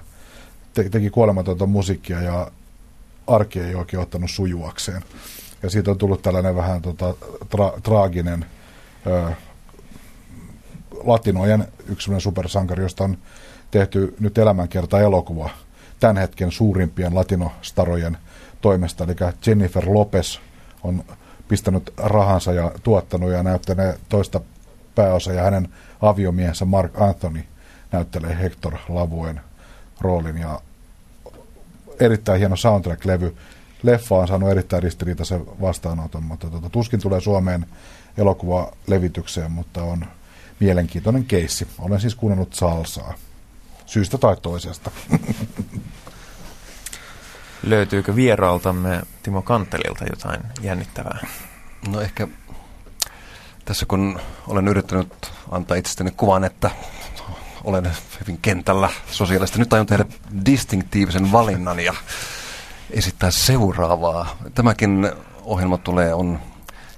te, 0.75 0.89
teki 0.89 1.11
kuolematonta 1.11 1.67
musiikkia 1.67 2.23
ja 2.23 2.51
arki 3.27 3.61
ei 3.61 3.75
oikein 3.75 4.03
ottanut 4.03 4.31
sujuakseen. 4.31 5.03
Ja 5.63 5.71
siitä 5.71 5.91
on 5.91 5.99
tullut 5.99 6.23
tällainen 6.23 6.57
vähän 6.57 6.83
tota, 6.83 7.15
tra, 7.51 7.73
traaginen 7.83 8.45
ö, 9.07 9.31
latinojen 11.05 11.69
yksi 11.89 12.11
supersankari, 12.19 12.83
josta 12.83 13.05
on 13.05 13.19
tehty 13.71 14.15
nyt 14.21 14.39
elämänkerta 14.39 15.01
elokuva 15.01 15.51
tämän 16.01 16.17
hetken 16.17 16.53
suurimpien 16.53 17.15
latinostarojen 17.15 18.19
toimesta. 18.61 19.05
Eli 19.05 19.15
Jennifer 19.47 19.85
Lopez 19.87 20.39
on 20.83 21.05
pistänyt 21.49 21.95
rahansa 21.97 22.53
ja 22.53 22.73
tuottanut 22.83 23.31
ja 23.31 23.43
näyttänyt 23.43 23.97
toista 24.09 24.41
pääosa 24.95 25.33
ja 25.33 25.43
hänen 25.43 25.69
aviomiehensä 26.01 26.65
Mark 26.65 27.01
Anthony 27.01 27.45
näyttelee 27.93 28.39
Hector 28.39 28.75
Lavuen 28.89 29.41
roolin 30.01 30.39
ja 30.39 30.61
erittäin 32.01 32.39
hieno 32.39 32.57
soundtrack-levy. 32.57 33.37
Leffa 33.83 34.15
on 34.15 34.29
saanut 34.29 34.51
erittäin 34.51 34.83
ristiriitaisen 34.83 35.47
vastaanoton, 35.61 36.23
mutta 36.23 36.51
tuota, 36.51 36.71
tuskin 36.71 37.01
tulee 37.01 37.21
Suomeen 37.21 37.67
elokuvalevitykseen, 38.19 39.53
mutta 39.53 39.83
on 39.83 40.05
mielenkiintoinen 40.61 41.25
keissi. 41.25 41.69
Olen 41.79 42.01
siis 42.01 42.15
kuunnellut 42.15 42.55
salsaa. 42.55 43.15
Syystä 43.87 44.19
tai 44.19 44.37
toisesta. 44.43 44.91
Löytyykö 47.63 48.17
vieraaltamme 48.17 49.01
Timo 49.23 49.43
Kantelilta 49.43 50.05
jotain 50.05 50.41
jännittävää? 50.61 51.19
No 51.89 52.01
ehkä 52.01 52.29
tässä 53.65 53.87
kun 53.87 54.21
olen 54.49 54.69
yrittänyt 54.69 55.33
antaa 55.51 55.77
itsestäni 55.77 56.11
kuvan, 56.11 56.45
että 56.45 56.71
olen 57.65 57.91
hyvin 58.21 58.39
kentällä 58.43 58.89
sosiaalista. 59.11 59.59
Nyt 59.59 59.73
aion 59.73 59.87
tehdä 59.87 60.05
distinktiivisen 60.47 61.33
valinnan 61.33 61.81
ja 61.81 61.95
esittää 62.91 63.31
seuraavaa. 63.31 64.37
Tämäkin 64.55 65.13
ohjelma 65.45 65.79
tulee 65.79 66.15
on 66.15 66.41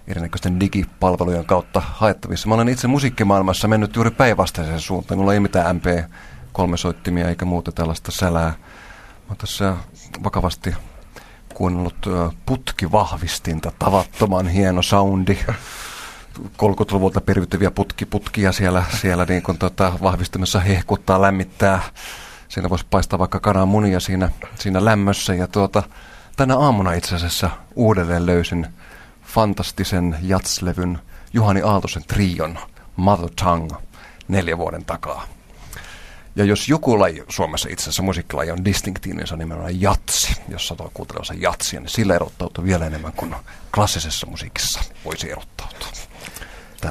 erinäköisten 0.06 0.60
digipalvelujen 0.60 1.44
kautta 1.44 1.82
haettavissa. 1.84 2.48
Mä 2.48 2.54
olen 2.54 2.68
itse 2.68 2.88
musiikkimaailmassa 2.88 3.68
mennyt 3.68 3.96
juuri 3.96 4.10
päinvastaiseen 4.10 4.80
suuntaan. 4.80 5.18
Mulla 5.18 5.34
ei 5.34 5.40
mitään 5.40 5.80
MP3-soittimia 5.80 7.28
eikä 7.28 7.44
muuta 7.44 7.72
tällaista 7.72 8.12
sälää. 8.12 8.54
Mä 9.28 9.34
tässä 9.34 9.76
vakavasti 10.24 10.74
kuunnellut 11.54 12.06
putkivahvistinta, 12.46 13.72
tavattoman 13.78 14.48
hieno 14.48 14.82
soundi. 14.82 15.38
30-luvulta 16.38 17.20
periytyviä 17.20 17.70
putki, 17.70 18.06
putkia 18.06 18.52
siellä, 18.52 18.84
siellä 19.00 19.24
niin 19.24 19.42
kun 19.42 19.58
tota, 19.58 19.92
vahvistimessa 20.02 20.60
hehkuttaa, 20.60 21.22
lämmittää. 21.22 21.82
Siinä 22.48 22.70
voisi 22.70 22.86
paistaa 22.90 23.18
vaikka 23.18 23.40
kananmunia 23.40 24.00
siinä, 24.00 24.28
siinä 24.58 24.84
lämmössä. 24.84 25.34
Ja 25.34 25.46
tuota, 25.46 25.82
tänä 26.36 26.56
aamuna 26.56 26.92
itse 26.92 27.14
asiassa 27.14 27.50
uudelleen 27.74 28.26
löysin 28.26 28.66
fantastisen 29.22 30.16
jatslevyn 30.22 30.98
Juhani 31.32 31.62
Aaltosen 31.62 32.04
trion 32.04 32.58
Mother 32.96 33.30
Tongue 33.44 33.78
neljä 34.28 34.58
vuoden 34.58 34.84
takaa. 34.84 35.26
Ja 36.36 36.44
jos 36.44 36.68
joku 36.68 37.00
laji 37.00 37.24
Suomessa 37.28 37.68
itse 37.70 37.82
asiassa 37.82 38.02
musiikkilaji 38.02 38.50
on 38.50 38.64
distinktiivinen, 38.64 39.18
niin 39.18 39.28
se 39.28 39.34
on 39.34 39.38
nimenomaan 39.38 39.80
jatsi. 39.80 40.36
Jos 40.48 40.68
satoi 40.68 40.90
kuuntelemassa 40.94 41.34
jatsia, 41.34 41.80
niin 41.80 41.88
sillä 41.88 42.14
erottautuu 42.14 42.64
vielä 42.64 42.86
enemmän 42.86 43.12
kuin 43.12 43.34
klassisessa 43.74 44.26
musiikissa 44.26 44.80
voisi 45.04 45.30
erottautua. 45.30 45.88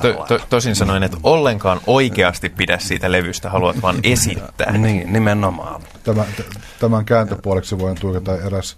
To, 0.01 0.25
to, 0.27 0.39
tosin 0.49 0.75
sanoin, 0.75 1.03
että 1.03 1.17
ollenkaan 1.23 1.81
oikeasti 1.87 2.49
pidä 2.49 2.79
siitä 2.79 3.11
levystä, 3.11 3.49
haluat 3.49 3.81
vaan 3.81 3.99
esittää. 4.03 4.77
niin, 4.77 5.13
nimenomaan. 5.13 5.81
Tämän, 6.03 6.25
tämän 6.79 7.05
kääntöpuoleksi 7.05 7.79
voin 7.79 7.97
tuikata 7.99 8.37
eräs 8.37 8.77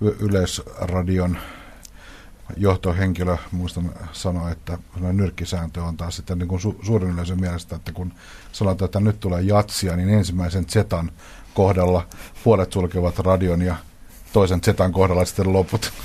yleisradion 0.00 1.38
johtohenkilö, 2.56 3.36
muistan 3.52 3.90
sanoa, 4.12 4.50
että 4.50 4.78
nyrkkisääntö 5.00 5.82
on 5.82 5.96
taas 5.96 6.16
sitten 6.16 6.38
niin 6.38 6.48
kuin 6.48 6.60
su- 6.60 6.86
suurin 6.86 7.10
yleisön 7.10 7.40
mielestä, 7.40 7.76
että 7.76 7.92
kun 7.92 8.12
sanotaan, 8.52 8.86
että 8.86 9.00
nyt 9.00 9.20
tulee 9.20 9.42
jatsia, 9.42 9.96
niin 9.96 10.08
ensimmäisen 10.08 10.68
zetan 10.68 11.10
kohdalla 11.54 12.06
puolet 12.44 12.72
sulkevat 12.72 13.18
radion 13.18 13.62
ja 13.62 13.76
toisen 14.32 14.60
zetan 14.64 14.92
kohdalla 14.92 15.24
sitten 15.24 15.52
loput. 15.52 15.92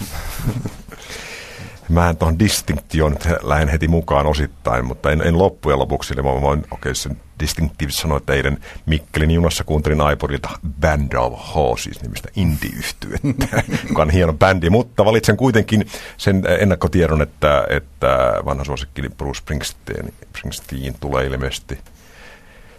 Mä 1.89 2.13
tuohon 2.13 2.39
distinktion 2.39 3.17
lähden 3.41 3.69
heti 3.69 3.87
mukaan 3.87 4.27
osittain, 4.27 4.85
mutta 4.85 5.11
en, 5.11 5.21
en 5.21 5.37
loppujen 5.37 5.79
lopuksi. 5.79 6.13
Eli 6.13 6.21
mä 6.21 6.41
voin, 6.41 6.59
okei, 6.71 6.91
okay, 6.91 7.15
distinktiivisesti 7.41 8.01
sanoa, 8.01 8.17
että 8.17 8.33
eilen 8.33 8.57
Mikkelin 8.85 9.31
junassa 9.31 9.63
kuuntelin 9.63 10.11
iPodilta 10.13 10.49
Band 10.81 11.13
of 11.13 11.55
Horses 11.55 12.01
nimistä 12.01 12.29
indie-yhtyettä, 12.35 13.63
joka 13.89 14.01
on 14.01 14.09
hieno 14.09 14.33
bändi, 14.33 14.69
mutta 14.69 15.05
valitsen 15.05 15.37
kuitenkin 15.37 15.87
sen 16.17 16.43
ennakkotiedon, 16.59 17.21
että, 17.21 17.65
että 17.69 18.33
vanha 18.45 18.63
suosikkini 18.63 19.09
Bruce 19.09 19.37
Springsteen, 19.37 20.13
Springsteen 20.29 20.95
tulee 20.99 21.25
ilmeisesti 21.25 21.79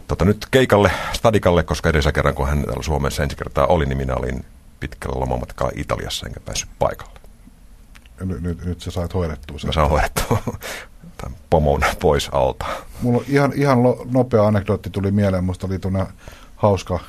tota, 0.08 0.24
nyt 0.24 0.46
keikalle, 0.50 0.90
stadikalle, 1.12 1.62
koska 1.62 1.88
edessä 1.90 2.12
kerran, 2.12 2.34
kun 2.34 2.48
hän 2.48 2.62
täällä 2.62 2.82
Suomessa 2.82 3.22
ensi 3.22 3.36
kertaa 3.36 3.66
oli, 3.66 3.86
niin 3.86 3.98
minä 3.98 4.14
olin 4.14 4.44
pitkällä 4.80 5.20
lomamatkalla 5.20 5.72
Italiassa 5.76 6.26
enkä 6.26 6.40
päässyt 6.40 6.70
paikalle. 6.78 7.20
Nyt, 8.20 8.40
nyt, 8.40 8.64
nyt 8.64 8.80
sä 8.80 8.90
sait 8.90 9.14
hoidettua 9.14 9.58
sen. 9.58 9.68
Mä 9.68 9.72
saan 9.72 9.90
hoidettua 9.90 10.42
tämän 11.22 11.38
pomon 11.50 11.82
pois 12.00 12.28
alta. 12.32 12.66
Mulla 13.02 13.24
ihan, 13.28 13.52
ihan 13.54 13.78
nopea 14.10 14.46
anekdootti 14.46 14.90
tuli 14.90 15.10
mieleen. 15.10 15.44
Musta 15.44 15.66
oli 15.66 15.78
tuonne 15.78 16.06
hauska 16.56 17.00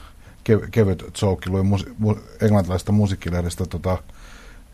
kev, 0.43 0.59
kevyt 0.71 1.03
joke. 1.21 1.49
Luin 1.49 1.65
mus, 1.65 1.85
mu, 1.97 2.15
englantilaisesta 2.41 2.91
musiikkilehdestä 2.91 3.65
tota, 3.65 3.97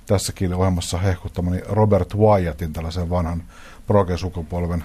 tässäkin 0.06 0.54
ohjelmassa 0.54 0.98
hehkuttamani 0.98 1.62
Robert 1.70 2.16
Wyattin, 2.16 2.74
tällaisen 2.74 3.10
vanhan 3.10 3.44
proge-sukupolven 3.88 4.84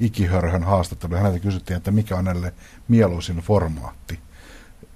ikihörhön 0.00 0.62
haastattelu. 0.62 1.14
Häneltä 1.14 1.38
kysyttiin, 1.38 1.76
että 1.76 1.90
mikä 1.90 2.16
on 2.16 2.26
hänelle 2.26 2.52
mieluisin 2.88 3.36
formaatti. 3.36 4.18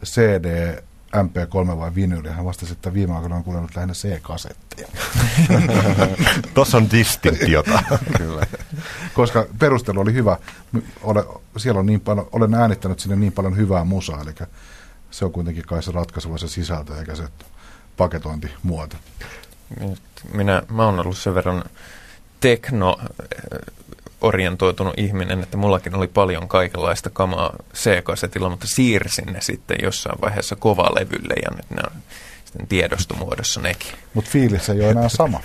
CD, 0.05 0.79
MP3 1.15 1.79
vai 1.79 1.95
vinyli. 1.95 2.29
Hän 2.29 2.45
vastasi, 2.45 2.73
että 2.73 2.95
viime 2.95 3.15
aikoina 3.15 3.37
on 3.37 3.45
kuunnellut 3.45 3.77
lähinnä 3.77 3.95
C-kasetteja. 3.95 4.89
Tuossa 6.55 6.77
on 6.77 6.91
distinktiota. 6.91 7.83
Kyllä. 8.19 8.47
Koska 9.15 9.47
perustelu 9.59 10.01
oli 10.01 10.13
hyvä. 10.13 10.37
Ole, 11.03 11.25
siellä 11.57 11.81
on 11.81 11.87
niin 11.87 12.01
paljon, 12.01 12.29
olen 12.33 12.55
äänittänyt 12.55 13.01
sinne 13.01 13.17
niin 13.17 13.33
paljon 13.33 13.57
hyvää 13.57 13.85
musaa, 13.85 14.21
eli 14.21 14.35
se 15.11 15.25
on 15.25 15.33
kuitenkin 15.33 15.65
kai 15.67 15.83
se 15.83 15.93
ratkaiseva 15.93 16.39
se 16.39 16.49
sisältö, 16.49 16.99
eikä 16.99 17.15
se 17.15 17.25
paketointimuoto. 17.97 18.97
Minä, 20.33 20.63
mä 20.71 20.85
oon 20.85 21.01
ollut 21.01 21.19
sen 21.19 21.35
verran 21.35 21.65
tekno 22.41 22.97
orientoitunut 24.21 24.95
ihminen, 24.97 25.43
että 25.43 25.57
mullakin 25.57 25.95
oli 25.95 26.07
paljon 26.07 26.49
kaikenlaista 26.49 27.11
kamaa 27.11 27.57
C-kasetilla, 27.75 28.51
mutta 28.51 28.67
siirsin 28.67 29.33
ne 29.33 29.41
sitten 29.41 29.77
jossain 29.83 30.21
vaiheessa 30.21 30.57
kovalevylle 30.57 31.35
ja 31.43 31.57
nyt 31.57 31.71
ne 31.71 31.83
on 31.87 32.03
sitten 32.55 32.69
tiedostomuodossa 32.69 33.61
nekin. 33.61 33.93
Mutta 34.15 34.31
fiilis 34.31 34.69
ei 34.69 34.81
ole 34.81 34.91
enää 34.91 35.09
sama. 35.09 35.41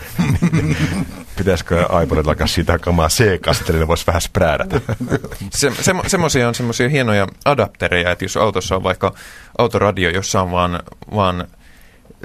Pitäisikö 1.37 1.87
iPodilla 2.03 2.31
alkaa 2.31 2.47
sitä 2.47 2.79
kamaa 2.79 3.07
C-kasetilla, 3.07 3.87
voisi 3.87 4.07
vähän 4.07 4.21
spräädätä. 4.21 4.81
se, 5.51 5.71
se, 5.81 5.93
semmoisia 6.07 6.47
on 6.47 6.55
semmoisia 6.55 6.89
hienoja 6.89 7.27
adaptereja, 7.45 8.11
että 8.11 8.25
jos 8.25 8.37
autossa 8.37 8.75
on 8.75 8.83
vaikka 8.83 9.13
autoradio, 9.57 10.09
jossa 10.09 10.41
on 10.41 10.51
vaan, 10.51 10.79
vaan 11.15 11.47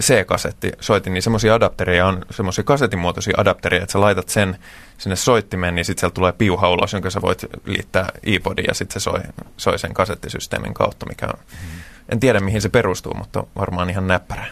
C-kasetti 0.01 0.73
soitin, 0.81 1.15
niin 1.15 1.23
semmoisia 1.23 1.55
adaptereja 1.55 2.07
on 2.07 2.25
semmoisia 2.31 2.65
kasetimuotoisia 2.65 3.35
adaptereja, 3.37 3.83
että 3.83 3.93
sä 3.93 4.01
laitat 4.01 4.29
sen 4.29 4.59
sinne 4.99 5.17
soittimeen, 5.17 5.75
niin 5.75 5.85
sitten 5.85 6.01
sieltä 6.01 6.15
tulee 6.15 6.33
piuha 6.33 6.71
ulos, 6.71 6.93
jonka 6.93 7.11
sä 7.11 7.23
voit 7.23 7.45
liittää 7.65 8.09
iPodiin 8.27 8.67
ja 8.69 8.75
sitten 8.75 9.01
se 9.01 9.05
soi, 9.05 9.21
soi 9.57 9.79
sen 9.79 9.95
kasettisysteemin 9.95 10.75
kautta, 10.75 11.07
mikä 11.07 11.27
on, 11.27 11.39
mm. 11.39 11.81
en 12.09 12.21
tiedä 12.21 12.41
mihin 12.41 12.63
se 12.63 12.69
perustuu, 12.69 13.15
mutta 13.15 13.45
varmaan 13.57 13.91
ihan 13.91 14.07
näppärä. 14.07 14.47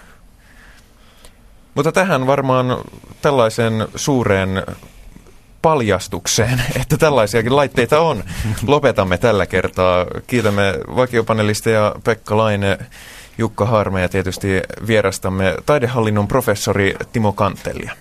Mutta 1.75 1.93
tähän 1.93 2.27
varmaan 2.27 2.79
tällaisen 3.23 3.89
suureen 3.97 4.63
paljastukseen, 5.63 6.63
että 6.81 6.97
tällaisiakin 6.97 7.57
laitteita 7.57 8.01
on. 8.01 8.25
Lopetamme 8.67 9.19
tällä 9.19 9.47
kertaa. 9.47 10.07
Kiitämme 10.27 10.75
vakiopanelisteja 10.97 11.95
Pekka 12.05 12.37
Laine, 12.37 12.79
Jukka 13.39 13.67
Harme 13.67 14.03
ja 14.03 14.09
tietysti 14.09 14.63
vierastamme 14.87 15.57
taidehallinnon 15.67 16.29
professori 16.29 16.95
Timo 17.13 17.33
Kantelia. 17.33 17.93